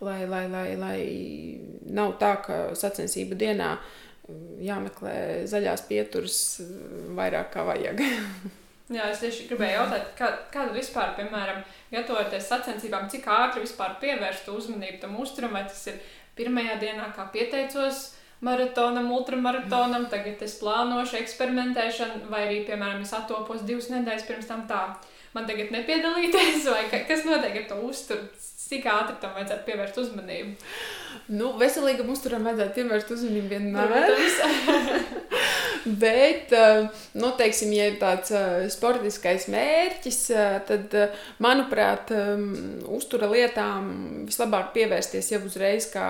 lai, 0.02 0.24
lai, 0.26 0.40
lai, 0.50 0.66
lai 0.74 0.96
nav 1.94 2.16
tā, 2.18 2.32
ka 2.42 2.56
sacensību 2.74 3.38
dienā 3.38 3.76
uh, 3.76 4.07
jāmeklē 4.62 5.16
zaļās 5.48 5.84
pieturas 5.88 6.38
vairāk 7.16 7.52
kā 7.54 7.64
vajag. 7.68 8.02
Jā, 8.88 9.10
es 9.12 9.20
tieši 9.20 9.48
gribēju 9.50 9.74
jautāt, 9.82 10.12
kā, 10.16 10.30
kāda 10.52 10.72
vispār, 10.72 11.12
piemēram, 11.18 11.60
gatavoties 11.92 12.46
sacensībām, 12.48 13.08
cik 13.12 13.26
ātri 13.28 13.60
vispār 13.66 13.98
pievērst 14.00 14.48
uzmanību 14.48 15.02
tam 15.02 15.18
uzturam, 15.20 15.52
vai 15.58 15.66
tas 15.68 15.82
ir 15.90 15.98
pirmajā 16.38 16.78
dienā, 16.80 17.10
kā 17.16 17.26
pieteicos 17.34 18.06
maratonam, 18.44 19.10
ultramaratonam, 19.12 20.06
tagad 20.08 20.40
es 20.46 20.56
plānošu 20.62 21.18
eksperimentēšanu, 21.20 22.30
vai 22.32 22.46
arī, 22.46 22.62
piemēram, 22.68 23.02
es 23.04 23.12
attopos 23.16 23.66
divas 23.68 23.90
nedēļas 23.92 24.28
pirms 24.28 24.48
tam 24.48 24.64
tā. 24.70 24.82
Man 25.34 25.44
tagad 25.48 25.72
nepiedalīties, 25.74 26.64
vai 26.74 26.86
kas 26.88 27.26
notiek 27.28 27.60
ar 27.60 27.68
to 27.68 27.82
uzturu, 27.90 28.28
cik 28.68 28.86
ātri 28.92 29.16
tam 29.22 29.36
vajadzētu 29.36 29.66
pievērst 29.68 30.00
uzmanību? 30.04 30.72
Nu, 31.32 31.52
veselīgam 31.60 32.10
uzturam 32.12 32.46
vajadzētu 32.48 32.76
pievērst 32.78 33.14
uzmanību 33.16 33.52
vienmēr. 33.52 35.16
Bet, 35.88 36.52
eh, 36.52 36.88
nu, 37.12 37.30
teiksim, 37.38 37.72
ja 37.72 37.88
ir 37.88 37.98
tāds 38.00 38.32
eh, 38.34 38.66
sportiskais 38.72 39.46
mērķis, 39.52 40.20
eh, 40.34 40.56
tad, 40.68 40.96
manuprāt, 41.42 42.10
uztura 42.98 43.28
lietām 43.30 43.90
vislabāk 44.28 44.72
pievērsties 44.76 45.32
jau 45.32 45.40
uzreiz, 45.46 45.88
kā, 45.92 46.08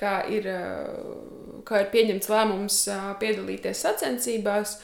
kā, 0.00 0.18
ir, 0.30 0.46
kā 1.66 1.82
ir 1.82 1.90
pieņemts 1.94 2.30
lēmums 2.32 2.82
piedalīties 3.22 3.82
sacensībās. 3.86 4.78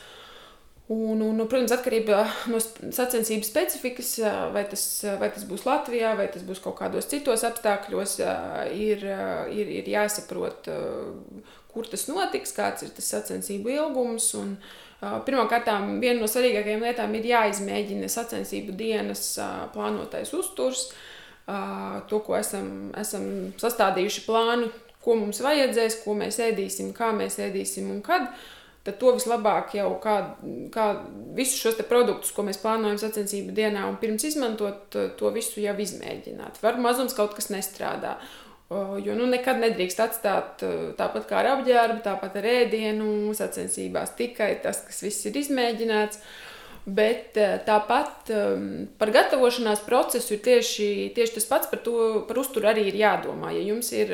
Un, 0.91 1.21
un, 1.21 1.39
un, 1.39 1.47
protams, 1.47 1.71
atkarībā 1.77 2.21
no 2.51 2.59
sacensību 2.59 3.47
specifikas, 3.47 4.17
vai 4.53 4.65
tas, 4.69 4.83
vai 5.21 5.29
tas 5.31 5.45
būs 5.47 5.63
Latvijā, 5.65 6.11
vai 6.19 6.27
tas 6.33 6.43
būs 6.43 6.59
kaut 6.65 6.75
kādos 6.81 7.07
citos 7.11 7.45
apstākļos, 7.47 8.17
ir, 8.75 9.05
ir, 9.55 9.71
ir 9.79 9.91
jāsaprot, 9.93 10.67
kur 11.73 11.87
tas 11.89 12.09
notiks, 12.11 12.55
kāds 12.57 12.83
ir 12.83 12.91
tas 12.97 13.13
sacensību 13.15 13.77
ilgums. 13.77 14.33
Un, 14.41 14.57
Pirmkārt, 15.03 15.67
viena 15.99 16.21
no 16.21 16.29
svarīgākajām 16.31 16.85
lietām 16.87 17.15
ir 17.19 17.25
jāizmēģina 17.27 18.07
sacensību 18.07 18.75
dienas 18.79 19.33
plānotais 19.75 20.31
uzturs, 20.39 20.85
to, 22.07 22.21
ko 22.23 22.37
esam, 22.39 22.69
esam 22.99 23.25
sastādījuši 23.59 24.23
plānu, 24.29 24.69
ko 25.03 25.17
mums 25.19 25.43
vajadzēs, 25.43 25.99
ko 26.05 26.15
mēs 26.21 26.39
ēdīsim, 26.45 26.93
kā 26.95 27.11
mēs 27.19 27.41
ēdīsim 27.43 27.91
un 27.91 27.99
kad. 28.07 28.29
Uh, 28.31 28.62
tad 28.83 28.99
to 28.99 29.13
vislabāk 29.15 29.77
jau 29.79 29.89
kā, 30.03 30.17
kā 30.75 30.87
visus 31.37 31.61
šos 31.63 31.79
produktus, 31.89 32.33
ko 32.35 32.45
mēs 32.47 32.59
plānojam 32.63 32.99
sacensību 32.99 33.55
dienā, 33.55 33.85
un 33.89 33.99
pirms 34.03 34.27
izmantot 34.27 34.97
to 35.19 35.35
visu 35.35 35.63
jau 35.63 35.77
izmēģināt. 35.85 36.59
Var 36.63 36.81
mazums 36.83 37.15
kaut 37.19 37.37
kas 37.39 37.53
nestrādā. 37.55 38.17
Jo 39.05 39.15
nu, 39.19 39.27
nekad 39.29 39.59
nedrīkst 39.61 40.01
atstāt 40.01 40.63
tāpat 40.97 41.27
kā 41.29 41.43
ar 41.43 41.51
apģērbu, 41.59 42.01
tāpat 42.07 42.39
ar 42.41 42.47
ēdienu, 42.49 43.35
sacensībās 43.37 44.15
tikai 44.17 44.55
tas, 44.65 44.81
kas 44.87 45.03
viss 45.05 45.29
ir 45.29 45.37
izmēģināts. 45.43 46.23
Bet 46.83 47.37
tāpat 47.67 48.33
par 48.99 49.13
gatavošanās 49.15 49.85
procesu 49.87 50.35
ir 50.35 50.41
tieši, 50.43 50.89
tieši 51.15 51.37
tas 51.37 51.47
pats, 51.51 51.69
par, 51.71 51.83
to, 51.85 52.25
par 52.27 52.41
uzturu 52.43 52.71
arī 52.73 52.89
ir 52.91 52.97
jādomā. 52.99 53.53
Ja 53.55 53.63
jums 53.63 53.93
ir, 53.95 54.11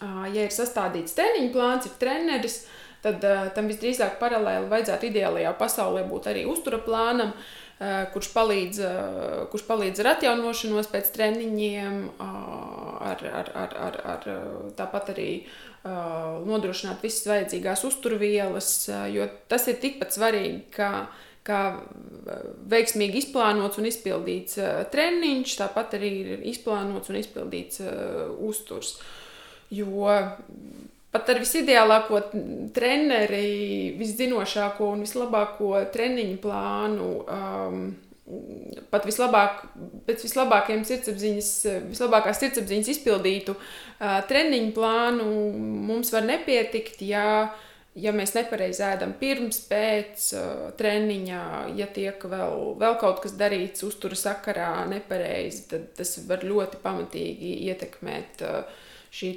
ja 0.00 0.40
ir 0.40 0.56
sastādīts 0.56 1.14
treniņu 1.18 1.52
plāns, 1.54 1.86
ir 1.86 1.94
treneris, 2.00 2.64
tad 3.06 3.22
uh, 3.26 3.46
tam 3.54 3.70
visdrīzāk 3.70 4.18
paralēli 4.20 4.70
vajadzētu 4.72 5.08
ideālajā 5.10 5.54
pasaulē 5.58 6.02
būt 6.08 6.28
arī 6.32 6.42
uztura 6.50 6.80
plānam, 6.82 7.32
uh, 7.32 8.06
kurš, 8.12 8.30
palīdz, 8.34 8.80
uh, 8.82 9.44
kurš 9.52 9.66
palīdz 9.68 10.02
ar 10.02 10.10
atjaunošanos 10.14 10.90
pēc 10.92 11.12
treniņiem, 11.14 12.00
uh, 12.16 12.96
ar, 13.10 13.22
ar, 13.42 13.52
ar, 13.62 13.76
ar, 13.88 14.00
ar, 14.14 14.26
tāpat 14.78 15.12
arī 15.14 15.30
uh, 15.42 16.42
nodrošināt 16.48 17.04
visas 17.04 17.28
vajadzīgās 17.30 17.86
uzturvielas, 17.88 18.72
uh, 18.90 19.06
jo 19.12 19.28
tas 19.50 19.68
ir 19.70 19.78
tikpat 19.82 20.16
svarīgi, 20.16 20.64
kā, 20.74 20.90
kā 21.46 21.60
veiksmīgi 22.72 23.22
izplānots 23.22 23.78
un 23.80 23.90
izpildīts 23.90 24.58
uh, 24.62 24.82
treniņš, 24.92 25.60
tāpat 25.62 25.98
arī 26.00 26.12
ir 26.24 26.48
izplānots 26.52 27.12
un 27.12 27.20
izpildīts 27.22 27.84
uh, 27.84 28.26
uzturs. 28.48 28.96
Jo 29.74 30.14
pat 31.16 31.32
ar 31.32 31.40
visideālāko 31.40 32.20
treneri, 32.76 33.94
viszinošāko 33.96 34.90
un 34.92 35.04
vislabāko 35.06 35.78
treniņu 35.94 36.42
plānu. 36.44 37.12
Um, 37.26 37.86
Pat 38.90 39.04
vislabāk, 39.06 39.60
pēc 40.02 40.24
vislabākajiem 40.26 40.80
sirdsapziņas, 40.82 41.50
vislabākās 41.92 42.40
sirdsapziņas 42.40 42.88
izpildītu 42.96 43.54
uh, 43.54 44.16
treniņu 44.26 44.72
plānu 44.74 45.26
mums 45.86 46.10
var 46.10 46.26
nepietikt, 46.26 47.04
ja, 47.06 47.52
ja 47.94 48.14
mēs 48.16 48.34
nepareizi 48.34 48.82
ēdam 48.82 49.12
pirms, 49.20 49.60
pēc 49.70 50.26
uh, 50.34 50.64
treniņa, 50.80 51.44
ja 51.78 51.86
tiek 51.94 52.26
vēl, 52.32 52.74
vēl 52.82 52.98
kaut 52.98 53.22
kas 53.22 53.38
darīts 53.38 53.86
uztura 53.86 54.18
sakarā 54.18 54.72
nepareizi, 54.90 55.62
tad 55.70 55.86
tas 55.94 56.16
var 56.26 56.42
ļoti 56.50 56.82
pamatīgi 56.82 57.54
ietekmēt 57.70 58.42
uh, 58.42 58.82
šī 59.16 59.32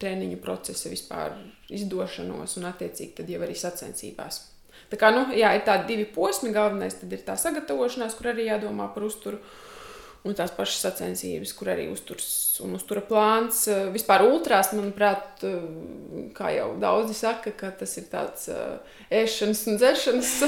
treniņu 0.00 0.38
procesa 0.42 0.90
vispār 0.90 1.36
izdošanos 1.70 2.56
un 2.58 2.68
attiecīgi 2.70 3.20
tad 3.20 3.30
jau 3.30 3.42
arī 3.44 3.54
sacensībās. 3.58 4.40
Tā 4.90 4.98
kā, 4.98 5.10
nu, 5.14 5.26
jā, 5.36 5.52
ir 5.54 5.66
tādi 5.66 5.92
divi 5.92 6.06
posmi. 6.10 6.50
Galvenais 6.54 6.96
ir 7.06 7.20
tā 7.26 7.36
sagatavošanās, 7.38 8.16
kur 8.18 8.32
arī 8.32 8.48
jādomā 8.48 8.88
par 8.94 9.06
uzturu. 9.06 9.38
Un 10.26 10.34
tās 10.36 10.50
pašas 10.52 10.82
sacensības, 10.84 11.54
kur 11.56 11.70
arī 11.72 11.86
uzturs 11.88 12.26
un 12.64 12.74
uztura 12.76 13.00
plāns. 13.06 13.62
Vispār 13.94 14.26
ultrās, 14.26 14.74
manuprāt, 14.76 15.44
kā 16.36 16.50
jau 16.52 16.74
daudzi 16.82 17.14
saka, 17.16 17.54
ka 17.56 17.70
tas 17.80 17.96
ir 17.96 18.10
tāds 18.10 18.50
ēšanas 19.08 19.62
un 19.70 19.80
dzeršanas. 19.80 20.34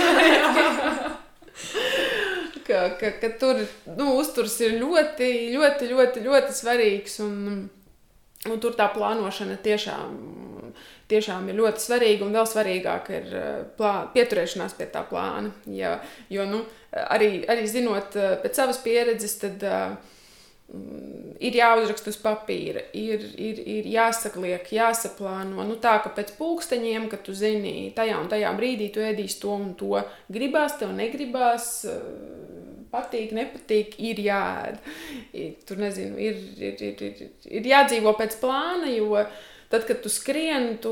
ka, 2.66 2.82
ka, 3.00 3.14
ka 3.22 3.28
tur 3.40 3.62
nu, 3.94 4.10
uzturs 4.18 4.58
ir 4.60 4.76
ļoti, 4.82 5.30
ļoti, 5.54 5.88
ļoti, 5.94 6.26
ļoti 6.26 6.58
svarīgs. 6.58 7.16
Un, 7.24 7.70
un 8.50 8.62
tur 8.62 8.74
tā 8.78 8.88
plānošana 8.94 9.60
tiešām 9.62 10.16
tiešām 11.12 11.50
ir 11.50 11.58
ļoti 11.60 11.84
svarīga 11.84 12.26
un 12.26 12.36
vēl 12.36 12.48
svarīgāk 12.48 13.12
ir 13.12 13.36
eh, 13.36 13.50
plā, 13.78 13.92
pieturēšanās 14.14 14.76
pie 14.78 14.88
tā 14.92 15.04
plāna. 15.08 15.52
Ja, 15.70 15.98
jo 16.32 16.46
nu, 16.48 16.64
arī, 16.92 17.44
arī 17.50 17.68
zinot 17.70 18.16
eh, 18.16 18.34
pēc 18.42 18.62
savas 18.62 18.80
pieredzes, 18.84 19.36
tad 19.42 19.64
uh, 19.66 19.94
ir 21.42 21.56
jāuzraksta 21.58 22.12
uz 22.12 22.18
papīra, 22.22 22.84
ir, 22.96 23.24
ir, 23.36 23.60
ir 23.78 23.88
jāsakliek, 23.92 24.70
jāsaplāno. 24.72 25.66
Nu, 25.68 25.76
tā 25.82 25.98
kā 26.04 26.12
pēc 26.16 26.32
pulksteņiem, 26.38 27.10
kad 27.12 27.24
tu 27.26 27.36
zini, 27.36 27.90
tajā 27.96 28.20
un 28.22 28.30
tajā 28.32 28.52
brīdī 28.56 28.88
tu 28.94 29.04
ēdīsi 29.04 29.40
to 29.42 29.56
un 29.58 29.72
to, 29.78 30.00
gribās 30.32 30.78
tev, 30.80 30.94
negribās. 30.96 31.74
Patīk, 32.92 33.32
nepatīk, 33.36 33.96
ir 34.04 34.20
jāēd. 34.20 34.82
Tur 35.68 35.80
nezinu, 35.80 36.18
ir, 36.20 36.36
ir, 36.60 36.84
ir, 36.90 37.06
ir, 37.08 37.32
ir 37.60 37.72
jādzīvo 37.72 38.12
pēc 38.18 38.36
plāna, 38.42 38.90
jo 38.92 39.16
Tad, 39.72 39.86
kad 39.88 40.02
tu 40.04 40.10
skrieni, 40.12 40.74
tu 40.84 40.90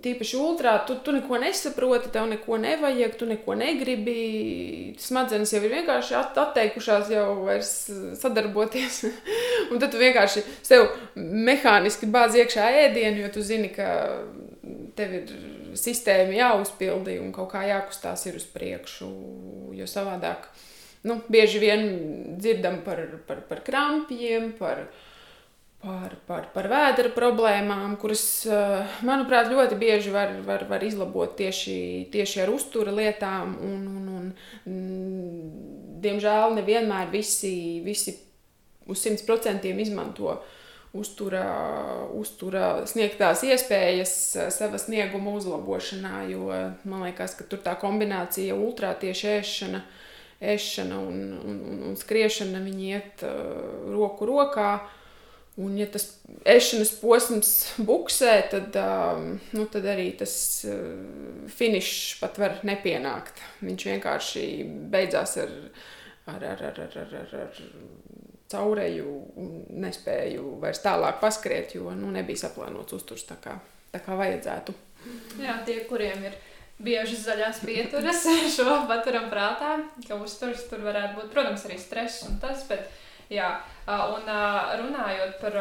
tīpaši 0.00 0.38
ultrā, 0.40 0.78
tu, 0.88 0.94
tu 1.04 1.12
neko 1.12 1.36
nesaproti, 1.42 2.08
tev 2.14 2.24
neko 2.30 2.56
nevajag, 2.62 3.18
tu 3.20 3.26
neko 3.28 3.52
negribi. 3.60 4.14
Smadzenes 4.96 5.52
jau 5.52 5.60
ir 5.60 5.74
vienkārši 5.74 6.16
atteikušās 6.16 7.10
jau 7.12 7.26
vairs 7.42 7.74
sadarboties. 8.22 9.02
un 9.70 9.76
tad 9.76 9.92
tu 9.92 10.00
vienkārši 10.00 10.40
sev 10.64 10.86
mehāniski 11.20 12.08
bāzi 12.08 12.40
iekšā 12.40 12.70
ēdienu, 12.86 13.26
jo 13.26 13.30
tu 13.36 13.44
zini, 13.44 13.68
ka 13.76 13.90
tev 14.96 15.12
ir 15.20 15.36
sistēma 15.76 16.32
jāuzpildi 16.38 17.18
un 17.20 17.28
kaut 17.36 17.52
kā 17.52 17.66
jākustās 17.68 18.24
ir 18.24 18.40
uz 18.40 18.48
priekšu. 18.56 19.12
Jo 19.76 19.84
savādāk, 19.98 20.48
nu, 21.08 21.20
bieži 21.32 21.62
vien 21.62 21.88
dzirdam 22.38 22.82
par, 22.86 23.04
par, 23.26 23.42
par 23.48 23.64
krampjiem, 23.66 24.52
par 24.58 24.86
par, 25.82 26.14
par, 26.28 26.46
par 26.54 26.68
vēdera 26.70 27.10
problēmām, 27.14 27.96
kuras, 28.00 28.22
eh, 28.46 28.96
manuprāt, 29.06 29.50
ļoti 29.50 29.78
bieži 29.80 30.14
var, 30.14 30.36
var, 30.46 30.66
var 30.70 30.84
izlabot 30.86 31.34
tieši, 31.38 32.08
tieši 32.12 32.44
ar 32.44 32.52
uztura 32.54 32.94
lietām. 32.94 33.56
Un, 33.66 33.86
un, 33.90 34.08
un, 34.16 34.32
mm, 34.70 36.00
diemžēl 36.04 36.54
nevienmēr 36.60 37.10
visi, 37.10 37.82
visi 37.84 38.14
uz 38.86 39.02
100% 39.02 39.66
izmanto 39.82 40.36
uztura, 40.94 41.42
uztura 42.14 42.84
sniegtās 42.86 43.42
iespējas 43.48 44.14
eh, 44.36 44.52
sava 44.54 44.78
snieguma 44.78 45.34
uzlabošanā, 45.40 46.28
jo 46.30 46.46
man 46.86 47.08
liekas, 47.08 47.34
ka 47.34 47.48
tur 47.48 47.64
tā 47.64 47.74
kombinācija 47.80 48.54
ultrā 48.54 48.94
tieši 49.02 49.34
ēšana, 49.40 49.82
ēšana 50.42 50.98
un, 50.98 51.22
un, 51.38 51.62
un, 51.72 51.78
un 51.90 52.00
skriešana, 52.00 52.64
viņi 52.64 52.90
iet 52.96 53.24
uh, 53.28 53.86
roku 53.94 54.28
rokā. 54.28 54.72
Uh, 54.82 54.98
Un, 55.56 55.74
ja 55.76 55.84
tas 55.92 56.06
ešanas 56.48 56.94
posms 56.96 57.48
buksē, 57.88 58.36
tad, 58.48 58.76
um, 58.80 59.34
nu, 59.52 59.66
tad 59.68 59.84
arī 59.92 60.06
tas 60.16 60.34
uh, 60.64 61.44
finišs 61.52 62.22
pat 62.22 62.40
var 62.40 62.62
nepienākt. 62.64 63.42
Viņš 63.60 63.84
vienkārši 63.90 64.46
beidzās 64.92 65.36
ar, 65.42 65.52
ar, 66.32 66.46
ar, 66.54 66.64
ar, 66.70 66.80
ar, 66.86 66.96
ar, 67.02 67.12
ar, 67.20 67.34
ar 67.42 67.60
caurēju 68.52 69.12
un 69.42 69.52
nespēju 69.84 70.56
vairs 70.62 70.80
tālāk 70.84 71.20
paskriet, 71.20 71.76
jo 71.76 71.92
nu, 71.96 72.08
nebija 72.16 72.46
saplānots 72.46 72.96
uzturs 72.96 73.28
tā 73.28 73.36
kā, 73.44 73.58
tā 73.92 74.00
kā 74.00 74.16
vajadzētu. 74.16 74.76
Jā, 75.42 75.58
tie, 75.68 75.82
kuriem 75.88 76.30
ir 76.30 76.40
bieži 76.82 77.20
zaļās 77.22 77.62
pieturas, 77.66 78.26
šo 78.56 78.82
paturam 78.90 79.30
prātā, 79.32 79.76
ka 80.08 80.18
uzturs 80.20 80.66
tur 80.70 80.84
varētu 80.86 81.20
būt, 81.20 81.32
protams, 81.34 81.66
arī 81.68 81.78
stress 81.80 82.26
un 82.28 82.42
tas, 82.42 82.66
bet 82.70 82.90
Jā, 83.32 83.48
un 83.88 84.26
runājot 84.82 85.38
par, 85.40 85.54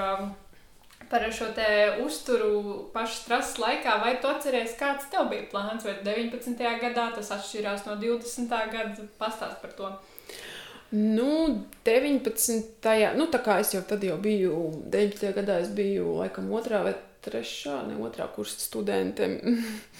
par 1.12 1.26
šo 1.32 1.52
te 1.56 1.68
uzturu 2.04 2.88
pašu 2.94 3.22
stresa 3.22 3.62
laikā, 3.64 3.98
vai 4.04 4.16
tu 4.22 4.32
atceries, 4.32 4.76
kāds 4.80 5.08
tev 5.12 5.30
bija 5.32 5.48
plāns, 5.52 5.86
vai 5.88 5.96
19. 6.04 6.66
gadā 6.82 7.10
tas 7.16 7.32
atšķirās 7.38 7.86
no 7.88 7.96
20. 8.02 8.58
gada? 8.74 9.08
Pastāst 9.22 9.62
par 9.64 9.76
to. 9.78 9.92
Nu, 10.92 11.62
19. 11.88 13.16
Nu, 13.16 13.30
tā 13.32 13.40
kā 13.46 13.62
es 13.64 13.72
jau 13.72 13.84
tad 13.88 14.04
jau 14.04 14.18
biju, 14.20 14.58
19. 14.92 15.32
gadā 15.38 15.62
es 15.64 15.72
biju 15.76 16.18
laikam 16.20 16.52
otrā 16.52 16.84
vai 16.84 16.98
trešā, 17.26 17.82
ne 17.90 18.00
otrā 18.02 18.28
kursa 18.34 18.60
studente. 18.62 19.28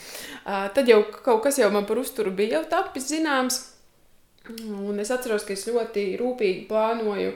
tad 0.76 0.90
jau 0.90 1.04
kaut 1.22 1.44
kas 1.46 1.62
jau 1.62 1.70
man 1.74 1.86
par 1.90 2.02
uzturu 2.02 2.34
bija 2.36 2.60
jau 2.60 2.66
tapis 2.78 3.12
zināms. 3.12 3.62
Un 4.50 4.98
es 5.00 5.12
atceros, 5.14 5.46
ka 5.46 5.54
es 5.54 5.68
ļoti 5.70 6.12
rūpīgi 6.18 6.68
plānoju 6.70 7.32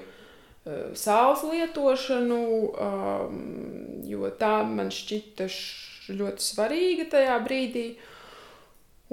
Eh, 0.65 0.86
sāls 0.97 1.43
lietošanu, 1.45 2.38
jo 4.09 4.29
tā 4.33 4.53
man 4.65 4.88
šķita 4.89 5.45
ļoti 6.17 6.41
svarīga 6.41 7.05
tajā 7.11 7.36
brīdī. 7.45 7.83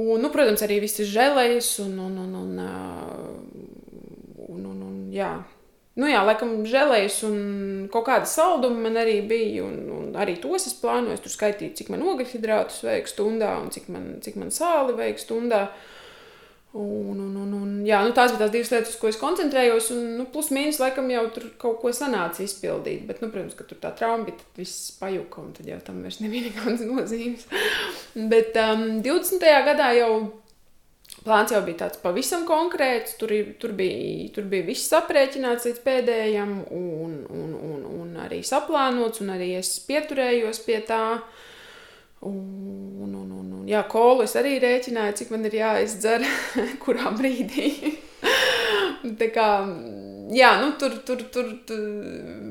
Un, 0.01 0.23
nu, 0.25 0.31
protams, 0.33 0.65
arī 0.65 0.79
visas 0.81 1.11
žēlējas 1.13 1.69
un, 1.85 1.99
un, 2.07 2.15
un, 2.23 2.33
un, 2.41 2.55
uh, 2.65 4.47
un, 4.47 4.65
un, 4.71 4.79
un 4.87 4.97
jā. 5.13 5.35
Nu, 5.93 6.07
jā, 6.09 6.23
laikam, 6.25 6.63
žēlējas 6.65 7.19
un 7.29 7.41
kaut 7.93 8.07
kāda 8.07 8.29
salduma 8.29 8.87
man 8.87 8.97
arī 9.03 9.19
bija. 9.29 9.67
Un, 9.67 9.81
un 9.93 10.15
arī 10.17 10.39
tos 10.41 10.65
es 10.71 10.77
plānoju. 10.81 11.19
Es 11.19 11.25
tur 11.25 11.35
skaitīju, 11.35 11.77
cik 11.77 11.91
man 11.93 12.05
ogļhidrātus 12.15 12.81
vajag 12.87 13.11
stundā 13.11 13.57
un 13.61 13.69
cik 13.75 13.91
man, 13.93 14.15
cik 14.25 14.39
man 14.41 14.55
sāli 14.55 14.97
vajag 14.97 15.21
stundā. 15.21 15.67
Un, 16.73 17.19
un, 17.21 17.33
un, 17.37 17.51
un, 17.53 17.73
jā, 17.85 17.99
nu, 18.01 18.15
tās 18.17 18.33
bija 18.33 18.47
tās 18.47 18.53
divas 18.55 18.71
lietas, 18.73 18.95
uz 18.95 19.01
ko 19.03 19.11
es 19.11 19.21
koncentrējos. 19.21 19.91
Un, 19.93 20.07
nu, 20.17 20.25
plus 20.33 20.49
mīnus, 20.57 20.81
laikam, 20.81 21.13
jau 21.13 21.27
tur 21.35 21.51
kaut 21.61 21.83
ko 21.83 21.93
sanāca 21.93 22.41
izpildīt. 22.41 23.05
Bet, 23.11 23.21
nu, 23.21 23.29
protams, 23.29 23.59
ka 23.59 23.69
tur 23.69 23.83
tā 23.83 23.93
trauma 23.99 24.25
bija, 24.25 24.41
tad 24.41 24.63
viss 24.63 24.95
pajuka, 24.97 25.45
un 25.45 25.53
tad 25.59 25.69
jau 25.69 25.77
tam 25.85 26.01
vairs 26.01 26.23
nebija 26.25 26.49
nekādas 26.49 26.87
nozīmes. 26.89 27.45
bet 28.33 28.57
um, 28.65 28.87
20. 29.05 29.45
gadā 29.69 29.93
jau 30.01 30.15
plāns 31.25 31.53
jau 31.55 31.61
bija 31.67 31.85
tāds 31.85 32.01
pavisam 32.03 32.47
konkrēts. 32.49 33.17
Tur, 33.21 33.33
tur, 33.61 33.75
bija, 33.79 34.29
tur 34.35 34.49
bija 34.51 34.67
viss 34.67 34.93
aprēķināts 34.99 35.69
līdz 35.69 35.81
pēdējam, 35.87 36.53
un, 36.75 37.17
un, 37.31 37.55
un, 37.71 37.87
un 38.01 38.21
arī 38.25 38.43
saplānots, 38.47 39.23
un 39.25 39.33
arī 39.37 39.55
es 39.61 39.75
pieturējos 39.87 40.63
pie 40.67 40.81
tā. 40.89 41.05
Un, 42.23 42.39
un, 43.03 43.15
un, 43.19 43.31
un, 43.43 43.63
jā, 43.67 43.81
kolu 43.91 44.23
es 44.29 44.37
arī 44.39 44.55
rēķināju, 44.63 45.17
cik 45.19 45.33
man 45.35 45.49
ir 45.49 45.59
jāizdzer, 45.59 46.27
kurā 46.85 47.11
brīdī. 47.19 47.97
Tā 49.19 49.29
kā, 49.35 49.49
jā, 50.31 50.53
nu, 50.63 50.73
tur, 50.79 50.95
tur, 51.07 51.25
tur, 51.35 51.49
tur 51.67 51.81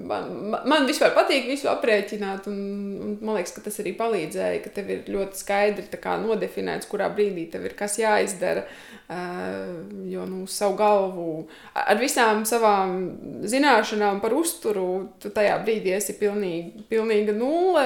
man, 0.10 0.56
man 0.68 0.88
vispār 0.90 1.14
patīk 1.16 1.48
visu 1.50 1.70
aprēķināt, 1.72 2.50
un, 2.52 2.62
un 3.00 3.18
man 3.22 3.38
liekas, 3.40 3.56
ka 3.56 3.64
tas 3.66 3.80
arī 3.84 3.94
palīdzēja, 4.00 4.62
ka 4.64 4.74
tev 4.76 4.92
ir 4.92 5.12
ļoti 5.12 5.40
skaidri 5.40 6.02
kā, 6.02 6.18
nodefinēts, 6.22 6.90
kurā 6.92 7.08
brīdī 7.14 7.48
tev 7.54 7.70
ir 7.70 7.78
kas 7.80 8.00
jāizdara. 8.02 8.66
Uh, 9.12 9.82
jo 10.08 10.26
nu, 10.26 10.46
savu 10.48 10.78
galvu, 10.80 11.26
ar 11.76 12.00
visām 12.00 12.46
savām 12.48 12.94
zināšanām 13.50 14.22
par 14.24 14.36
uzturu, 14.38 14.86
tu 15.20 15.32
tajā 15.36 15.58
brīdī 15.66 15.92
esi 15.98 16.16
pilnīgi, 16.20 16.86
pilnīga 16.92 17.36
nulle. 17.36 17.84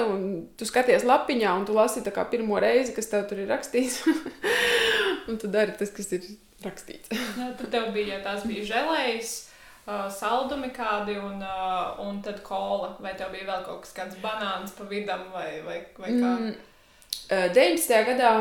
Tu 0.57 0.67
skaties 0.69 1.05
lapiņā, 1.07 1.55
un 1.57 1.65
tu 1.65 1.73
lasi 1.77 2.03
pirmo 2.29 2.59
reizi, 2.61 2.93
kas 2.93 3.09
tev 3.09 3.25
tur 3.29 3.41
ir 3.41 3.49
rakstīts. 3.49 4.03
un 5.29 5.41
tu 5.41 5.49
dari 5.49 5.73
tas, 5.79 5.89
kas 5.93 6.13
ir 6.13 6.29
rakstīts. 6.65 7.09
Jā, 7.11 7.51
tad 7.57 7.69
tev 7.73 7.91
bija, 7.95 8.19
ja 8.19 8.23
tās 8.25 8.45
bija 8.45 8.65
žēlējas. 8.69 9.36
Uh, 9.86 10.07
saldumi 10.09 10.71
kādi 10.73 11.13
un, 11.21 11.38
uh, 11.45 11.99
un 12.01 12.17
tad 12.25 12.39
kola. 12.41 12.95
Vai 12.97 13.11
tev 13.17 13.29
bija 13.36 13.45
vēl 13.51 13.65
kaut 13.67 13.83
kas 13.83 13.93
tāds 13.93 14.17
banāns 14.17 14.73
pa 14.73 14.88
vidam 14.89 15.27
vai, 15.33 15.59
vai, 15.61 15.83
vai 15.99 16.09
kā? 16.09 16.31
Mm. 16.41 16.55
19. 17.29 17.99
gadā 18.07 18.31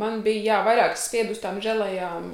man 0.00 0.22
bija 0.24 0.40
jā, 0.46 0.62
vairāk 0.64 0.96
spiedu 1.00 1.36
uz 1.36 1.40
tām 1.40 1.60
žēlējām, 1.64 2.26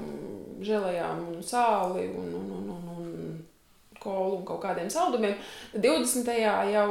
žēlējām 0.66 1.26
un 1.32 1.42
sāli 1.46 2.06
un, 2.10 2.30
un, 2.38 2.48
un, 2.54 2.70
un, 2.76 2.88
un 2.94 3.98
kolu 4.02 4.38
un 4.38 4.46
kaut 4.46 4.62
kādiem 4.62 4.90
saldumiem. 4.94 5.34
20. 5.74 6.30
jau 6.72 6.88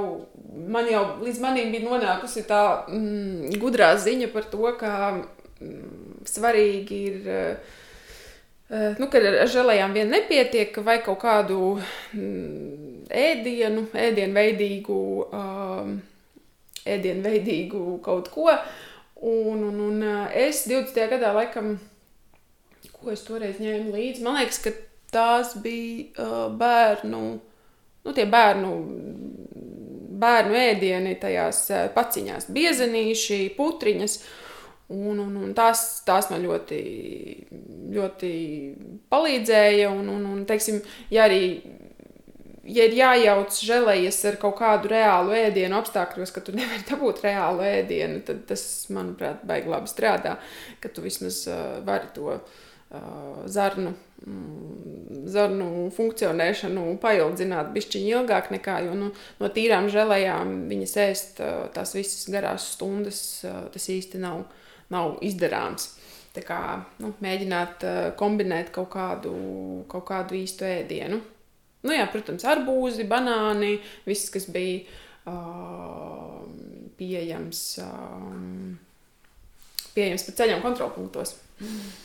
man 0.76 0.92
jau 0.92 1.06
līdz 1.24 1.44
manim 1.44 1.72
bija 1.72 1.88
nonākusi 1.88 2.48
tā 2.52 2.64
mm, 2.92 3.60
gudrā 3.64 3.94
ziņa 4.00 4.32
par 4.36 4.52
to, 4.52 4.64
ka 4.80 4.96
mm, 5.16 6.26
svarīgi 6.36 7.06
ir. 7.12 7.22
Uh, 7.28 7.78
nu, 8.72 9.08
ka 9.12 9.20
ar 9.20 9.50
žēlējām 9.52 9.96
vien 9.96 10.14
nepietiek, 10.14 10.78
vai 10.86 11.02
kaut 11.04 11.20
kādu 11.26 11.58
mm, 12.16 13.02
ēdienu, 13.12 13.84
ēdienveidīgu, 14.00 15.00
um, 15.28 15.98
ēdienveidīgu 16.88 17.98
kaut 18.06 18.32
ko. 18.32 18.48
Un, 19.22 19.66
un, 19.68 19.82
un 19.90 20.06
es 20.34 20.64
20. 20.72 21.04
gadā 21.12 21.34
laikam, 21.36 21.76
ko 22.96 23.12
es 23.12 23.26
toreiz 23.28 23.60
ņēmu 23.62 23.92
līdzi, 23.94 24.24
man 24.26 24.40
liekas, 24.40 24.62
ka 24.64 24.74
tās 25.12 25.58
bija 25.62 26.24
uh, 26.24 26.46
bērnu, 26.56 27.24
nu 28.08 28.14
tie 28.16 28.26
bērnu, 28.32 28.72
bērnu 30.22 30.58
ēdieni 30.62 31.18
tajās 31.20 31.66
paciņās, 31.96 32.48
biezenīši, 32.56 33.44
putriņas. 33.58 34.18
Un, 34.92 35.22
un, 35.24 35.36
un 35.40 35.54
tās, 35.56 36.02
tās 36.08 36.28
man 36.32 36.44
ļoti, 36.44 36.82
ļoti 37.96 38.32
palīdzēja. 39.12 39.92
Un, 39.94 40.10
un, 40.12 40.26
un, 40.34 40.44
teiksim, 40.50 40.82
ja 41.14 41.30
arī 41.30 41.44
ja 42.68 42.86
ir 42.88 42.96
jājauc 42.96 43.60
žēlējies 43.66 44.20
ar 44.30 44.38
kaut 44.42 44.58
kādu 44.60 44.92
reālu 44.92 45.34
ēdienu 45.38 45.80
apstākļos, 45.80 46.34
ka 46.34 46.44
tu 46.46 46.56
nevari 46.58 46.84
dabūt 46.90 47.24
reālu 47.26 47.66
ēdienu, 47.66 48.22
tad 48.28 48.46
tas, 48.50 48.64
manuprāt, 48.94 49.46
baigi 49.48 49.72
labi 49.72 49.92
strādā, 49.92 50.38
ka 50.84 50.92
tu 50.94 51.04
vismaz 51.06 51.44
uh, 51.50 51.80
vari 51.88 52.12
to 52.16 52.38
uh, 52.38 53.42
zarnu, 53.50 53.94
mm, 54.26 55.26
zarnu 55.34 55.70
funkcionēšanu 55.98 56.86
paildzināt 57.02 57.74
bišķiņi 57.76 58.16
ilgāk 58.20 58.52
nekā, 58.54 58.82
jo 58.88 58.98
nu, 58.98 59.12
no 59.42 59.52
tīrām 59.52 59.90
žēlējām 59.94 60.58
viņas 60.72 60.98
ēst 61.08 61.44
uh, 61.44 61.68
tās 61.76 61.96
visas 61.98 62.28
garās 62.34 62.74
stundas, 62.76 63.22
uh, 63.48 63.64
tas 63.74 63.90
īsti 63.90 64.22
nav, 64.22 64.46
nav 64.92 65.18
izdarāms. 65.26 65.96
Tā 66.32 66.44
kā 66.48 66.62
nu, 67.04 67.12
mēģināt 67.24 67.84
uh, 67.84 68.00
kombinēt 68.20 68.72
kaut 68.76 68.92
kādu, 68.94 69.34
kaut 69.92 70.06
kādu 70.08 70.38
īstu 70.40 70.68
ēdienu. 70.68 71.20
Nu, 71.82 71.96
jā, 71.96 72.06
protams, 72.14 72.46
arbūzi, 72.48 73.08
banāni, 73.10 73.80
viss, 74.06 74.30
kas 74.32 74.46
bija 74.54 74.86
uh, 75.26 76.44
pieejams, 77.00 77.62
uh, 77.82 78.76
pieejams 79.96 80.28
pa 80.28 80.36
ceļiem 80.40 80.62
kontrolpunktos. 80.64 81.36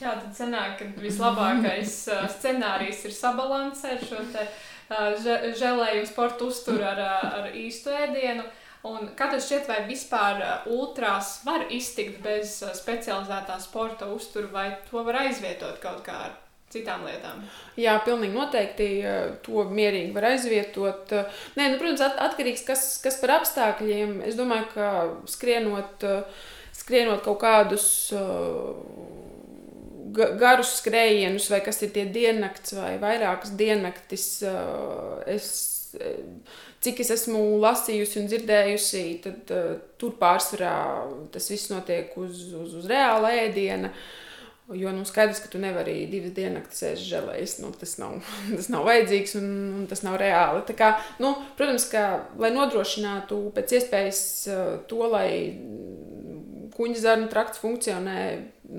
Jā, 0.00 0.16
tad 0.16 0.32
sanāk, 0.36 0.80
ka 0.80 1.04
vislabākais 1.04 1.98
uh, 2.12 2.24
scenārijs 2.32 3.04
ir 3.08 3.14
sabalansēt 3.16 4.08
šo 4.08 4.24
te 4.32 4.46
uh, 4.48 5.12
žēlējumu 5.60 6.08
sporta 6.08 6.48
uzturu 6.48 6.84
ar, 6.88 7.02
ar 7.30 7.50
īstu 7.56 7.92
ēdienu. 7.94 8.44
Un 8.86 9.10
kā 9.18 9.28
tas 9.32 9.46
šķiet, 9.48 9.66
vai 9.70 9.82
vispār 9.88 10.42
ultrās 10.70 11.40
var 11.46 11.66
iztikt 11.74 12.20
bez 12.24 12.58
specializētā 12.78 13.58
sporta 13.62 14.08
uztura, 14.12 14.50
vai 14.52 14.66
to 14.90 15.02
var 15.06 15.24
aizvietot 15.24 15.80
kaut 15.82 16.04
kā 16.06 16.18
ar 16.28 16.34
citām 16.72 17.06
lietām. 17.06 17.42
Jā, 17.78 17.96
pilnīgi 18.04 18.34
noteikti 18.34 18.88
to 19.46 19.64
mierīgi 19.70 20.14
var 20.16 20.30
aizvietot. 20.32 21.14
Nē, 21.58 21.70
nu, 21.72 21.80
protams, 21.80 22.04
at, 22.04 22.18
atkarīgs 22.30 22.66
kas, 22.66 22.86
kas 23.04 23.20
par 23.22 23.36
apstākļiem. 23.40 24.18
Es 24.26 24.38
domāju, 24.38 24.68
ka 24.74 24.90
skrienot, 25.30 26.06
skrienot 26.76 27.22
kaut 27.26 27.40
kādus 27.44 27.88
garus 30.16 30.76
skrējienus, 30.80 31.48
vai 31.52 31.60
kas 31.64 31.82
ir 31.84 31.92
tie 31.94 32.06
diennakts 32.12 32.76
vai 32.76 32.94
vairākas 33.02 33.52
diennaktis, 33.58 34.26
es, 35.28 35.48
cik 36.84 37.02
es 37.04 37.10
esmu 37.14 37.40
lasījusi 37.62 38.20
un 38.20 38.30
dzirdējusi, 38.30 39.06
tad 39.24 39.56
tur 40.00 40.14
pārsvarā 40.20 40.76
tas 41.34 41.50
viss 41.52 41.72
notiek 41.72 42.14
uz, 42.20 42.46
uz, 42.54 42.78
uz 42.82 42.88
reāla 42.90 43.34
ēdiena. 43.46 43.92
Uh, 43.92 44.22
Jo 44.74 44.90
nu, 44.92 45.04
skaidrs, 45.06 45.38
ka 45.38 45.48
tu 45.48 45.60
nevari 45.62 46.08
divas 46.10 46.32
dienas 46.34 46.80
ēst 46.82 47.04
žēlējas. 47.06 47.52
Nu, 47.62 47.68
tas, 47.78 47.92
nav, 48.02 48.16
tas 48.58 48.66
nav 48.72 48.86
vajadzīgs 48.88 49.36
un, 49.38 49.52
un 49.78 49.84
tas 49.90 50.02
nav 50.02 50.18
reāli. 50.18 50.64
Tā 50.66 50.74
kā, 50.78 50.88
nu, 51.22 51.36
protams, 51.58 51.86
ka, 51.92 52.06
lai 52.42 52.50
nodrošinātu 52.54 53.38
pēc 53.54 53.76
iespējas 53.78 54.22
uh, 54.50 54.64
to, 54.90 55.04
lai 55.12 55.28
kuģa 56.76 56.98
zarnu 57.04 57.30
trakts 57.30 57.62
funkcionē 57.62 58.18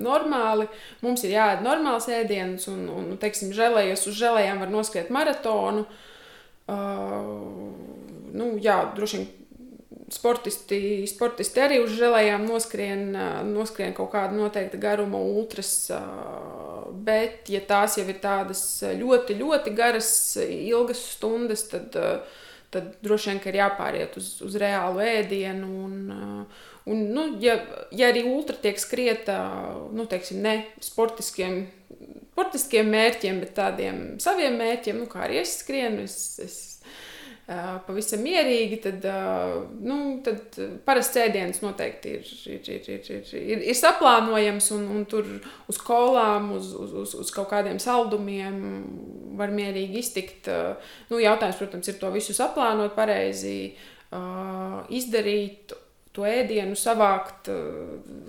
normāli, 0.04 0.68
mums 1.00 1.24
ir 1.24 1.32
jāēd 1.38 1.64
normāls 1.64 2.10
ēdiens. 2.12 2.68
Un, 2.68 2.84
un 2.92 3.08
teiksim, 3.22 3.56
žēlējos 3.56 4.04
uz 4.12 4.20
žēlējām 4.20 4.60
var 4.66 4.74
noskriet 4.74 5.08
maratonu. 5.14 5.88
Uh, 5.88 6.04
nu, 6.68 8.48
jā, 8.60 8.78
droši 8.96 9.20
vien 9.20 9.28
sportisti, 10.12 11.06
sportisti 11.08 11.62
arī 11.62 11.78
uz 11.82 11.92
žēlējām 11.98 12.46
noskrien, 12.48 13.04
noskrien 13.50 13.94
kaut 13.96 14.12
kādu 14.14 14.38
noteiktu 14.40 14.80
garumu 14.80 15.20
ultras. 15.38 15.90
Bet, 17.08 17.48
ja 17.52 17.60
tās 17.68 17.98
jau 17.98 18.06
ir 18.08 18.20
tādas 18.22 18.62
ļoti, 18.82 19.36
ļoti 19.38 19.72
garas, 19.76 20.10
ilgas 20.40 21.02
stundas, 21.14 21.66
tad, 21.68 21.96
tad 22.72 22.94
droši 23.04 23.34
vien 23.34 23.42
ir 23.50 23.60
jāpāriet 23.60 24.16
uz, 24.20 24.38
uz 24.44 24.56
reālu 24.60 25.04
ēdienu. 25.04 25.68
Un, 25.84 26.46
un, 26.88 27.04
nu, 27.12 27.26
ja, 27.44 27.58
ja 27.92 28.08
arī 28.12 28.24
ultra 28.28 28.56
tiek 28.56 28.80
skrieta 28.80 29.38
nu, 29.92 30.08
teiksim, 30.08 30.40
ne 30.44 30.56
sportiskiem, 30.84 31.66
sportiskiem 32.38 32.86
mērķiem, 32.94 33.42
bet 33.42 33.54
tādiem 33.58 34.02
saviem 34.22 34.58
mērķiem, 34.60 35.02
nu, 35.02 35.10
kā 35.10 35.26
arī 35.26 35.40
es 35.42 35.58
skrienu, 35.64 36.04
es, 36.06 36.18
es 36.44 36.58
pavisam 37.86 38.20
mierīgi, 38.20 38.76
tad, 38.84 39.06
nu, 39.80 39.96
tad 40.24 40.58
parasts 40.84 41.16
ēdiens 41.16 41.62
noteikti 41.64 42.12
ir, 42.18 42.28
ir, 42.52 42.60
ir, 42.60 42.90
ir, 42.92 43.08
ir, 43.16 43.32
ir, 43.40 43.64
ir 43.72 43.78
saplānojams, 43.78 44.68
un, 44.76 44.84
un 44.92 45.06
tur 45.08 45.26
uz 45.72 45.80
kolām, 45.80 46.52
uz, 46.58 46.70
uz, 46.76 47.16
uz 47.16 47.32
kaut 47.34 47.48
kādiem 47.50 47.80
saldumiem 47.80 48.60
var 49.40 49.54
mierīgi 49.54 50.02
iztikt. 50.02 50.52
Nu, 51.08 51.22
jautājums, 51.24 51.58
protams, 51.58 51.88
ir 51.88 51.98
to 51.98 52.12
visu 52.12 52.36
saplānot 52.36 52.92
pareizi, 52.98 53.72
izdarīt 54.92 55.72
to 56.16 56.26
ēdienu 56.26 56.76
savākt 56.78 57.50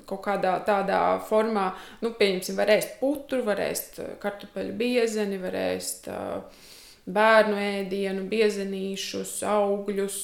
kaut 0.10 0.24
kādā 0.26 0.58
tādā 0.68 1.02
formā, 1.30 1.70
nu, 2.04 2.14
pieņemsim, 2.18 2.58
var 2.60 2.72
ēst 2.76 2.98
putru, 3.00 3.44
var 3.48 3.62
ēst 3.64 4.02
kartupeļu 4.22 4.76
biezeni, 4.80 5.40
var 5.42 5.56
ēst 5.58 6.10
uh, 6.12 6.66
bērnu 7.10 7.58
ēdienu, 7.62 8.28
biezenīšus, 8.30 9.40
augļus. 9.50 10.20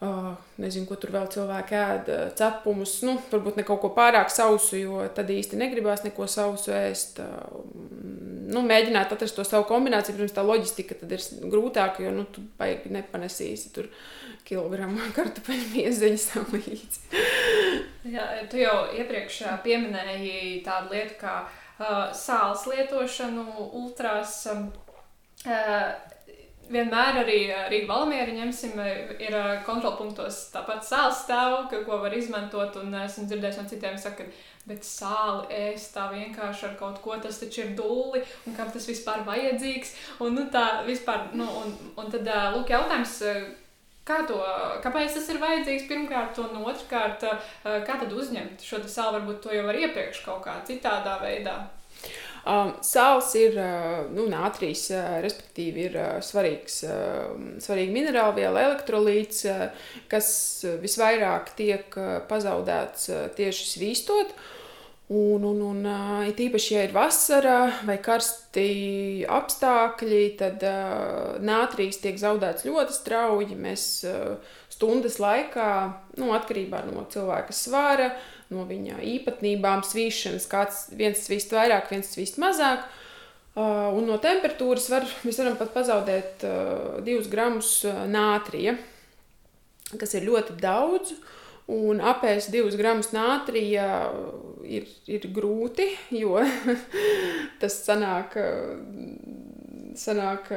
Uh, 0.00 0.30
nezinu, 0.56 0.86
ko 0.88 0.96
tur 0.96 1.10
vēl 1.12 1.26
cilvēki 1.28 1.76
ēda, 1.76 2.14
cepumus. 2.38 2.94
Nu, 3.04 3.18
varbūt 3.28 3.58
ne 3.60 3.64
kaut 3.68 3.82
ko 3.82 3.90
pārāk 3.92 4.30
sausu, 4.32 4.78
jo 4.80 5.02
tad 5.12 5.28
īsti 5.28 5.58
negribās 5.60 6.06
neko 6.06 6.24
sausu 6.30 6.72
ēst. 6.72 7.20
Uh, 7.20 7.58
nu, 8.50 8.62
mēģināt 8.64 9.12
atrast 9.12 9.36
to 9.36 9.44
savu 9.44 9.68
kombināciju. 9.68 10.16
Protams, 10.16 10.36
tā 10.38 10.46
loģistika 10.46 10.96
tad 11.02 11.12
ir 11.12 11.26
grūtāka, 11.52 12.00
jo 12.06 12.14
nu, 12.16 12.24
tu 12.32 12.46
baigi 12.58 12.92
nepanesīsi 12.96 13.74
tur 13.76 13.90
kilogramu 14.50 15.10
kartupeļu 15.16 15.70
miezeņu 15.76 16.20
sev 16.20 16.54
līdzi. 16.56 17.24
Jā, 18.10 18.26
tu 18.50 18.60
jau 18.60 18.76
iepriekš 18.96 19.42
pieminēji 19.64 20.62
tādu 20.66 20.96
lietu 20.96 21.18
kā 21.20 21.34
uh, 21.46 22.08
sāls 22.16 22.66
lietošanu 22.70 23.46
ultrās. 23.80 24.42
Uh, 24.50 25.92
vienmēr 26.70 27.20
arī 27.24 27.38
Rīgā 27.70 27.88
Valmiera 27.90 28.32
ņemsim, 28.34 28.78
ir 29.22 29.36
kontrolpunktos 29.66 30.38
tāpat 30.54 30.86
sāls 30.86 31.24
stāv, 31.24 31.64
ka, 31.70 31.82
ko 31.86 31.98
var 32.04 32.14
izmantot, 32.16 32.78
un 32.82 32.94
esmu 33.02 33.26
dzirdējis 33.30 33.60
no 33.60 33.66
citiem, 33.70 33.96
saka, 34.00 34.26
bet 34.70 34.86
sāli 34.86 35.48
ēst 35.70 35.94
tā 35.96 36.06
vienkārši 36.12 36.68
ar 36.68 36.76
kaut 36.78 37.00
ko, 37.04 37.16
tas 37.22 37.40
taču 37.42 37.64
ir 37.64 37.74
dūli, 37.78 38.22
un 38.46 38.56
kam 38.58 38.70
tas 38.72 38.86
vispār 38.88 39.24
vajadzīgs, 39.26 39.96
un 40.22 40.38
nu 40.38 40.46
tā 40.52 40.66
vispār, 40.86 41.30
nu, 41.34 41.48
un, 41.64 41.74
un 41.98 42.12
tad, 42.12 42.30
lūk, 42.54 42.70
jautājums, 42.70 43.18
kā 44.10 44.20
to, 44.28 44.38
kāpēc 44.84 45.16
tas 45.16 45.28
ir 45.32 45.42
vajadzīgs 45.42 45.88
pirmkārt, 45.90 46.42
un 46.42 46.64
otrkārt, 46.66 47.26
kā 47.62 48.00
tad 48.02 48.10
uzņemt 48.10 48.64
šo 48.66 48.82
sāli, 48.86 49.20
varbūt 49.20 49.44
to 49.46 49.54
jau 49.54 49.68
var 49.68 49.78
iepriekš 49.78 50.24
kaut 50.26 50.42
kā 50.48 50.58
citādā 50.66 51.20
veidā. 51.22 51.60
Um, 52.40 52.70
sāls 52.80 53.34
ir 53.36 53.56
uh, 53.60 54.06
nu, 54.16 54.24
nātrīs, 54.32 54.86
uh, 54.94 55.18
respektīvi, 55.20 55.82
ir 55.90 55.98
uh, 56.00 56.06
svarīgs, 56.24 56.78
uh, 56.88 57.34
svarīga 57.60 57.92
minerāla 57.92 58.32
viela, 58.38 58.62
elektrolīts, 58.70 59.42
uh, 59.50 59.90
kas 60.08 60.30
visvairāk 60.80 61.52
tiek 61.58 61.98
uh, 62.00 62.14
pazaudēts 62.30 63.10
uh, 63.12 63.26
tieši 63.36 63.68
svīstot. 63.74 64.32
Un, 65.10 65.42
un, 65.42 65.58
un 65.66 65.86
uh, 65.90 66.20
it 66.30 66.38
īpaši, 66.38 66.74
ja 66.76 66.82
ir 66.86 66.92
vasara 66.94 67.56
vai 67.82 67.96
karsti 67.98 69.24
apstākļi, 69.26 70.20
tad 70.38 70.62
uh, 70.62 71.40
nātrīs 71.42 71.98
tiek 71.98 72.18
zaudēts 72.20 72.68
ļoti 72.68 72.94
strauji. 72.94 73.58
Mēs 73.58 73.86
uh, 74.06 74.36
stundas 74.70 75.18
laikā, 75.18 75.70
nu, 76.22 76.30
atkarībā 76.36 76.84
no 76.86 77.02
cilvēka 77.10 77.56
svara, 77.56 78.12
uh, 78.14 78.40
no 78.54 78.66
viņa 78.68 79.00
īpatnībām, 79.06 79.84
svīšanas, 79.86 80.48
kāds 80.50 80.82
viens 80.96 81.22
svīst 81.22 81.52
vairāk, 81.54 81.90
viens 81.92 82.10
svīst 82.10 82.40
mazāk. 82.42 82.86
Uh, 83.50 83.90
un 83.98 84.06
no 84.06 84.16
temperatūras 84.22 84.86
var, 84.92 85.06
mēs 85.26 85.40
varam 85.42 85.56
pat 85.58 85.72
pazaudēt 85.74 86.44
uh, 86.46 87.00
2 87.06 87.26
gramus 87.30 87.80
uh, 87.86 88.04
nātrija, 88.10 88.76
kas 89.98 90.14
ir 90.14 90.26
ļoti 90.28 90.54
daudz. 90.60 91.16
Un 91.70 92.00
apēst 92.02 92.50
2 92.50 92.74
gramus 92.78 93.12
nātrija 93.14 93.86
ir, 94.66 94.88
ir 95.06 95.26
grūti, 95.34 95.86
jo 96.18 96.40
tas 97.62 97.76
sanāk 97.84 98.34
sanāk, 100.00 100.50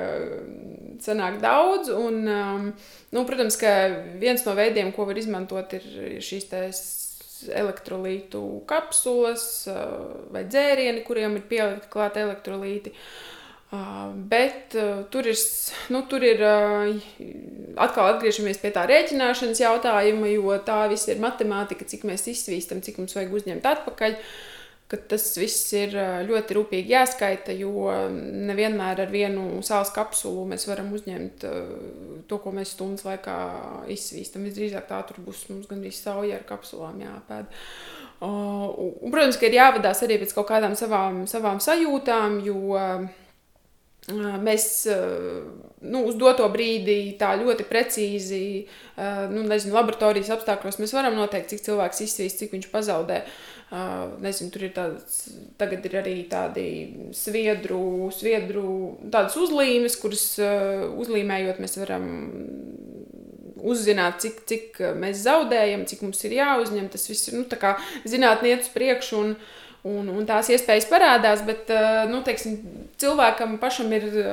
sanāk 1.03 1.39
daudz. 1.43 1.91
Un, 1.93 2.19
um, 2.29 2.67
nu, 3.13 3.25
protams, 3.29 3.57
ka 3.59 3.73
viens 4.21 4.45
no 4.47 4.55
veidiem, 4.57 4.93
ko 4.95 5.07
var 5.09 5.19
izmantot, 5.19 5.75
ir 5.77 6.19
šīs 6.23 6.49
elektrolītu 7.53 8.41
kapsulas 8.69 9.45
vai 10.31 10.45
dzērieni, 10.47 11.03
kuriem 11.03 11.37
ir 11.39 11.47
pielikti 11.49 11.91
klāt 11.91 12.19
elektrolīti. 12.21 12.93
Uh, 12.93 13.32
bet 14.29 14.75
uh, 14.77 15.03
tur 15.09 15.25
ir, 15.25 15.37
nu, 15.89 16.03
tur 16.09 16.23
ir 16.25 16.41
uh, 16.45 16.89
atkal 17.81 18.11
atgriežamies 18.11 18.59
pie 18.61 18.69
tā 18.75 18.85
rēķināšanas 18.89 19.61
jautājuma, 19.63 20.29
jo 20.29 20.57
tā 20.65 20.83
viss 20.91 21.09
ir 21.09 21.21
matemātika, 21.23 21.87
cik 21.89 22.05
mēs 22.05 22.27
izsvīstam, 22.29 22.83
cik 22.85 22.99
mums 23.01 23.15
vajag 23.17 23.33
uzņemt 23.39 23.69
atpakaļ. 23.71 24.19
Ka 24.91 24.99
tas 25.09 25.23
viss 25.39 25.71
ir 25.73 25.95
ļoti 26.27 26.53
rūpīgi 26.53 26.91
jāskaita, 26.93 27.53
jo 27.57 27.87
nevienmēr 28.13 28.99
ar 29.01 29.09
vienu 29.09 29.63
sāls 29.65 29.89
kapsulu 29.95 30.43
mēs 30.51 30.67
varam 30.69 30.91
uzņemt 30.93 31.45
to, 32.29 32.37
ko 32.43 32.53
mēs 32.53 32.75
stundas 32.75 33.07
laikā 33.07 33.37
izsvīstam. 33.95 34.43
Visdrīzāk 34.45 34.85
tā 34.91 34.99
tur 35.07 35.23
būs 35.23 35.47
mums 35.49 35.71
gandrīz 35.71 36.03
sauja 36.03 36.37
ar 36.37 36.45
kapsulām 36.45 37.01
jāpēd. 37.01 37.49
Un, 38.27 39.09
protams, 39.09 39.39
ka 39.39 39.49
ir 39.49 39.57
jāvadās 39.57 40.03
arī 40.05 40.19
pēc 40.21 40.35
kaut 40.35 40.51
kādām 40.51 40.77
savām, 40.77 41.23
savām 41.31 41.63
sajūtām, 41.63 42.37
jo 42.45 42.77
mēs 44.11 44.65
nu, 45.81 46.03
uz 46.09 46.17
doto 46.19 46.47
brīdi 46.51 47.15
tā 47.19 47.33
ļoti 47.39 47.65
precīzi, 47.69 48.43
nu, 49.31 49.45
nezinu, 49.47 49.75
laboratorijas 49.77 50.33
apstākļos 50.35 50.79
mēs 50.81 50.93
varam 50.95 51.15
noteikt, 51.15 51.53
cik 51.53 51.63
cilvēks 51.69 52.03
izsvīst, 52.07 52.41
cik 52.41 52.55
viņš 52.57 52.69
pazaudē. 52.73 53.23
Nezinu, 54.21 54.51
tur 54.53 54.67
ir 54.67 54.73
tāds, 54.75 55.21
tagad 55.57 55.85
ir 55.87 55.95
arī 56.03 56.17
tādi 56.29 56.65
sviedru, 57.15 58.11
sviedru 58.13 58.67
tādas 59.07 59.39
uzlīmes, 59.39 59.97
kuras 60.01 60.27
uzlīmējot 60.99 61.63
mēs 61.63 61.79
varam 61.81 62.05
uzzināt, 63.63 64.19
cik, 64.19 64.43
cik 64.51 64.79
mēs 64.99 65.23
zaudējam, 65.23 65.87
cik 65.87 66.03
mums 66.03 66.21
ir 66.27 66.35
jāuzņem. 66.41 66.91
Tas 66.91 67.07
viss 67.09 67.31
ir 67.31 67.39
nu, 67.39 67.47
zinātnē, 68.03 68.57
uz 68.59 68.67
priekšu. 68.75 69.21
Un, 69.23 69.37
uh, 69.37 69.62
un, 69.83 70.07
un 70.07 70.23
tās 70.27 70.47
iespējas 70.53 70.87
parādās, 70.87 71.43
bet 71.47 71.71
eh, 71.73 72.03
nu, 72.07 72.21
teiksim, 72.23 72.55
cilvēkam 73.01 73.57
pašam 73.59 73.91
ir 73.95 74.05
eh, 74.07 74.29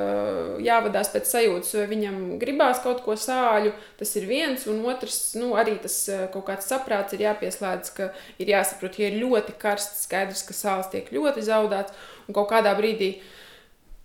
jāvadās 0.63 1.11
pēc 1.11 1.27
sajūtas, 1.27 1.75
vai 1.81 1.87
viņam 1.91 2.21
gribās 2.43 2.83
kaut 2.85 3.03
ko 3.07 3.17
sāļu. 3.19 3.73
Tas 3.99 4.15
ir 4.21 4.29
viens, 4.31 4.67
un 4.71 4.85
otrs, 4.91 5.19
nu, 5.41 5.53
arī 5.59 5.77
tas 5.83 5.97
eh, 6.09 6.25
kaut 6.35 6.47
kāds 6.53 6.71
saprāts 6.71 7.17
ir 7.17 7.27
jāpieslēdz, 7.27 7.93
ka 7.97 8.13
ir 8.39 8.55
jāsaprot, 8.55 9.01
ja 9.03 9.11
ir 9.11 9.19
ļoti 9.25 9.57
karsts, 9.61 10.07
skaidrs, 10.07 10.47
ka 10.47 10.57
sāls 10.57 10.91
tiek 10.95 11.11
ļoti 11.15 11.45
zaudēts, 11.51 11.99
un 12.29 12.39
kaut 12.39 12.51
kādā 12.55 12.75
brīdī. 12.79 13.17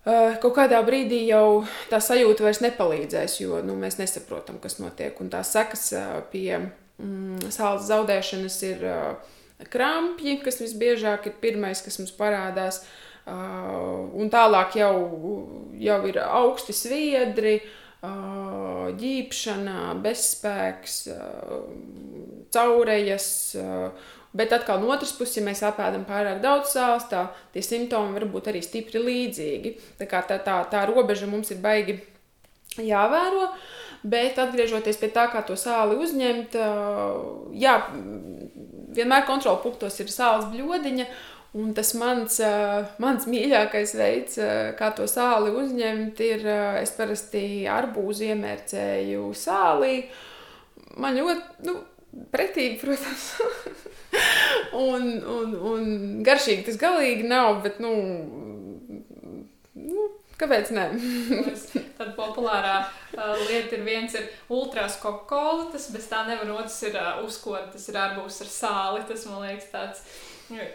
Kaut 0.05 0.53
kādā 0.53 0.77
brīdī 0.85 1.23
jau 1.25 1.63
tā 1.89 1.97
sajūta 1.97 2.43
vairs 2.45 2.59
nepalīdzēs, 2.61 3.39
jo 3.39 3.57
nu, 3.65 3.73
mēs 3.81 3.95
nesaprotam, 3.97 4.59
kas 4.61 4.77
notiek. 4.77 5.17
Un 5.17 5.31
tās 5.33 5.49
sekas 5.55 5.87
pie 6.29 6.59
mm, 6.59 7.47
sāls 7.49 7.87
zaudēšanas 7.89 8.57
ir 8.69 8.85
uh, 8.85 9.33
krampji, 9.71 10.39
kas 10.43 10.59
visbiežāk 10.61 11.29
ir 11.29 11.39
pirmais, 11.41 11.81
kas 11.83 11.99
mums 12.01 12.13
parādās. 12.17 12.83
Uh, 13.25 14.05
un 14.21 14.29
tālāk 14.29 14.75
jau, 14.77 14.93
jau 15.81 15.99
ir 16.05 16.19
augsti 16.21 16.75
sviedri, 16.77 17.55
uh, 18.05 18.91
ģīpšana, 18.99 19.95
bezspēks, 20.03 20.99
uh, 21.09 21.63
caurejas. 22.53 23.29
Bet 24.35 24.51
atkal 24.51 24.81
no 24.83 24.91
otras 24.91 25.13
puses, 25.15 25.37
ja 25.39 25.45
mēs 25.45 25.61
apēdam 25.63 26.03
pārāk 26.05 26.41
daudz 26.43 26.73
sāls, 26.75 27.07
tā, 27.07 27.29
tie 27.53 27.63
simptomi 27.63 28.17
var 28.17 28.27
būt 28.33 28.49
arī 28.51 28.61
stipri 28.61 28.99
līdzīgi. 28.99 29.71
Tā, 29.99 30.09
kā 30.11 30.19
tā, 30.27 30.41
tā, 30.43 30.59
tā 30.71 30.83
robeža 30.89 31.29
mums 31.31 31.53
ir 31.55 31.61
baigi 31.63 32.01
jāvēro. 32.83 33.47
Bet 34.05 34.37
atgriežoties 34.37 34.99
pie 35.01 35.09
tā, 35.13 35.25
kā 35.33 35.41
to 35.47 35.55
sāli 35.57 35.95
uzņemt, 35.97 36.57
jā, 37.57 37.77
vienmēr 38.93 39.25
kontrolu 39.25 39.63
punktos 39.63 39.97
ir 40.03 40.11
sāls 40.13 40.51
bļodiņa. 40.51 41.07
Un 41.55 41.69
tas 41.71 41.93
mans, 41.95 42.35
mans 42.99 43.25
mīļākais 43.31 43.93
veids, 43.95 44.39
kā 44.75 44.89
to 44.97 45.05
sāli 45.07 45.53
uzņemt, 45.55 46.19
ir 46.19 46.43
es 46.81 46.91
parasti 46.97 47.63
arbūzu 47.71 48.27
iemērcēju 48.33 49.29
sālī. 49.39 49.93
Man 50.99 51.15
ļoti 51.15 51.69
nu, 51.69 51.77
pretīgi, 52.35 52.75
protams. 52.83 53.29
un, 54.91 55.07
un, 55.37 55.55
un 55.71 55.89
garšīgi 56.27 56.67
tas 56.67 56.79
galīgi 56.81 57.23
nav, 57.31 57.61
bet 57.63 57.79
nu, 57.83 57.95
nu 59.79 60.09
Kāpēc 60.35 60.71
ne? 60.75 60.85
Tāda 61.95 62.11
populārā 62.17 62.75
uh, 62.83 63.35
lieta 63.47 63.77
ir 63.77 63.83
viens 63.87 64.15
ir 64.17 64.27
ultras 64.51 64.97
Coca-Cola, 64.99 65.69
tas 65.71 65.87
bez 65.93 66.09
tā 66.11 66.25
nevar 66.27 66.51
otrs 66.57 66.75
ir 66.89 66.97
uh, 66.99 67.21
uzkot, 67.23 67.69
tas 67.71 67.85
ir 67.91 67.99
arbūs 68.01 68.41
ar 68.43 68.49
sāli, 68.51 69.03
tas 69.07 69.27
man 69.31 69.45
liekas 69.47 69.69
tāds. 69.73 70.07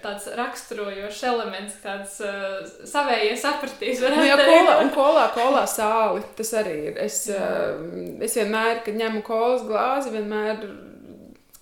Tāds 0.03 0.25
raksturojošs 0.35 1.21
elements, 1.29 1.77
tāds 1.79 2.17
uh, 2.27 2.57
savējie 2.91 3.37
sapratīs. 3.39 4.01
Nu, 4.03 4.25
jā, 4.27 4.35
kolā, 4.41 4.73
un 4.83 4.89
kolā, 4.91 5.29
kolā 5.31 5.63
sāli. 5.71 6.25
Tas 6.35 6.51
arī 6.59 6.73
ir. 6.89 6.99
Es, 6.99 7.21
uh, 7.31 7.79
es 8.19 8.35
vienmēr, 8.41 8.81
kad 8.83 8.99
ņemu 8.99 9.23
kolas 9.29 9.63
glāzi, 9.69 10.11
vienmēr 10.17 10.65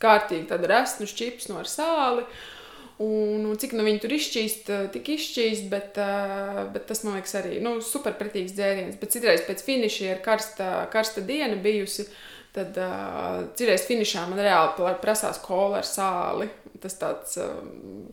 kārtīgi 0.00 0.48
tādu 0.54 0.72
resnu 0.72 1.10
šķipsnu 1.10 1.52
no 1.52 1.60
ar 1.60 1.68
sāli. 1.68 2.24
Uh, 2.24 2.57
Un, 2.98 3.44
un 3.46 3.54
cik 3.54 3.76
nu 3.78 3.84
viņi 3.86 4.00
tur 4.02 4.10
izšķīst, 4.16 4.70
eh, 4.74 4.86
tik 4.90 5.12
izšķīst, 5.14 5.68
bet, 5.70 6.00
uh, 6.02 6.64
bet 6.74 6.88
tas 6.90 7.04
man 7.06 7.14
liekas 7.14 7.36
arī 7.38 7.60
nu, 7.62 7.76
superpretīgs 7.84 8.56
dzēriens. 8.56 8.96
Bet 8.98 9.12
citreiz 9.14 9.44
pēc 9.46 9.62
finiša 9.62 10.08
ir 10.08 10.22
karsta, 10.24 10.70
karsta 10.90 11.22
diena 11.22 11.54
bijusi. 11.62 12.08
Tad 12.56 12.74
uh, 12.82 13.44
citreiz 13.54 13.84
finišā 13.86 14.24
man 14.26 14.42
reāli 14.42 14.96
prasās 14.98 15.38
kola 15.44 15.78
ar 15.78 15.86
sāli. 15.86 16.48
Tas 16.82 16.98
tāds 16.98 17.38
um, 17.42 18.08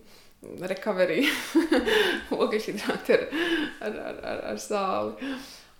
recovery, 0.69 1.23
ogļhidrāti 2.45 3.15
ar, 3.15 3.23
ar, 3.87 3.95
ar, 4.09 4.19
ar, 4.33 4.43
ar 4.51 4.59
sāli. 4.61 5.31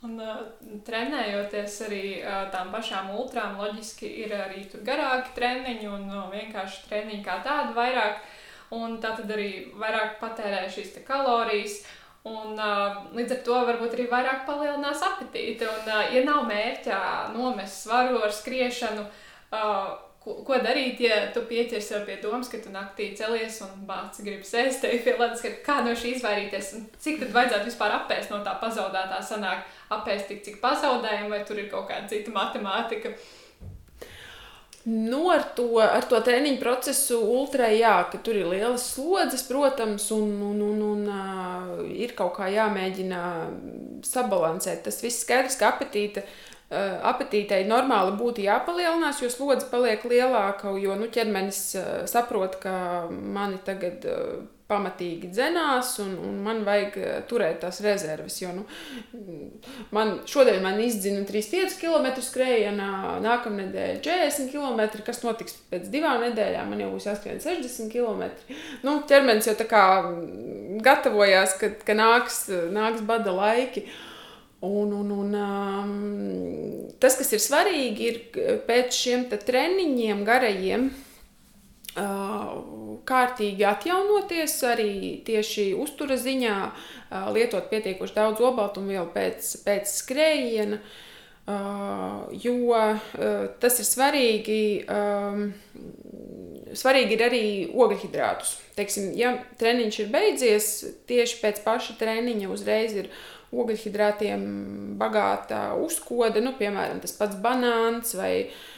Un, 0.06 0.16
uh, 0.18 0.40
trenējoties 0.88 1.76
arī 1.86 2.02
uh, 2.24 2.48
tām 2.54 2.74
pašām 2.74 3.14
ultrām, 3.20 3.60
loģiski 3.62 4.10
ir 4.24 4.34
arī 4.38 4.66
garāki 4.86 5.36
treniņi 5.38 5.92
un 5.94 6.10
uh, 6.10 6.26
vienkārši 6.34 6.88
treniņi 6.90 7.22
kā 7.26 7.38
tādi 7.46 7.78
vairāk 7.78 8.26
un 8.76 8.98
tā 9.04 9.16
tad 9.18 9.32
arī 9.32 9.50
vairāk 9.80 10.18
patērē 10.22 10.66
šīs 10.72 10.98
kalorijas. 11.08 11.84
Un, 12.26 12.56
uh, 12.58 13.04
līdz 13.14 13.36
ar 13.36 13.42
to 13.46 13.58
varbūt 13.68 13.92
arī 13.94 14.08
vairāk 14.10 14.48
palielinās 14.48 15.04
apetīti. 15.06 15.68
Un, 15.70 15.84
uh, 15.86 16.08
ja 16.10 16.24
nav 16.26 16.48
mērķa 16.50 16.98
nomest 17.36 17.84
svaru 17.84 18.24
ar 18.26 18.34
skriešanu, 18.34 19.04
uh, 19.54 19.92
ko, 20.24 20.40
ko 20.48 20.58
darīt, 20.66 21.04
ja 21.06 21.20
tu 21.36 21.46
pieķers 21.46 21.92
jau 21.94 22.02
pie 22.08 22.18
domas, 22.24 22.50
ka 22.50 22.58
tu 22.64 22.74
naktī 22.74 23.12
celies 23.20 23.60
un 23.62 23.86
bāci 23.86 24.26
gribas 24.26 24.56
ēst 24.58 24.82
tevi 24.82 25.04
pie 25.06 25.14
ledus, 25.20 25.46
kā 25.68 25.78
no 25.86 25.94
šī 25.94 26.16
izvairīties? 26.16 26.74
Un 26.80 26.90
cik 26.98 27.22
tad 27.22 27.38
vajadzētu 27.38 27.70
vispār 27.70 27.94
apēst 28.00 28.34
no 28.34 28.42
tā 28.48 28.58
pazaudētā 28.64 29.22
sanāk, 29.22 29.70
apēst 29.94 30.32
tik, 30.32 30.42
cik 30.50 30.62
pazaudējumi, 30.66 31.30
vai 31.30 31.44
tur 31.46 31.62
ir 31.62 31.70
kaut 31.70 31.92
kāda 31.94 32.10
cita 32.10 32.34
matemātika? 32.34 33.14
Uh, 33.14 33.45
Nu, 34.86 35.30
ar 35.34 35.42
to, 35.58 35.66
ar 35.82 36.06
to 36.06 36.20
treniņu 36.22 36.60
procesu 36.62 37.18
ultrai, 37.18 37.72
jā, 37.80 37.96
ka 38.12 38.20
tur 38.22 38.38
ir 38.38 38.46
lielas 38.52 38.84
slodzes, 38.94 39.42
protams, 39.48 40.12
un, 40.14 40.36
un, 40.46 40.60
un, 40.62 40.84
un 40.86 41.08
uh, 41.10 41.80
ir 41.90 42.14
kaut 42.18 42.36
kā 42.38 42.52
jāmēģina 42.54 43.22
sabalansēt. 44.06 44.84
Tas 44.86 45.02
viss 45.02 45.24
skaidrs, 45.26 45.58
ka 45.58 45.72
apetīte, 45.74 46.22
uh, 46.22 47.00
apetītei 47.10 47.64
normāli 47.66 48.14
būtu 48.20 48.46
jāpalielinās, 48.46 49.24
jo 49.26 49.32
slodze 49.34 49.66
paliek 49.72 50.06
lielāka, 50.06 50.76
jo 50.78 50.94
nu, 51.02 51.10
ķermenis 51.10 51.64
uh, 51.82 51.90
saprot, 52.12 52.60
ka 52.62 52.76
mani 53.10 53.58
tagad 53.66 54.06
uh, 54.06 54.46
pamatīgi 54.66 55.30
dzenās, 55.30 55.92
un, 56.02 56.16
un 56.26 56.38
man 56.46 56.64
vajag 56.66 56.96
eh, 56.98 57.18
turēt 57.30 57.60
tās 57.62 57.82
rezerves. 57.86 58.40
Jo, 58.42 58.54
nu, 58.56 58.64
man 59.94 60.16
šodien 60.30 60.64
man 60.64 60.80
izdzina 60.82 61.22
3,5 61.28 61.78
km 61.82 62.10
skrējienā, 62.26 62.90
nākamā 63.26 63.68
nedēļa 63.68 64.02
40 64.08 64.50
km. 64.56 65.04
Kas 65.06 65.22
notiks 65.26 65.60
pēc 65.70 65.86
divām 65.94 66.24
nedēļām? 66.26 66.74
Man 66.74 66.82
jau 66.82 66.90
būs 66.96 67.06
jāskrien 67.12 67.38
60 67.44 67.94
km. 67.94 68.26
Nu, 68.86 68.98
ķermenis 69.06 69.52
jau 69.52 69.56
tā 69.60 69.70
kā 69.70 69.86
gatavojās, 70.86 71.56
ka, 71.62 71.72
ka 71.86 71.98
nāks, 71.98 72.48
nāks 72.74 73.06
bada 73.06 73.38
laiki. 73.38 73.86
Un, 74.66 74.90
un, 74.98 75.10
un, 75.14 75.34
um, 75.38 75.90
tas, 76.98 77.20
kas 77.20 77.36
ir 77.36 77.42
svarīgi, 77.44 78.06
ir 78.10 78.62
pēc 78.66 78.98
šiem 78.98 79.28
treniņiem, 79.30 80.24
garajiem, 80.26 80.88
kārtīgi 81.96 83.66
atjaunoties, 83.68 84.56
arī 84.68 84.92
tieši 85.28 85.70
uztura 85.80 86.18
ziņā, 86.20 86.56
lietot 87.36 87.70
pietiekoši 87.72 88.18
daudz 88.18 88.44
obaltumvielu 88.44 89.08
pēc, 89.16 89.52
pēc 89.64 89.94
skrējiena, 90.02 90.82
jo 92.44 92.82
tas 93.62 93.80
ir 93.80 93.88
svarīgi 93.88 94.60
svarīgi 96.76 97.16
ir 97.16 97.24
arī 97.24 97.46
ogļhidrātus. 97.72 98.58
Teiksim, 98.76 99.14
ja 99.16 99.38
treniņš 99.60 100.00
ir 100.02 100.12
beidzies, 100.12 100.70
tieši 101.08 101.40
pēc 101.40 101.62
paša 101.64 101.96
treniņa 102.02 102.50
uzreiz 102.52 102.98
ir 103.00 103.12
ogļhidrātiem 103.56 104.42
bagāta 105.00 105.70
uzkoda, 105.80 106.42
nu, 106.44 106.52
piemēram, 106.60 107.00
tas 107.00 107.14
pats 107.16 107.38
banāns 107.40 108.12
vai 108.18 108.34
uh, 108.42 108.75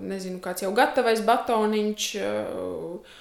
nezinu, 0.00 0.40
kāds 0.44 0.64
jau 0.64 0.72
gatavais 0.76 1.22
batoniņš. 1.26 2.08
Uh, 2.22 3.14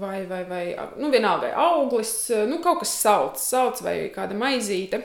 vai, 0.00 0.26
vai, 0.28 0.44
vai 0.46 0.64
nu, 1.00 1.08
vienalga 1.10 1.48
auglis, 1.58 2.12
nu, 2.46 2.60
kaut 2.62 2.82
kas 2.82 2.92
salds, 3.00 3.46
salds 3.50 3.82
vai 3.82 3.96
kāda 4.14 4.36
maizīte. 4.38 5.00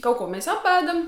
Kaut 0.00 0.20
ko 0.20 0.28
mēs 0.30 0.46
apēdam, 0.48 1.02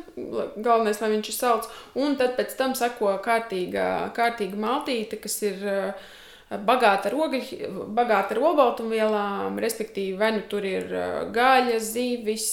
galvenais, 0.57 0.99
lai 1.01 1.13
viņš 1.15 1.29
ir 1.31 1.37
salds, 1.37 1.71
un 1.97 2.17
tad 2.21 2.35
pēc 2.37 2.57
tam 2.59 2.75
seko 2.77 3.15
kārtīga, 3.25 3.85
kārtīga 4.17 4.59
maltīte, 4.61 5.21
kas 5.23 5.39
ir 5.47 5.63
uh, 5.65 6.11
bagāta 6.61 7.09
ar, 7.09 7.17
ogļi, 7.25 7.69
bagāta 7.97 8.35
ar 8.35 8.43
olbaltumvielām, 8.43 9.61
respektīvi, 9.63 10.17
vai 10.19 10.33
nu 10.37 10.43
tur 10.51 10.67
ir 10.67 10.91
gaļa, 11.33 11.79
zivis, 11.81 12.49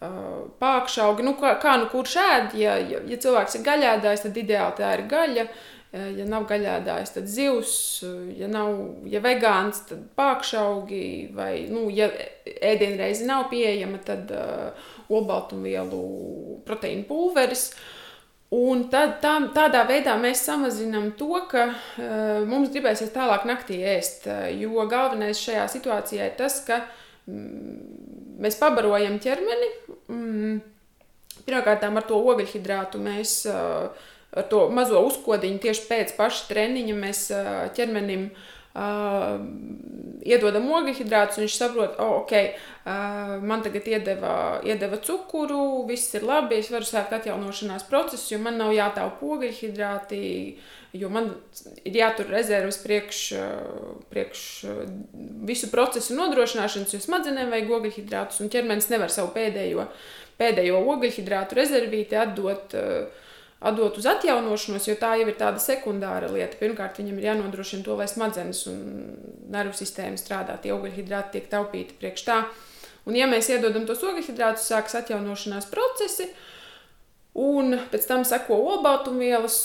pākšaugi, 0.00 1.24
nu, 1.26 1.34
kā, 1.36 1.56
kā 1.60 1.76
nu 1.80 1.90
kurš 1.92 2.16
ēd, 2.22 2.54
ja, 2.56 2.78
ja, 2.80 3.02
ja 3.04 3.20
cilvēks 3.20 3.58
ir 3.58 3.66
gaļēdājs, 3.66 4.24
tad 4.24 4.40
ideāli 4.40 4.78
tā 4.78 4.94
ir 4.96 5.04
gaļa, 5.10 5.44
ja 5.90 6.24
nav 6.28 6.46
gaļēdājs, 6.48 7.12
tad 7.16 7.28
zivs, 7.28 7.74
ja 8.38 8.48
nav, 8.48 8.78
ja 9.10 9.20
vegāns, 9.24 9.82
tad 9.90 10.06
pākšaugi, 10.16 11.04
vai, 11.36 11.66
nu, 11.68 11.88
ja 11.92 12.08
ēdienreize 12.46 13.26
nav 13.28 13.48
pieejama, 13.50 14.00
tad 14.06 14.30
uh, 14.32 14.92
olbaltumvielu 15.10 16.02
proteīnu 16.68 17.04
pulveris. 17.08 17.72
Un 18.54 18.88
tad, 18.90 19.18
tā, 19.22 19.36
tādā 19.54 19.84
veidā 19.86 20.16
mēs 20.18 20.40
samazinām 20.46 21.12
to, 21.18 21.42
ka 21.50 21.68
uh, 21.70 22.40
mums 22.46 22.72
gribēsies 22.72 23.12
tālāk 23.14 23.44
naktī 23.50 23.82
ēst. 23.92 24.30
Jo 24.58 24.86
galvenais 24.90 25.42
šajā 25.42 25.68
situācijā 25.74 26.30
ir 26.30 26.38
tas, 26.38 26.62
ka 26.66 26.80
mm, 27.30 28.19
mēs 28.40 28.58
pabarojam 28.60 29.18
ķermeni. 29.22 29.72
Mm, 30.10 30.60
Pirmkārt, 31.46 31.84
ar 31.86 32.04
to 32.06 32.18
ogļhidrātu 32.30 33.00
mēs 33.00 33.42
uh, 33.48 34.08
ar 34.30 34.46
to 34.50 34.64
mazo 34.72 35.02
uzkodiņu 35.08 35.60
tieši 35.64 35.86
pēc 35.88 36.14
paša 36.18 36.48
treniņa 36.50 36.96
mēs 36.98 37.22
ķermenim 37.76 38.28
uh, 38.30 39.38
iedodam 40.22 40.68
ogļhidrātus, 40.78 41.40
viņš 41.42 41.56
saprot, 41.58 41.96
oh, 42.02 42.20
ok, 42.22 42.34
uh, 42.36 43.32
man 43.42 43.64
tagad 43.66 43.88
iedeva, 43.90 44.34
iedeva 44.66 45.00
cukuru, 45.02 45.86
viss 45.88 46.14
ir 46.14 46.26
labi, 46.28 46.60
es 46.62 46.70
varu 46.72 46.86
sākt 46.86 47.16
atjaunošanās 47.18 47.88
procesu, 47.90 48.34
jo 48.34 48.42
man 48.44 48.60
nav 48.60 48.74
jātaupa 48.76 49.32
ogļhidrāti, 49.34 50.22
jo 50.96 51.10
man 51.12 51.32
ir 51.84 51.96
jātur 52.00 52.30
rezerves 52.32 52.80
priekš, 52.82 53.22
priekš 54.10 54.44
visu 55.46 55.70
procesu 55.72 56.16
nodrošināšanas, 56.18 56.94
jo 56.96 57.02
smadzenēm 57.04 57.52
vajag 57.54 57.74
ogļhidrātus, 57.78 58.42
un 58.42 58.52
ķermenis 58.52 58.90
nevar 58.92 59.12
savu 59.14 59.32
pēdējo, 59.36 59.86
pēdējo 60.40 60.80
ogļhidrātu 60.94 61.58
rezervīti 61.60 62.18
atdot 62.18 62.78
uh, 62.78 63.26
atdot 63.60 63.98
uz 64.00 64.06
atjaunošanos, 64.08 64.86
jo 64.88 64.96
tā 65.00 65.12
jau 65.20 65.28
ir 65.28 65.36
tāda 65.38 65.60
sekundāra 65.60 66.30
lieta. 66.32 66.56
Pirmkārt, 66.60 67.00
viņam 67.00 67.18
ir 67.20 67.28
jānodrošina 67.28 67.84
to, 67.84 67.96
lai 67.98 68.08
smadzenes 68.08 68.64
un 68.70 68.78
nervu 69.52 69.76
sistēma 69.76 70.20
strādā, 70.20 70.56
tie 70.62 70.72
ogļhidrāti 70.72 71.36
tiek 71.36 71.50
taupīti 71.52 71.98
priekš 72.00 72.24
tā. 72.28 72.38
Un, 73.08 73.16
ja 73.16 73.28
mēs 73.28 73.50
iedodam 73.52 73.84
tos 73.88 74.00
ogļhidrātus, 74.06 74.68
sākas 74.70 74.96
atjaunošanās 75.02 75.68
procesi, 75.72 76.30
un 77.38 77.76
pēc 77.92 78.06
tam 78.08 78.24
seko 78.26 78.58
olbaltumvielas, 78.74 79.58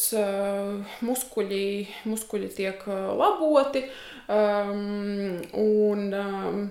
muskuļi, 1.06 1.66
muskuļi 2.06 2.50
tiek 2.54 2.88
laboti. 2.90 3.86
Um, 4.26 5.38
un, 5.54 6.10
um, 6.14 6.66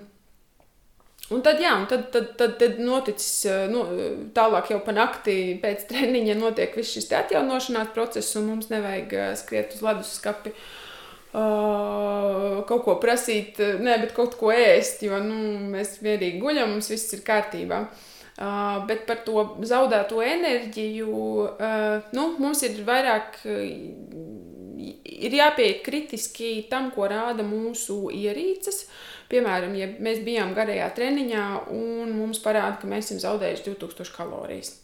Un 1.33 1.41
tad, 1.41 1.57
jā, 1.57 1.71
un 1.73 1.87
tad, 1.89 2.11
tad, 2.13 2.35
tad, 2.37 2.51
tad 2.61 2.75
noticis 2.85 3.47
nu, 3.71 3.79
tālāk, 4.37 4.67
jau 4.69 4.77
pa 4.85 4.93
nakti 4.93 5.55
pēc 5.57 5.87
treniņa 5.89 6.35
notiek 6.37 6.75
viss 6.77 6.93
šis 6.93 7.09
atjaunošanās 7.17 7.89
process, 7.95 8.35
un 8.37 8.51
mums 8.51 8.69
nevajag 8.69 9.15
eh, 9.17 9.31
skriet 9.39 9.73
uz 9.73 9.81
leduskapi. 9.81 10.53
Uh, 11.35 12.61
kaut 12.69 12.85
ko 12.85 12.93
prasīt, 13.01 13.57
ne, 13.57 13.97
bet 14.03 14.13
kaut 14.15 14.37
ko 14.39 14.53
ēst, 14.53 15.01
jo 15.03 15.17
nu, 15.25 15.39
mēs 15.73 15.97
mierīgi 16.05 16.37
guļam, 16.45 16.75
mums 16.75 16.93
viss 16.93 17.17
ir 17.17 17.25
kārtībā. 17.25 17.81
Uh, 17.89 18.14
bet 18.35 19.05
par 19.07 19.21
to 19.23 19.43
zaudēto 19.63 20.19
enerģiju 20.19 21.11
uh, 21.15 22.07
nu, 22.17 22.25
mums 22.41 22.63
ir 22.67 22.81
vairāk 22.87 23.39
ir 23.45 25.37
jāpieiet 25.39 25.83
kritiski 25.85 26.65
tam, 26.69 26.89
ko 26.91 27.07
rāda 27.07 27.45
mūsu 27.47 28.09
ierīces. 28.11 28.83
Uh, 28.85 29.15
Piemēram, 29.25 29.73
ja 29.73 29.87
mēs 30.05 30.19
bijām 30.25 30.53
garajā 30.53 30.85
treniņā 30.93 31.45
un 31.73 32.11
mums 32.13 32.41
parāda, 32.43 32.77
ka 32.81 32.89
mēs 32.89 33.09
esam 33.09 33.23
zaudējuši 33.23 33.65
2000 33.71 34.13
kalorijas, 34.13 34.75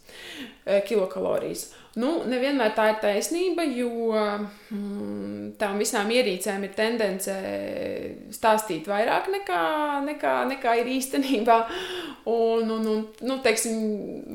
eh, 0.66 0.82
kilokalorijas. 0.88 1.68
Nu, 2.00 2.22
nevienmēr 2.24 2.72
tā 2.72 2.86
ir 2.88 3.00
taisnība, 3.02 3.66
jo 3.68 4.16
mm, 4.16 5.50
tām 5.60 5.76
visām 5.82 6.08
ierīcēm 6.08 6.64
ir 6.64 6.72
tendence 6.72 7.34
stāstīt 8.32 8.88
vairāk 8.88 9.28
nekā, 9.28 9.64
nekā, 10.06 10.32
nekā 10.54 10.72
ir 10.80 10.88
īstenībā. 10.94 11.58
Un, 12.32 12.70
un, 12.70 12.88
un 12.88 13.02
nu, 13.28 13.36
teiksim, 13.44 13.76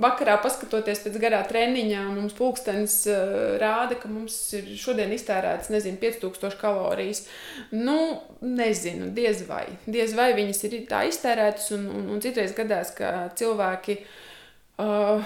vakarā 0.04 0.38
paskatoties 0.44 1.02
pēc 1.08 1.18
garā 1.24 1.42
treniņā, 1.50 2.04
mums 2.12 2.38
pulkstenis 2.38 3.00
uh, 3.10 3.58
rāda, 3.58 3.98
ka 3.98 4.12
mums 4.12 4.38
ir 4.60 4.70
šodien 4.78 5.18
iztērēts, 5.18 5.74
nezinu, 5.74 5.98
5000 6.04 6.62
kalorijas. 6.62 7.26
Nu, 7.74 7.98
nezinu, 8.46 9.10
diez 9.18 9.42
vai. 9.50 9.66
Diez 9.90 10.14
vai 10.20 10.30
viņas 10.38 10.66
ir 10.70 10.80
tā 10.92 11.08
iztērētas, 11.10 11.72
un, 11.80 11.90
un, 11.90 12.08
un 12.14 12.22
citreiz 12.22 12.54
gadās, 12.58 12.94
ka 12.94 13.32
cilvēki. 13.40 14.02
Uh, 14.78 15.26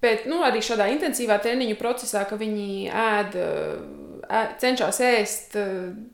Bet 0.00 0.24
nu, 0.30 0.40
arī 0.46 0.62
šādā 0.64 0.86
intensīvā 0.94 1.36
treniņu 1.44 1.76
procesā, 1.76 2.24
ka 2.28 2.38
viņi 2.40 2.88
ēd, 2.88 3.36
ēd, 4.24 4.54
cenšas 4.62 5.00
ēst 5.04 5.58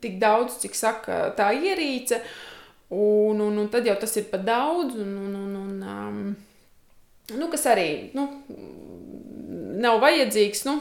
tik 0.03 0.17
daudz, 0.19 0.57
cik 0.63 0.75
saka 0.75 1.21
tā 1.37 1.53
ierīce, 1.55 2.19
un, 2.91 3.39
un, 3.45 3.61
un 3.63 3.69
tad 3.71 3.87
jau 3.87 3.95
tas 4.01 4.17
ir 4.19 4.27
par 4.31 4.43
daudz. 4.47 4.99
Un, 4.99 5.15
un, 5.23 5.39
un, 5.39 5.55
un, 5.61 5.79
um, 5.87 6.19
nu, 7.39 7.49
kas 7.53 7.63
arī 7.71 7.87
nu, 8.17 8.27
nav 9.81 10.01
vajadzīgs. 10.03 10.65
Nu, 10.67 10.77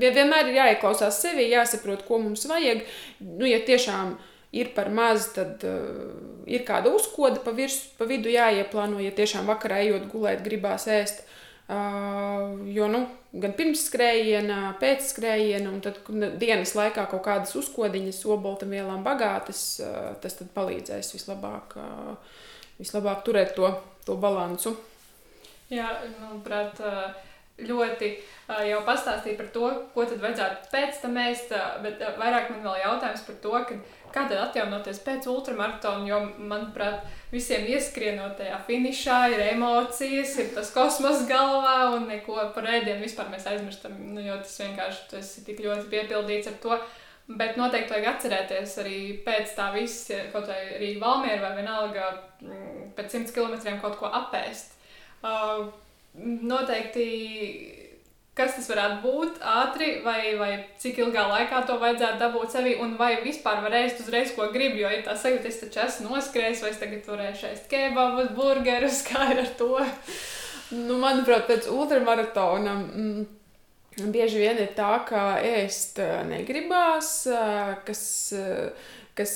vienmēr 0.00 0.48
ir 0.48 0.58
jāieklausās 0.62 1.20
sevi, 1.22 1.50
jāsaprot, 1.52 2.04
ko 2.08 2.20
mums 2.22 2.46
vajag. 2.48 2.84
Nu, 3.24 3.44
ja 3.48 3.60
tiešām 3.64 4.16
ir 4.56 4.72
par 4.76 4.88
maz, 4.94 5.28
tad 5.36 5.64
uh, 5.68 6.16
ir 6.48 6.64
kāda 6.68 6.92
uzkoda 6.96 7.42
pa, 7.44 7.52
virs, 7.56 7.80
pa 7.98 8.08
vidu 8.08 8.32
jāieplāno. 8.32 9.02
Ja 9.04 9.12
tiešām 9.16 9.48
vakarā 9.50 9.82
ejot 9.84 10.08
gulēt, 10.12 10.44
gribās 10.46 10.88
ēst 10.88 11.26
Uh, 11.68 12.64
jo 12.72 12.86
nu, 12.88 13.02
gan 13.36 13.52
pirms 13.52 13.82
skrējiena, 13.90 14.70
pēc 14.80 15.10
skrējiena, 15.10 15.68
un 15.68 15.82
tad 15.84 15.98
dienas 16.40 16.72
laikā 16.78 17.04
kaut 17.10 17.20
kādas 17.26 17.52
uzkodiņas, 17.60 18.22
oboltumvielām 18.32 19.02
bagātas, 19.04 19.60
uh, 19.84 20.14
tas 20.22 20.38
palīdzēs 20.54 21.12
vislabāk, 21.12 21.76
uh, 21.76 22.38
vislabāk 22.80 23.20
turēt 23.26 23.52
to, 23.58 23.68
to 24.08 24.16
balansu. 24.16 24.78
Jā, 25.68 25.90
manuprāt, 26.22 26.80
ļoti 27.60 28.14
jau 28.70 28.80
pastāstīja 28.86 29.36
par 29.36 29.48
to, 29.52 29.68
ko 29.92 30.06
tad 30.08 30.22
vajadzētu 30.22 30.70
pēc 30.72 31.00
tam 31.02 31.18
ēst, 31.20 31.52
bet 31.84 32.00
vairāk 32.16 32.48
man 32.54 32.64
vēl 32.64 32.78
jautājums 32.86 33.26
par 33.26 33.36
to, 33.44 33.52
ka 33.68 33.76
Kā 34.18 34.24
tad 34.26 34.40
atjaunoties 34.48 34.98
pēc 35.06 35.26
ultramaratona? 35.30 36.02
Jo, 36.08 36.16
manuprāt, 36.50 37.04
visiem 37.30 37.68
ieskrienot 37.70 38.34
tajā 38.40 38.56
finišā 38.66 39.18
ir 39.30 39.42
emocijas, 39.52 40.32
ir 40.42 40.48
tas 40.56 40.72
kosmos 40.74 41.22
galvā, 41.28 41.92
un 41.94 42.08
neko 42.10 42.48
par 42.56 42.66
ēdienu 42.66 43.04
vispār 43.04 43.30
mēs 43.30 43.46
aizmirstam. 43.46 43.94
Nu, 44.16 44.24
jo 44.24 44.40
tas 44.42 44.56
vienkārši 44.64 45.04
tas 45.12 45.30
ir 45.38 45.46
tik 45.46 45.62
ļoti 45.62 45.86
piepildīts 45.92 46.50
ar 46.50 46.58
to. 46.64 46.80
Bet 47.38 47.60
noteikti 47.60 47.94
vajag 47.94 48.10
atcerēties 48.16 48.74
arī 48.82 48.98
pēc 49.22 49.54
tā 49.54 49.68
visa, 49.76 50.18
kaut 50.32 50.50
vai 50.50 50.62
Rīga 50.80 51.04
Valmiera 51.04 51.44
vai 51.44 51.60
vienalga 51.60 52.10
mm, 52.42 52.94
pēc 52.98 53.14
simts 53.14 53.36
kilometriem 53.36 53.78
kaut 53.84 54.00
ko 54.00 54.10
apēst. 54.18 54.74
Uh, 55.22 55.68
noteikti 56.18 57.06
kas 58.38 58.56
tas 58.56 58.68
varētu 58.70 59.00
būt 59.02 59.40
ātri, 59.42 59.90
vai, 60.04 60.20
vai 60.38 60.50
cik 60.80 61.00
ilgā 61.02 61.26
laikā 61.32 61.64
to 61.68 61.78
vajadzētu 61.82 62.22
dabūt 62.22 62.54
sevī, 62.54 62.76
un 62.84 62.96
vai 63.00 63.16
vispār 63.24 63.62
var 63.64 63.74
ēst 63.82 64.02
uzreiz, 64.04 64.34
ko 64.36 64.50
gribu. 64.54 64.82
Jo 64.84 64.92
ir 64.94 65.02
tā 65.06 65.16
sajūta, 65.18 65.50
es 65.50 65.62
taču 65.64 65.82
esmu 65.84 66.12
noskrējis, 66.14 66.62
vai 66.64 66.74
es 66.74 66.82
tagad 66.82 67.08
varēšu 67.10 67.50
ēst 67.52 67.66
kebabus, 67.72 68.30
burgerus, 68.38 69.02
kā 69.08 69.32
ir 69.34 69.42
ar 69.44 69.50
to. 69.58 69.72
Nu, 70.74 71.00
manuprāt, 71.00 71.48
pēc 71.48 71.68
ultramaratona. 71.72 72.76
Mm, 72.78 73.26
Bieži 73.98 74.38
vien 74.38 74.60
ir 74.62 74.70
tā, 74.76 74.92
ka 75.08 75.40
ēst 75.42 75.98
eh, 76.02 76.20
negribās, 76.28 77.10
eh, 77.26 77.72
kas, 77.86 78.02
eh, 78.36 78.92
kas 79.18 79.32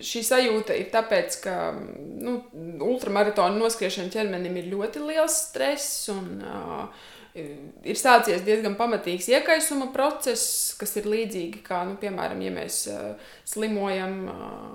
šī 0.00 0.22
sajūta 0.24 0.76
ir 0.80 0.88
tāpēc, 0.94 1.36
ka 1.44 1.56
nu, 1.76 2.38
ultramaratona 2.86 3.58
noskriešana 3.60 4.12
ķermenim 4.14 4.56
ir 4.56 4.70
ļoti 4.72 5.02
liels 5.04 5.36
stress 5.50 6.08
un 6.14 6.38
uh, 6.40 7.04
ir 7.34 7.98
sācies 7.98 8.44
diezgan 8.46 8.76
pamatīgs 8.78 9.26
iekaisuma 9.32 9.88
process, 9.94 10.74
kas 10.78 10.92
ir 11.00 11.08
līdzīgi 11.10 11.64
kā, 11.66 11.80
nu, 11.88 11.96
piemēram, 11.98 12.38
ja 12.46 12.52
mēs 12.54 12.76
uh, 12.92 13.32
slimojam, 13.48 14.14
uh, 14.30 14.68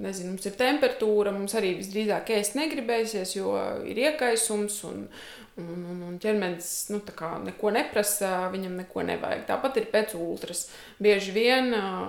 nezinu, 0.00 0.32
mums 0.32 0.48
ir 0.48 0.56
temperatūra, 0.56 1.34
mums 1.36 1.54
arī 1.60 1.74
visdrīzāk 1.82 2.32
ēst 2.38 2.56
negribēsies, 2.56 3.36
jo 3.36 3.52
ir 3.84 4.00
iekaisums 4.06 4.80
un, 4.88 5.04
un, 5.60 5.70
un, 5.76 6.02
un 6.08 6.18
ķermenis 6.22 6.72
nu, 6.94 7.02
neko 7.44 7.76
neprasa, 7.76 8.48
viņam 8.54 8.80
neko 8.80 9.04
nevajag. 9.12 9.44
Tāpat 9.52 9.80
ir 9.82 9.92
pēc 9.92 10.16
ultras. 10.16 10.70
Bieži 11.04 11.36
vien 11.36 11.68
uh, 11.76 12.06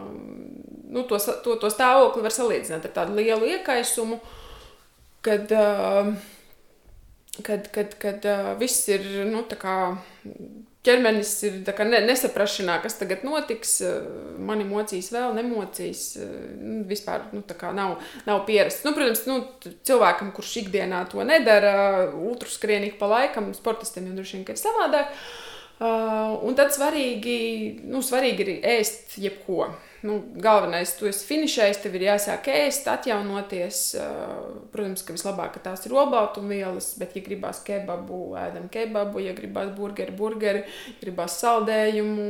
nu, 0.87 1.03
to, 1.03 1.19
to, 1.19 1.59
to 1.59 1.73
stāvokli 1.73 2.23
var 2.23 2.39
salīdzināt 2.39 2.87
ar 2.87 2.99
tādu 3.01 3.19
lielu 3.19 3.57
iekaisumu, 3.57 4.23
kad 5.27 5.51
uh, 5.51 6.15
kad, 7.39 7.69
kad, 7.71 7.95
kad 8.01 8.27
uh, 8.27 8.51
viss 8.59 8.89
ir 8.91 9.05
nu, 9.29 9.45
ķermenis 10.85 11.31
ir 11.45 11.59
ne, 11.85 11.99
nesaprašanā, 12.07 12.79
kas 12.81 12.97
tagad 12.97 13.25
notiks, 13.25 13.75
mani 14.41 14.65
mocīs 14.65 15.11
vēl, 15.13 15.35
nemocīs. 15.37 16.05
Nu, 16.57 16.81
vispār 16.89 17.27
nu, 17.35 17.43
nav, 17.77 17.99
nav 18.25 18.41
pierasts. 18.47 18.85
Nu, 18.87 18.95
protams, 18.97 19.23
nu, 19.29 19.37
cilvēkam, 19.87 20.33
kurš 20.35 20.57
ikdienā 20.63 21.03
to 21.11 21.21
nedara, 21.27 22.09
ultraskrien 22.17 22.87
ik 22.89 22.97
pa 23.01 23.11
laikam, 23.11 23.51
sportistiem 23.57 24.09
jau 24.09 24.17
droši 24.17 24.39
vien 24.39 24.49
ir 24.49 24.61
savādāk. 24.61 25.13
Uh, 25.81 26.35
un 26.45 26.57
tad 26.57 26.73
svarīgi, 26.73 27.37
nu, 27.89 28.03
svarīgi 28.05 28.45
ir 28.45 28.67
ēst 28.75 29.15
jebko 29.21 29.71
nu, 30.01 30.17
galvenais, 30.41 30.91
tu 30.97 31.05
esi 31.09 31.25
finišējis, 31.27 31.79
tev 31.83 31.95
ir 31.97 32.07
jāsāk 32.07 32.47
ēst, 32.53 32.87
atjaunoties. 32.89 33.81
Protams, 34.73 35.03
ka 35.05 35.15
vislabāk 35.15 35.55
ka 35.55 35.61
tās 35.67 35.85
ir 35.85 35.93
olbaltumvielas, 35.93 36.93
bet, 37.01 37.13
ja 37.17 37.25
gribās 37.25 37.61
kebabu, 37.65 38.21
ēdam 38.41 38.65
kebabu, 38.73 39.21
ja 39.21 39.35
gribās 39.37 39.69
burgeri, 39.77 40.15
burgeri, 40.17 40.63
gribās 41.03 41.37
saldējumu, 41.43 42.29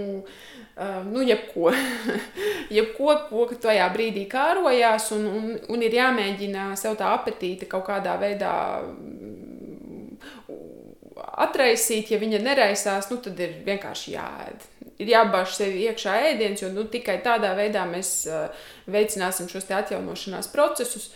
nu, 1.11 1.23
jebko. 1.27 1.71
jebko, 2.77 3.15
ko 3.29 3.47
tajā 3.67 3.87
brīdī 3.95 4.25
kārojās, 4.31 5.11
un, 5.15 5.29
un, 5.31 5.47
un 5.71 5.87
ir 5.87 5.95
jāmēģina 6.01 6.71
sev 6.79 6.99
tā 6.99 7.13
apetīte 7.15 7.69
kaut 7.71 7.87
kādā 7.87 8.17
veidā 8.19 8.53
atraisīt, 11.41 12.11
ja 12.11 12.19
viņa 12.19 12.43
neraisās, 12.43 13.07
nu, 13.11 13.21
tad 13.23 13.39
ir 13.39 13.61
vienkārši 13.65 14.17
jāēd 14.17 14.70
ir 15.01 15.11
jābāž 15.11 15.55
sevi 15.57 15.85
iekšā 15.89 16.15
ēdiens, 16.31 16.63
jo 16.63 16.71
nu, 16.73 16.85
tikai 16.91 17.19
tādā 17.25 17.53
veidā 17.57 17.83
mēs 17.89 18.13
uh, 18.29 18.65
veicināsim 18.91 19.49
šos 19.51 19.69
atjaunošanās 19.81 20.51
procesus. 20.53 21.11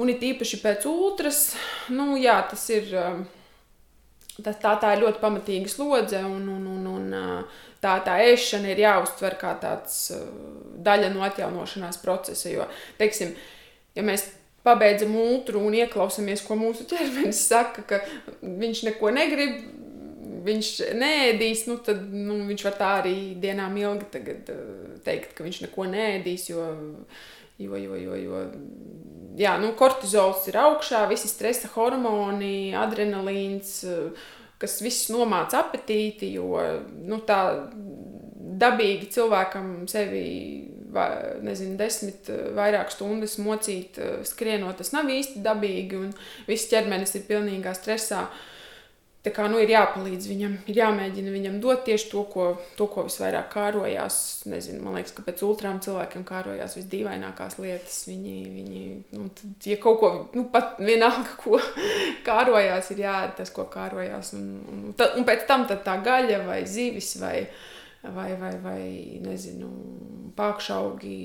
Un 0.00 0.12
it 0.12 0.24
īpaši 0.24 0.60
pēc 0.60 0.84
ultras, 0.90 1.54
nu, 1.92 2.14
jā, 2.20 2.36
tas 2.50 2.66
ir. 2.74 2.92
Uh, 2.92 3.24
tā, 4.40 4.52
tā, 4.52 4.74
tā 4.80 4.92
ir 4.92 5.04
ļoti 5.06 5.22
pamatīga 5.22 5.72
slodze, 5.72 6.20
un, 6.24 6.48
un, 6.52 6.66
un, 6.74 6.88
un 6.92 7.14
uh, 7.16 7.60
tā, 7.80 7.98
tā 8.04 8.18
ēšana 8.28 8.72
ir 8.72 8.82
jāuztver 8.84 9.38
kā 9.40 9.54
tāds 9.62 10.10
daļa 10.86 11.12
no 11.14 11.24
atjaunošanās 11.26 12.00
procesa. 12.02 12.50
Jo, 12.52 12.68
teiksim, 13.00 13.32
ja 13.96 14.04
mēs 14.06 14.28
pabeidzam 14.66 15.14
ultru 15.20 15.62
un 15.62 15.76
ieklausāmies, 15.78 16.42
ko 16.46 16.58
mūsu 16.58 16.86
ķermenis 16.90 17.44
saka, 17.50 17.84
ka 17.86 18.00
viņš 18.42 18.82
neko 18.88 19.12
negrib, 19.14 19.60
viņš 20.44 20.70
nēdīs, 20.98 21.64
nu, 21.70 21.78
tad 21.84 22.02
nu, 22.12 22.40
viņš 22.48 22.64
var 22.66 22.76
tā 22.78 22.92
arī 23.00 23.16
dienām 23.40 23.76
ilgi 23.80 24.08
tagad, 24.12 24.52
uh, 24.52 24.94
teikt, 25.06 25.34
ka 25.36 25.46
viņš 25.46 25.62
neko 25.66 25.86
nēdīs. 25.92 26.48
Jo, 26.50 26.66
jo, 27.62 27.80
jo, 27.80 27.98
jo, 28.00 28.16
jo 28.20 28.40
jā, 29.40 29.56
nu, 29.62 29.72
kortizols 29.78 30.46
ir 30.50 30.58
augšā, 30.62 31.04
visi 31.10 31.30
stresa 31.30 31.70
hormoni, 31.74 32.74
adrenalīns, 32.76 33.76
uh, 33.88 34.26
kas 34.62 34.80
viss 34.84 35.10
nomāca 35.12 35.62
apetīti. 35.64 36.32
Jo 36.36 36.60
nu, 37.06 37.20
tā 37.28 37.40
dabīgi 38.56 39.10
cilvēkam 39.12 39.86
sevi 39.90 40.26
nezinu, 41.44 41.76
desmit 41.76 42.28
uh, 42.32 42.50
vairāk 42.56 42.92
stundas 42.94 43.38
mocīt, 43.42 44.00
skrienot, 44.28 44.78
tas 44.80 44.94
nav 44.96 45.10
īsti 45.12 45.44
dabīgi, 45.44 46.04
un 46.08 46.12
viss 46.48 46.70
ķermenis 46.72 47.18
ir 47.18 47.26
pilnīgā 47.28 47.76
stresā. 47.76 48.26
Uh, 48.26 48.52
Tā 49.26 49.32
kā 49.34 49.48
nu, 49.50 49.58
ir 49.58 49.72
jāpalīdz 49.72 50.28
viņam, 50.30 50.52
ir 50.70 50.76
jāmēģina 50.78 51.32
viņam 51.34 51.54
dot 51.58 51.80
tieši 51.88 52.12
to, 52.12 52.20
ko, 52.30 52.44
to, 52.78 52.86
ko 52.92 53.02
visvairāk 53.08 53.48
kārojās. 53.50 54.18
Nezinu, 54.46 54.84
man 54.84 54.94
liekas, 55.00 55.16
ka 55.16 55.24
pēc 55.26 55.42
ultrām 55.42 55.80
cilvēkiem 55.82 56.22
kārojās 56.28 56.76
visdīvainākās 56.78 57.58
lietas. 57.58 57.96
Viņi, 58.06 58.36
viņi 58.54 58.82
nu, 59.16 59.26
tad, 59.34 59.66
ja 59.66 59.80
kaut 59.82 59.98
ko, 59.98 60.10
nu, 60.38 60.46
pat 60.52 60.78
vienalga, 60.78 61.34
ko 61.42 61.58
kārojās, 62.28 62.92
ir 62.94 63.02
jāēd 63.02 63.34
tas, 63.40 63.50
ko 63.56 63.66
kārojās. 63.72 64.30
Un, 64.38 64.46
un, 64.70 64.84
tad, 64.94 65.18
un 65.18 65.26
pēc 65.26 65.42
tam 65.50 65.66
tā 65.66 65.98
gaļa 66.06 66.44
vai 66.46 66.60
zivis 66.70 67.16
vai, 67.18 67.40
vai, 68.06 68.30
vai, 68.38 68.54
vai 68.62 68.82
nezinu, 69.26 69.72
pākšaugi 70.38 71.18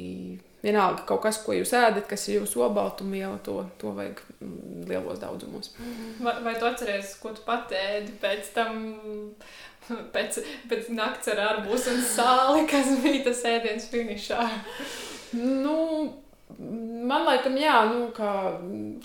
vienalga 0.64 1.05
kaut 1.09 1.24
kas, 1.26 1.39
ko 1.41 1.55
jūs 1.55 1.74
ēdat, 1.78 2.05
kas 2.09 2.28
ir 2.30 2.41
jūsu 2.41 2.64
obaltumviela, 2.68 3.39
to, 3.45 3.59
to 3.82 3.93
vajag 3.97 4.22
mm, 4.39 4.88
lielos 4.89 5.22
daudzumos. 5.22 5.74
Vai, 6.22 6.38
vai 6.45 6.55
tu 6.59 6.70
atceries, 6.70 7.16
ko 7.22 7.34
tu 7.36 7.43
patēdi 7.47 8.14
pēc 8.22 8.53
tam, 8.55 8.82
pēc, 10.16 10.41
pēc 10.72 10.89
nakts 10.95 11.32
ar 11.34 11.45
arbūs 11.49 11.89
un 11.91 12.01
sāli, 12.05 12.66
kas 12.70 12.93
bija 13.03 13.26
tas 13.30 13.45
ēdiens 13.55 13.88
finišā? 13.93 14.49
Nu, 15.38 15.78
Man 16.62 17.24
liekas, 17.26 17.53
jā, 17.57 17.78
nu, 17.88 18.09
kā, 18.14 18.32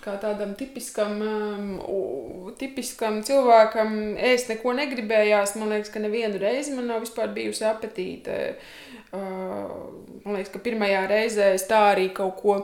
kā 0.03 0.17
tādam 0.21 0.51
tipiskam, 0.59 1.15
um, 1.23 2.49
tipiskam 2.59 3.21
cilvēkam, 3.25 3.95
ēst 4.19 4.51
neko 4.51 4.75
negribējās. 4.77 5.55
Man 5.57 5.71
liekas, 5.73 5.93
ka 5.95 6.03
nevienu 6.03 6.41
reizi 6.43 6.75
man 6.75 6.91
nav 6.91 7.05
vispār 7.07 7.31
bijusi 7.37 7.65
apetīte. 7.71 8.35
Uh, 8.51 8.86
man 9.13 10.35
liekas, 10.35 10.53
ka 10.55 10.63
pirmajā 10.65 11.05
reizē 11.11 11.53
es 11.55 11.67
tā 11.69 11.83
arī 11.93 12.09
kaut 12.15 12.41
ko, 12.41 12.57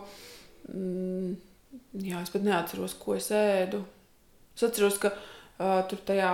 mm, 0.72 1.34
jā, 2.02 2.22
es 2.22 2.32
pat 2.32 2.46
neatceros, 2.46 2.96
ko 2.98 3.16
es 3.18 3.30
ēdu. 3.36 3.82
Es 4.56 4.66
atceros, 4.66 4.98
ka 5.00 5.12
uh, 5.12 5.80
tur 5.88 6.02
tajā 6.08 6.32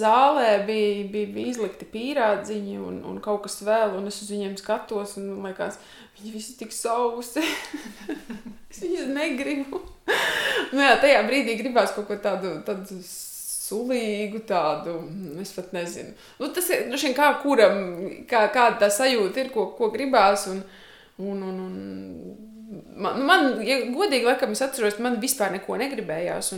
zālē 0.00 0.50
bija, 0.66 1.04
bija, 1.12 1.32
bija 1.36 1.52
izlikti 1.52 1.86
pīrādziņi 1.92 2.80
un, 2.82 3.02
un 3.06 3.20
kaut 3.24 3.44
kas 3.46 3.60
vēl, 3.66 3.96
un 3.98 4.10
es 4.10 4.22
uz 4.24 4.32
viņiem 4.34 4.56
skatos, 4.58 5.16
un 5.20 5.30
man 5.36 5.52
liekas, 5.52 5.78
viņi 6.18 6.34
visi 6.34 6.58
tik 6.58 6.74
sausi. 6.74 7.44
es 8.70 8.82
viņus 8.82 9.12
negribu. 9.14 9.82
nu, 10.72 10.82
jā, 10.82 10.94
tajā 11.02 11.24
brīdī 11.28 11.58
gribās 11.60 11.94
kaut 11.96 12.08
ko 12.10 12.18
tādu. 12.22 12.58
tādu 12.66 13.02
sulīgu, 13.68 14.42
tādu, 14.48 14.96
es 15.42 15.52
pat 15.56 15.72
nezinu. 15.76 16.14
Nu, 16.40 16.50
tas 16.54 16.68
ir 16.74 16.88
nu, 16.90 16.98
kā 17.16 17.30
kuram, 17.42 17.80
kā, 18.30 18.46
kāda 18.54 18.84
tā 18.84 18.90
sajūta 18.92 19.44
ir, 19.44 19.52
ko, 19.54 19.70
ko 19.78 19.90
gribās. 19.94 20.48
Un, 20.52 20.62
un, 21.18 21.42
un, 21.50 21.62
un, 21.68 22.82
man, 22.96 23.20
nu, 23.20 23.28
man, 23.28 23.48
ja 23.66 23.80
godīgi, 23.92 24.26
laikam, 24.28 24.56
es 24.56 24.64
atceros, 24.64 25.00
man 25.04 25.20
vispār 25.22 25.54
neko 25.56 25.78
negribējās. 25.80 26.52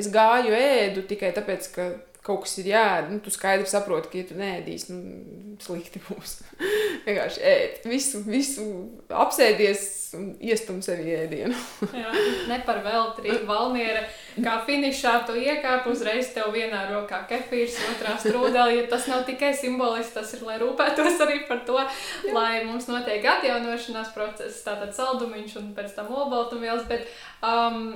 Es 0.00 0.10
gāju 0.12 0.54
ēdu 0.56 1.06
tikai 1.10 1.32
tāpēc, 1.36 1.72
ka 1.74 1.90
kaut 2.24 2.44
kas 2.44 2.58
ir 2.60 2.70
jādara. 2.74 3.08
Nu, 3.10 3.20
tu 3.24 3.32
skaidri 3.32 3.68
saproti, 3.70 4.10
ka, 4.12 4.20
ja 4.20 4.28
tu 4.28 4.36
nēdīsi, 4.38 4.96
nu, 4.96 5.56
slikti 5.64 6.02
būs. 6.08 6.40
Vienkārši 7.06 7.46
ēd, 7.52 7.80
visu, 7.88 8.20
visu 8.26 8.66
apsēdies 9.08 9.86
un 10.18 10.26
iestum 10.42 10.80
sevi 10.82 11.14
ēdienu. 11.14 11.54
Jā, 12.02 12.10
ne 12.50 12.58
par 12.66 12.80
velti 12.84 13.24
arī 13.24 13.38
Valmiera. 13.48 14.02
Kā 14.40 14.56
finišā 14.66 15.14
tu 15.28 15.36
iekāp, 15.38 15.86
uzreiz 15.90 16.30
tev 16.34 16.52
vienā 16.54 16.82
rokā 16.90 17.22
kefīrs, 17.30 17.78
otrā 17.94 18.16
strūdeli. 18.20 18.80
Ja 18.80 18.86
tas 18.90 19.08
nav 19.10 19.24
tikai 19.28 19.52
simbolisks, 19.56 20.14
tas 20.16 20.34
ir, 20.36 20.44
lai 20.46 20.58
rūpētos 20.62 21.20
arī 21.24 21.40
par 21.48 21.64
to, 21.68 21.78
Jā. 21.80 22.34
lai 22.36 22.62
mums 22.66 22.88
notiek 22.90 23.24
atjaunošanās 23.36 24.12
process, 24.16 24.62
tātad 24.66 24.94
saldumiņš 24.96 25.56
un 25.60 25.72
pēc 25.78 25.94
tam 25.98 26.12
olbaltumvielas. 26.14 26.86
Bet 26.90 27.06
um, 27.46 27.94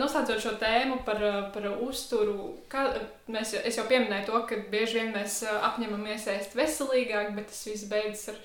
noslēdzot 0.00 0.42
šo 0.44 0.54
tēmu 0.60 1.02
par, 1.06 1.20
par 1.54 1.68
uzturu, 1.84 2.54
kā, 2.72 2.88
mēs, 3.30 3.56
es 3.64 3.78
jau 3.80 3.86
pieminēju 3.90 4.28
to, 4.30 4.42
ka 4.50 4.58
bieži 4.72 5.00
vien 5.00 5.14
mēs 5.14 5.42
apņemamies 5.48 6.28
ēst 6.34 6.58
veselīgāk, 6.58 7.32
bet 7.36 7.50
tas 7.52 7.64
viss 7.68 7.88
beidzas 7.90 8.34
ar 8.34 8.42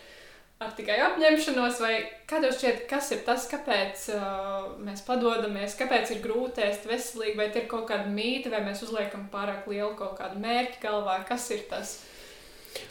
ar 0.59 0.73
tikai 0.75 0.97
apņemšanos, 1.05 1.77
vai 1.79 1.93
kādos 2.27 2.57
šķiet, 2.59 2.81
kas 2.89 3.13
ir 3.15 3.21
tas, 3.27 3.45
kāpēc 3.47 4.09
uh, 4.11 4.65
mēs 4.83 5.05
padodamies, 5.07 5.77
kāpēc 5.79 6.11
ir 6.11 6.19
grūti 6.25 6.65
ēst 6.65 6.87
veselīgi, 6.89 7.37
vai 7.39 7.47
ir 7.53 7.69
kaut 7.71 7.87
kāda 7.87 8.11
mīta, 8.11 8.51
vai 8.51 8.65
mēs 8.65 8.83
uzliekam 8.83 9.29
pārāk 9.31 9.69
lielu 9.71 9.93
kaut 9.99 10.17
kādu 10.19 10.41
mērķi 10.43 10.81
galvā, 10.83 11.21
kas 11.29 11.47
ir 11.55 11.63
tas? 11.71 11.95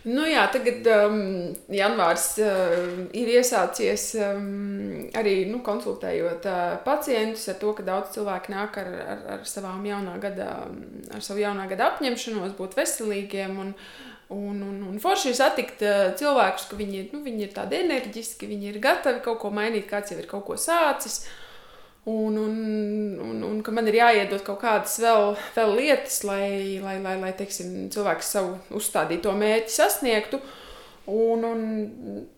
Nu 0.08 0.24
jā, 0.26 0.42
tagad 0.52 0.86
um, 0.90 1.20
janvārs 1.74 2.26
uh, 2.42 3.06
ir 3.14 3.30
iesācies 3.36 4.10
um, 4.22 5.08
arī 5.18 5.36
nu, 5.50 5.60
konsultējot 5.66 6.46
uh, 6.48 6.76
pacientus 6.86 7.48
ar 7.52 7.58
to, 7.60 7.72
ka 7.76 7.86
daudz 7.86 8.14
cilvēku 8.16 8.54
nāk 8.54 8.78
ar, 8.82 8.92
ar, 9.14 9.24
ar 9.36 9.48
savām 9.48 9.86
jaunā 9.86 10.18
gada, 10.22 10.52
ar 11.14 11.24
savu 11.24 11.42
jaunā 11.44 11.68
gada 11.70 11.92
apņemšanos 11.92 12.56
būt 12.58 12.78
veselīgiem. 12.78 13.58
Un, 13.64 13.74
uh, 13.74 14.08
Un, 14.28 14.60
un, 14.60 14.82
un 14.84 14.98
forši 15.00 15.30
ir 15.30 15.36
satikt 15.38 15.82
uh, 15.88 16.10
cilvēkus, 16.20 16.66
ka 16.68 16.76
viņi, 16.76 17.06
nu, 17.14 17.22
viņi 17.24 17.46
ir 17.46 17.52
tādi 17.54 17.78
enerģiski, 17.80 18.48
viņi 18.50 18.74
ir 18.74 18.80
gatavi 18.84 19.22
kaut 19.24 19.38
ko 19.40 19.48
mainīt, 19.56 19.86
kāds 19.88 20.12
jau 20.12 20.18
ir 20.20 20.28
kaut 20.28 20.44
ko 20.44 20.58
sācis. 20.60 21.22
Un, 22.08 22.36
un, 22.36 23.20
un, 23.20 23.42
un 23.44 23.58
ka 23.60 23.72
man 23.74 23.88
ir 23.90 23.98
jāiedod 23.98 24.40
kaut 24.46 24.62
kādas 24.62 24.94
vēl, 25.02 25.34
vēl 25.56 25.74
lietas, 25.76 26.22
lai, 26.24 26.78
lai, 26.80 26.96
lai, 27.04 27.18
lai 27.20 27.32
teiksim, 27.36 27.90
cilvēks 27.92 28.30
savu 28.32 28.54
uzstādīto 28.78 29.34
mērķi 29.36 29.74
sasniegtu. 29.74 30.40
Un, 31.08 31.44
un, 31.44 31.60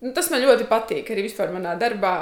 un 0.03 0.15
tas 0.15 0.31
man 0.31 0.43
ļoti 0.43 0.67
patīk 0.71 1.13
arī 1.13 1.27
vispār 1.29 1.55
manā 1.55 1.77
darbā. 1.79 2.15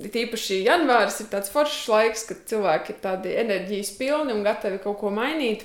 Tīpaši 0.00 0.62
janvāris 0.64 1.20
ir 1.22 1.30
tāds 1.32 1.52
foršs 1.52 1.88
laiks, 1.92 2.26
kad 2.28 2.44
cilvēki 2.52 2.94
ir 2.94 3.00
tādi 3.04 3.34
enerģijas 3.40 3.94
pilni 3.96 4.36
un 4.36 4.44
gatavi 4.44 4.80
kaut 4.84 4.98
ko 5.00 5.12
mainīt. 5.14 5.64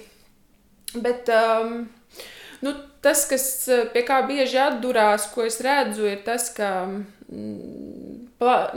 Bet 0.96 1.32
um, 1.36 1.86
nu, 2.64 2.76
tas, 3.04 3.26
kas 3.32 3.46
pie 3.92 4.04
kā 4.08 4.22
bieži 4.28 4.60
atdurās, 4.70 5.28
ko 5.36 5.48
es 5.48 5.60
redzu, 5.64 6.08
ir 6.12 6.24
tas, 6.28 6.52
ka. 6.56 6.72
Mm, 7.32 8.05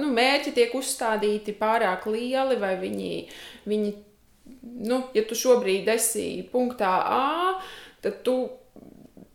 nu, 0.00 0.10
mērķi 0.14 0.54
tiek 0.56 0.74
uzstādīti 0.78 1.56
pārāk 1.58 2.06
lieli, 2.10 2.58
vai 2.60 2.74
viņi, 2.80 3.12
viņi 3.68 3.94
nu, 4.88 5.02
ja 5.14 5.24
tu 5.28 5.38
šobrīd 5.38 5.88
esi 5.92 6.28
punktā 6.52 6.92
A, 7.04 7.24
tad 8.04 8.22
tu, 8.26 8.36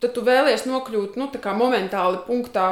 tad 0.02 0.16
tu 0.16 0.24
vēlies 0.26 0.68
nokļūt 0.70 1.20
nu, 1.20 1.30
momentāli 1.60 2.24
punktā 2.28 2.68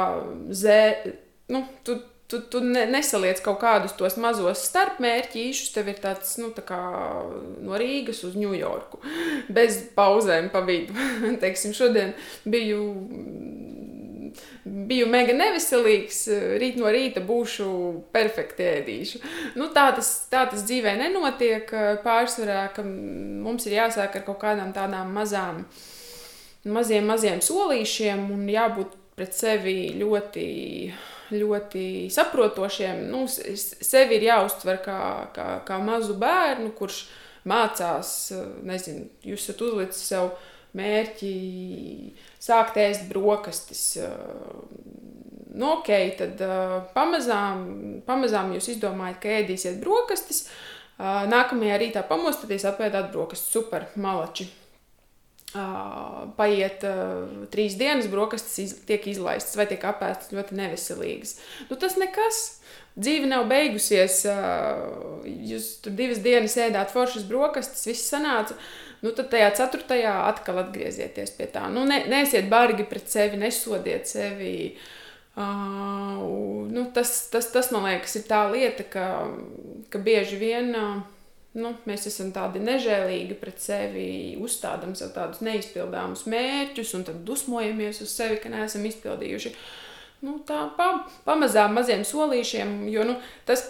Z. 0.48 1.12
Nu, 1.52 1.64
tu, 1.84 1.98
tu, 2.32 2.40
tu 2.48 2.62
ne, 2.64 2.86
nesaliec 2.88 3.42
kaut 3.44 3.60
kādus 3.60 3.96
tos 3.98 4.16
mazos 4.20 4.64
starpmērķīšus. 4.70 5.72
Tev 5.74 5.90
ir 5.92 6.00
tāds 6.02 6.36
nu, 6.40 6.52
tā 6.56 6.80
no 7.62 7.80
Rīgas 7.80 8.22
uz 8.28 8.38
Ņujorku, 8.38 9.02
bez 9.52 9.82
pauzēm 9.96 10.48
pa 10.54 10.64
vidu. 10.64 10.96
Teiksim, 11.42 11.76
šodien 11.76 12.16
biju 12.48 12.86
biju 14.64 15.06
mega 15.10 15.34
neveselīgs, 15.36 16.24
rīt 16.60 16.78
no 16.80 16.90
rīta 16.92 17.22
būšu 17.24 17.68
perfekti 18.14 18.66
ēdīšu. 18.68 19.22
Nu, 19.60 19.68
tā, 19.74 19.88
tas, 19.96 20.12
tā 20.32 20.44
tas 20.50 20.64
dzīvē 20.68 20.94
nenotiek 21.00 21.70
pārsvarā, 22.04 22.66
mums 22.82 23.68
ir 23.68 23.78
jāsāk 23.80 24.18
ar 24.18 24.26
kaut 24.26 24.40
kādām 24.42 24.74
tādām 24.76 25.12
mazām, 25.16 25.64
maziem, 26.64 27.08
maziem 27.08 27.42
solīšiem 27.44 28.28
un 28.34 28.46
jābūt 28.50 28.98
pret 29.16 29.34
sevi 29.36 29.92
ļoti, 30.00 30.46
ļoti 31.34 31.86
saprotošiem. 32.12 33.04
Nu, 33.12 33.26
sevi 33.28 34.18
ir 34.18 34.30
jāuztver 34.30 34.80
kā, 34.84 35.00
kā, 35.36 35.48
kā 35.66 35.80
mazu 35.82 36.16
bērnu, 36.20 36.72
kurš 36.78 37.04
mācās, 37.48 38.32
nezinu, 38.66 39.08
jūs 39.26 39.44
esat 39.44 39.62
uzlicis 39.66 40.08
sev 40.12 40.32
mērķi 40.78 41.32
sākt 42.42 42.78
ēst 42.80 43.08
brokastis. 43.10 43.84
Nu, 45.52 45.66
ok, 45.76 45.90
tad 46.16 46.40
pamazām, 46.94 47.66
pamazām 48.06 48.54
jūs 48.56 48.70
izdomājat, 48.72 49.20
ka 49.20 49.36
ēdīsiet 49.42 49.82
brokastis. 49.82 50.46
Nākamajā 51.02 51.76
rītā 51.82 52.02
pamostoties, 52.08 52.64
apēdāt 52.68 53.12
brokastis, 53.12 53.52
super, 53.52 53.88
malači. 54.00 54.48
Paiet 55.52 56.84
trīs 57.52 57.74
dienas, 57.76 58.08
brokastis 58.08 58.56
iz, 58.62 58.72
tiek 58.88 59.04
izlaistas 59.10 59.58
vai 59.58 59.66
tiek 59.68 59.82
apēstas 59.84 60.32
ļoti 60.32 60.56
neveselīgas. 60.56 61.34
Nu, 61.68 61.76
tas 61.76 61.98
nekas. 62.00 62.40
Dzīve 62.92 63.28
nav 63.28 63.46
beigusies. 63.48 64.22
Jūs 65.24 65.68
tur 65.84 65.96
divas 65.96 66.22
dienas 66.24 66.56
ēdāt 66.60 66.92
foršas 66.92 67.28
brokastis, 67.28 67.84
viss 67.88 68.08
sanāca. 68.12 68.56
Nu, 69.02 69.10
tad 69.10 69.32
tajā 69.32 69.48
ceturtajā 69.58 70.12
atkal 70.28 70.60
atgriezieties 70.62 71.32
pie 71.34 71.48
tā. 71.50 71.66
Nu, 71.72 71.82
ne, 71.88 72.04
neesiet 72.10 72.46
bargi 72.50 72.86
pret 72.86 73.08
sevi, 73.10 73.40
nesodiet 73.40 74.06
sevi. 74.10 74.52
Uh, 75.32 76.68
nu, 76.70 76.84
tas, 76.94 77.14
tas, 77.32 77.48
tas, 77.50 77.72
man 77.74 77.88
liekas, 77.88 78.14
ir 78.20 78.28
tā 78.28 78.44
lieta, 78.52 78.84
ka, 78.86 79.06
ka 79.90 80.00
bieži 80.04 80.36
vien 80.38 80.70
uh, 80.76 81.00
nu, 81.58 81.72
mēs 81.88 82.06
esam 82.08 82.30
tādi 82.34 82.62
nežēlīgi 82.64 83.36
pret 83.40 83.60
sevi, 83.60 84.06
uzstādām 84.40 84.94
sev 84.98 85.12
tādus 85.16 85.42
neizpildāmus 85.44 86.24
mērķus 86.30 86.94
un 86.98 87.06
tad 87.08 87.22
dusmojamies 87.28 88.02
uz 88.04 88.12
sevi, 88.14 88.38
ka 88.40 88.52
neesam 88.52 88.86
izpildījuši. 88.88 89.52
Nu, 90.22 90.38
tā 90.46 90.64
pa, 90.76 90.88
pamazām 91.26 91.74
maziem 91.76 92.04
solīšiem, 92.06 92.84
jo 92.92 93.04
nu, 93.08 93.18
tas, 93.48 93.66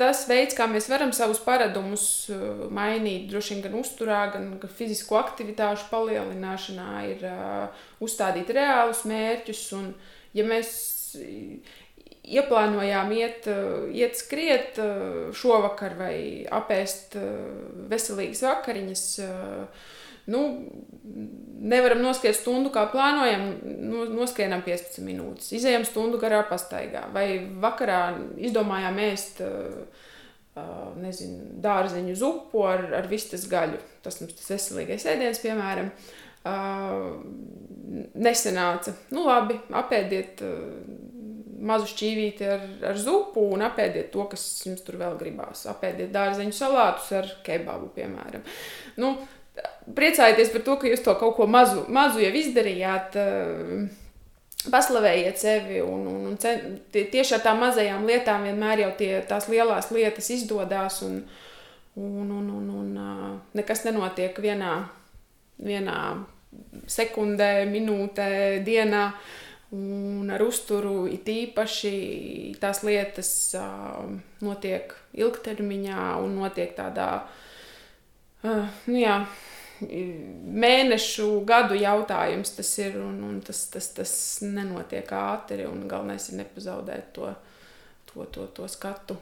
tas 0.00 0.24
veids, 0.28 0.56
kā 0.56 0.66
mēs 0.70 0.88
varam 0.90 1.12
savus 1.16 1.40
paradumus 1.44 2.04
uh, 2.32 2.64
mainīt, 2.72 3.28
droši 3.30 3.54
vien 3.54 3.64
gan 3.66 3.76
uzturā, 3.82 4.22
gan, 4.34 4.54
fizisko 4.78 5.18
aktivitāšu 5.20 5.90
palielināšanā, 5.92 6.90
ir 7.12 7.26
uh, 7.28 7.84
uzstādīt 8.02 8.52
reālus 8.56 9.04
mērķus. 9.10 9.62
Un, 9.76 9.92
ja 10.36 10.46
mēs 10.48 10.72
ieplānojām 12.30 13.12
iet, 13.18 13.48
uh, 13.52 13.86
iet 13.92 14.16
skriet 14.20 14.80
uh, 14.80 15.30
šovakar 15.36 15.98
vai 16.00 16.16
apēst 16.60 17.18
veselīgas 17.90 18.44
vakariņas, 18.46 19.06
nu, 20.30 20.44
nevaram 21.60 22.00
noskriet 22.04 22.38
stundu, 22.38 22.72
kā 22.74 22.86
plānojam, 22.92 23.50
noskrienam 24.14 24.62
15 24.66 25.02
minūtes. 25.04 25.50
Izejam 25.56 25.84
stundu 25.88 26.20
garā 26.22 26.40
pastaigā, 26.48 27.06
vai 27.14 27.26
vakarā 27.62 28.00
izdomājām 28.48 29.02
ēst 29.10 29.42
nezinu, 31.00 31.60
dārzeņu 31.62 32.16
zupu 32.18 32.64
ar, 32.68 32.88
ar 33.00 33.06
vistas 33.10 33.46
gaļu. 33.50 33.78
Tas 34.04 34.18
mums 34.22 34.34
tas 34.38 34.50
veselīgais 34.56 35.06
ēdiens, 35.08 35.42
piemēram. 35.44 35.92
Uh, 35.94 36.20
nesenāca. 38.14 38.94
Nu, 39.14 39.24
labi, 39.26 39.58
apēdiet 39.76 40.40
mazu 41.60 41.90
šķīvīti 41.90 42.46
ar, 42.48 42.62
ar 42.92 43.00
zupu 43.00 43.42
un 43.52 43.64
apēdiet 43.66 44.08
to, 44.14 44.24
kas 44.30 44.44
jums 44.64 44.84
tur 44.86 44.96
vēl 45.00 45.18
gribās. 45.20 45.66
Apēdiet 45.70 46.12
dārzeņu 46.14 46.56
salātus 46.56 47.10
ar 47.18 47.28
kebabu, 47.44 47.90
piemēram. 47.96 48.46
Nu, 49.02 49.16
priecājieties 49.96 50.52
par 50.54 50.64
to, 50.66 50.76
ka 50.80 50.90
jūs 50.90 51.02
to 51.04 51.14
kaut 51.20 51.36
ko 51.38 51.48
mazu, 51.50 51.84
mazu 51.92 52.22
jau 52.22 52.32
izdarījāt. 52.42 53.18
Paslavējiet 54.70 55.38
sevi, 55.40 55.78
un, 55.80 56.02
un, 56.04 56.24
un 56.28 56.34
cen, 56.40 56.74
tie, 56.92 57.06
tieši 57.08 57.38
ar 57.38 57.44
tām 57.46 57.62
mazajām 57.62 58.02
lietām 58.04 58.44
vienmēr 58.44 58.82
jau 58.82 58.90
tie, 58.98 59.14
tās 59.24 59.46
lielās 59.48 59.88
lietas 59.94 60.28
izdodas, 60.34 60.98
un, 61.06 61.22
un, 61.96 62.26
un, 62.36 62.50
un, 62.58 62.66
un 62.82 62.90
nekas 63.56 63.86
nenotiek 63.86 64.36
vienā, 64.44 64.74
vienā 65.64 65.96
sekundē, 66.90 67.52
minūtē, 67.72 68.32
dienā. 68.66 69.06
Un 69.70 70.26
ar 70.34 70.42
uzturu 70.42 71.04
it 71.06 71.28
īpaši 71.30 71.90
tās 72.58 72.80
lietas 72.82 73.28
uh, 73.54 74.00
notiek 74.42 74.90
ilgtermiņā 75.14 76.06
un 76.24 76.34
notiek 76.40 76.72
tādā, 76.74 77.10
nu 78.42 78.96
jā, 78.98 79.20
mēnešu, 79.80 81.28
gadu 81.48 81.78
jautājums 81.78 82.52
tas 82.56 82.70
ir, 82.82 82.98
un, 83.00 83.18
un 83.24 83.40
tas, 83.44 83.64
tas, 83.72 83.90
tas 83.96 84.12
nenotiek 84.44 85.08
ātri, 85.16 85.64
un 85.68 85.86
galvenais 85.88 86.28
ir 86.30 86.40
nepazaudēt 86.42 87.12
to, 87.16 87.32
to, 88.12 88.26
to, 88.34 88.46
to 88.56 88.68
skatu. 88.68 89.16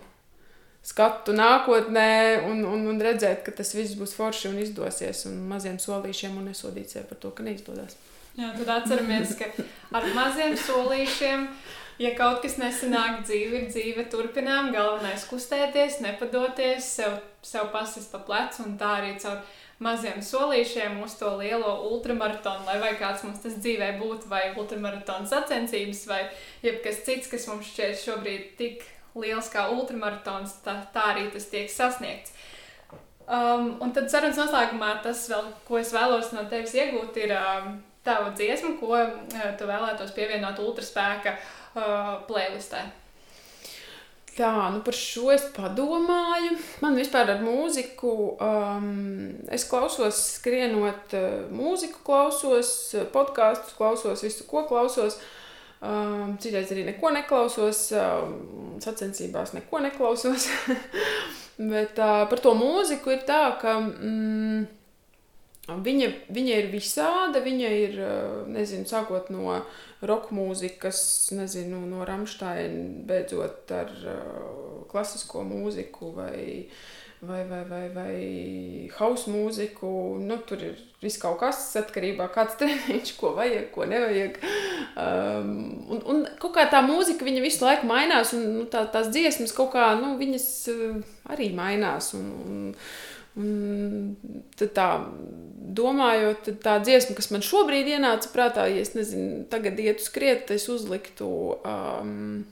Skatu 0.88 1.34
nākotnē, 1.36 2.44
un, 2.48 2.62
un, 2.64 2.86
un 2.88 3.00
redzēt, 3.02 3.42
ka 3.44 3.52
tas 3.52 3.74
viss 3.76 3.98
būs 3.98 4.14
forši 4.16 4.48
un 4.52 4.60
izdosies, 4.62 5.26
un 5.28 5.42
maziem 5.50 5.76
solīšiem, 5.82 6.38
un 6.38 6.48
nesodīt 6.48 6.94
sevi 6.94 7.08
par 7.10 7.18
to, 7.20 7.32
ka 7.34 7.44
neizdodas. 7.44 7.98
Jā, 8.38 8.52
tad 8.54 8.70
atceramies, 8.70 9.34
ka 9.36 9.50
ar 9.98 10.06
maziem 10.14 10.54
solīšiem, 10.56 11.48
ja 11.98 12.12
kaut 12.16 12.40
kas 12.44 12.56
nesanāk, 12.62 13.24
dzīve 13.26 13.64
ir 13.64 13.68
dzīve, 13.72 14.06
turpinām. 14.12 14.70
Galvenais 14.72 15.26
kustēties, 15.28 15.98
nepadoties, 16.04 16.92
sev, 17.00 17.18
sev 17.42 17.72
pasist 17.74 18.14
pa 18.14 18.22
plecu 18.22 18.62
un 18.64 18.78
tā 18.80 18.94
arī 19.00 19.16
caur 19.20 19.42
maziem 19.82 20.22
solīšiem 20.24 20.98
uz 21.04 21.14
to 21.20 21.30
lielo 21.38 21.72
ultramaratonu, 21.92 22.66
lai 22.66 22.78
vai 22.82 22.92
kāds 22.98 23.24
mums 23.26 23.42
tas 23.44 23.58
dzīvē 23.62 23.92
būtu, 24.00 24.30
vai 24.30 24.48
ultramaratona 24.58 25.28
sacensības, 25.30 26.04
vai 26.10 26.22
jebkas 26.64 27.02
cits, 27.06 27.30
kas 27.30 27.46
mums 27.50 27.70
šķiet 27.70 28.00
šobrīd 28.02 28.54
tik 28.58 28.86
liels 29.18 29.50
kā 29.52 29.68
ultramaratons, 29.74 30.58
tā, 30.64 30.80
tā 30.94 31.10
arī 31.14 31.28
tas 31.34 31.48
tiek 31.52 31.70
sasniegts. 31.70 32.34
Um, 33.28 33.74
un 33.84 33.92
tad 33.92 34.08
sarunas 34.08 34.38
noslēgumā 34.40 34.94
tas, 35.04 35.26
vēl, 35.28 35.50
ko 35.68 35.78
es 35.78 35.92
vēlos 35.92 36.32
no 36.32 36.46
tevis 36.48 36.72
iegūt, 36.78 37.18
ir 37.20 37.34
um, 37.36 37.74
tava 38.06 38.32
dziesma, 38.32 38.72
ko 38.80 38.94
uh, 38.96 39.50
tu 39.58 39.68
vēlētos 39.68 40.14
pievienot 40.16 40.62
ultraspēka 40.64 41.34
uh, 41.36 42.14
playlistē. 42.30 42.86
Tā, 44.38 44.68
nu 44.70 44.84
par 44.86 44.94
šo 44.94 45.32
es 45.34 45.48
padomāju. 45.56 46.54
Man 46.84 46.94
vispār 46.98 47.32
ar 47.32 47.40
mūziku, 47.42 48.12
um, 48.38 48.92
es 49.50 49.64
klausos, 49.66 50.20
skrienot 50.36 51.16
uh, 51.18 51.26
mūziku, 51.50 52.04
klausos, 52.06 52.70
podkāstus, 53.14 53.74
klausos, 53.78 54.22
visu, 54.22 54.46
ko 54.46 54.62
klausos. 54.70 55.18
Um, 55.78 56.36
citreiz 56.42 56.70
arī 56.74 56.84
neko 56.86 57.10
neklausos, 57.14 57.84
um, 57.98 58.78
sacensībās 58.82 59.56
neko 59.58 59.82
neklausos. 59.82 60.46
Bet 61.74 61.98
uh, 61.98 62.24
par 62.30 62.42
to 62.42 62.54
mūziku 62.58 63.16
ir 63.16 63.26
tā, 63.26 63.44
ka. 63.58 63.78
Mm, 63.82 64.66
Viņa, 65.68 66.06
viņa 66.32 66.54
ir 66.62 66.70
visāda. 66.72 67.42
Viņa 67.44 67.70
ir, 67.76 67.96
nezinu, 68.48 68.86
sākot 68.88 69.26
no 69.28 69.58
roka 70.06 70.34
mūzikas, 70.34 71.00
nezinu, 71.34 71.82
no 71.90 72.06
Rāmsteina, 72.06 73.02
beidzot 73.08 73.72
ar 73.74 73.90
klasisko 74.90 75.42
mūziku 75.46 76.12
vai, 76.14 76.68
vai, 77.20 77.42
vai, 77.48 77.64
vai, 77.68 77.82
vai 77.94 78.14
hausa 78.98 79.32
mūziku. 79.32 79.90
Nu, 80.22 80.38
tur 80.46 80.62
ir 80.68 80.78
viss 81.02 81.20
kaut 81.20 81.40
kas 81.42 81.60
atkarībā 81.80 82.28
no 82.28 82.34
kāds 82.34 82.56
treniņš, 82.60 83.12
ko 83.18 83.34
vajag, 83.38 83.68
ko 83.74 83.88
nevajag. 83.90 84.38
Um, 84.98 85.52
un, 85.90 86.02
un 86.14 86.24
kaut 86.38 86.54
kā 86.56 86.68
tā 86.70 86.84
mūzika, 86.86 87.26
viņa 87.26 87.44
visu 87.44 87.66
laiku 87.66 87.90
mainās, 87.90 88.34
un 88.38 88.48
nu, 88.60 88.64
tā, 88.70 88.86
tās 88.92 89.10
dziesmas 89.14 89.54
kaut 89.56 89.74
kā, 89.74 89.92
nu, 89.98 90.14
viņas 90.20 90.48
arī 91.34 91.52
mainās. 91.58 92.14
Un, 92.18 92.32
Un 92.48 92.74
tad 93.38 94.72
tā, 94.74 94.88
domājot, 95.78 96.40
tad 96.48 96.60
tā 96.64 96.76
dziesma, 96.82 97.16
kas 97.18 97.30
man 97.34 97.44
šobrīd 97.46 97.90
ienāca 97.94 98.32
prātā, 98.32 98.66
ja 98.70 98.82
es 98.82 98.94
nezinu, 98.96 99.44
tagad 99.52 99.78
ietu 99.78 100.06
skriet, 100.06 100.46
tad 100.48 100.58
es 100.58 100.66
uzliktu 100.72 101.28
um, 101.58 102.42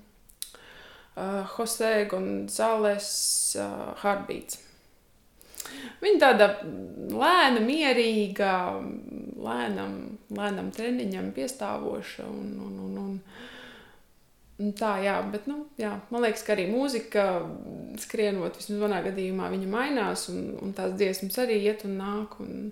uh, 1.16 1.42
Jose 1.56 1.92
Gonzales 2.10 3.10
uh, 3.58 3.90
Heartbeats. 4.02 4.62
Viņa 5.98 6.20
tāda 6.22 6.46
lēna, 6.62 7.60
mierīga, 7.64 8.52
lēnam, 9.42 9.96
lēnam 10.36 10.70
treniņam 10.74 11.32
piestāvoša 11.34 12.26
un, 12.30 12.52
un, 12.62 12.76
un, 12.86 12.98
un 13.02 13.16
Tā, 14.56 14.94
jā, 15.04 15.18
bet, 15.28 15.44
nu, 15.50 15.66
jā, 15.76 15.90
man 16.08 16.22
liekas, 16.24 16.42
ka 16.46 16.54
arī 16.54 16.64
mūzika, 16.70 17.24
skrienot, 18.00 18.56
vismaz 18.56 18.80
manā 18.80 19.02
gadījumā, 19.04 19.50
viņa 19.52 19.68
mainās, 19.68 20.30
un, 20.32 20.54
un 20.64 20.72
tās 20.76 20.94
dziesmas 20.96 21.36
arī 21.42 21.58
iet 21.60 21.84
un 21.84 21.98
nāk. 22.00 22.38
Un, 22.40 22.70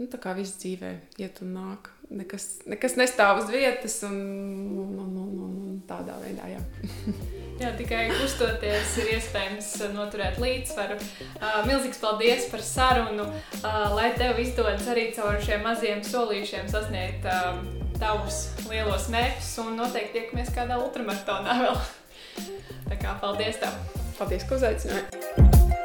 nu, 0.00 0.08
tā 0.10 0.18
kā 0.22 0.34
viss 0.34 0.58
dzīvē 0.58 0.90
iet 1.22 1.38
un 1.46 1.54
nāk. 1.60 1.92
Nekas, 2.06 2.60
nekas 2.70 2.94
nestāv 2.94 3.40
uz 3.42 3.48
vietas, 3.50 3.96
un, 4.06 4.14
un, 4.14 4.92
un, 5.02 5.16
un, 5.22 5.32
un, 5.46 5.56
un 5.70 5.80
tādā 5.88 6.14
veidā. 6.22 6.46
Jā. 6.52 6.60
jā, 7.62 7.72
tikai 7.78 8.04
kustoties, 8.14 8.92
ir 9.02 9.10
iespējams 9.16 9.72
noturēt 9.94 10.38
līdzsvaru. 10.42 11.00
Uh, 11.40 11.58
milzīgs 11.66 11.98
paldies 12.02 12.46
par 12.52 12.62
sarunu, 12.62 13.26
uh, 13.26 13.80
lai 13.96 14.12
tev 14.18 14.38
izdodas 14.42 14.86
arī 14.92 15.08
caur 15.16 15.40
šiem 15.42 15.66
maziem 15.66 16.04
solīšiem 16.06 16.70
sasniegt. 16.70 17.26
Uh, 17.26 17.84
tavus 18.00 18.50
lielos 18.68 19.08
mērķus 19.12 19.54
un 19.64 19.76
noteikti 19.80 20.20
tiekamies 20.20 20.52
kādā 20.56 20.78
ultramaratonā 20.82 21.58
vēl. 21.64 21.80
Tā 22.90 23.00
kā 23.00 23.16
paldies 23.22 23.60
tev! 23.62 23.80
Paldies, 24.20 24.46
ka 24.48 24.60
uzaicināji! 24.60 25.75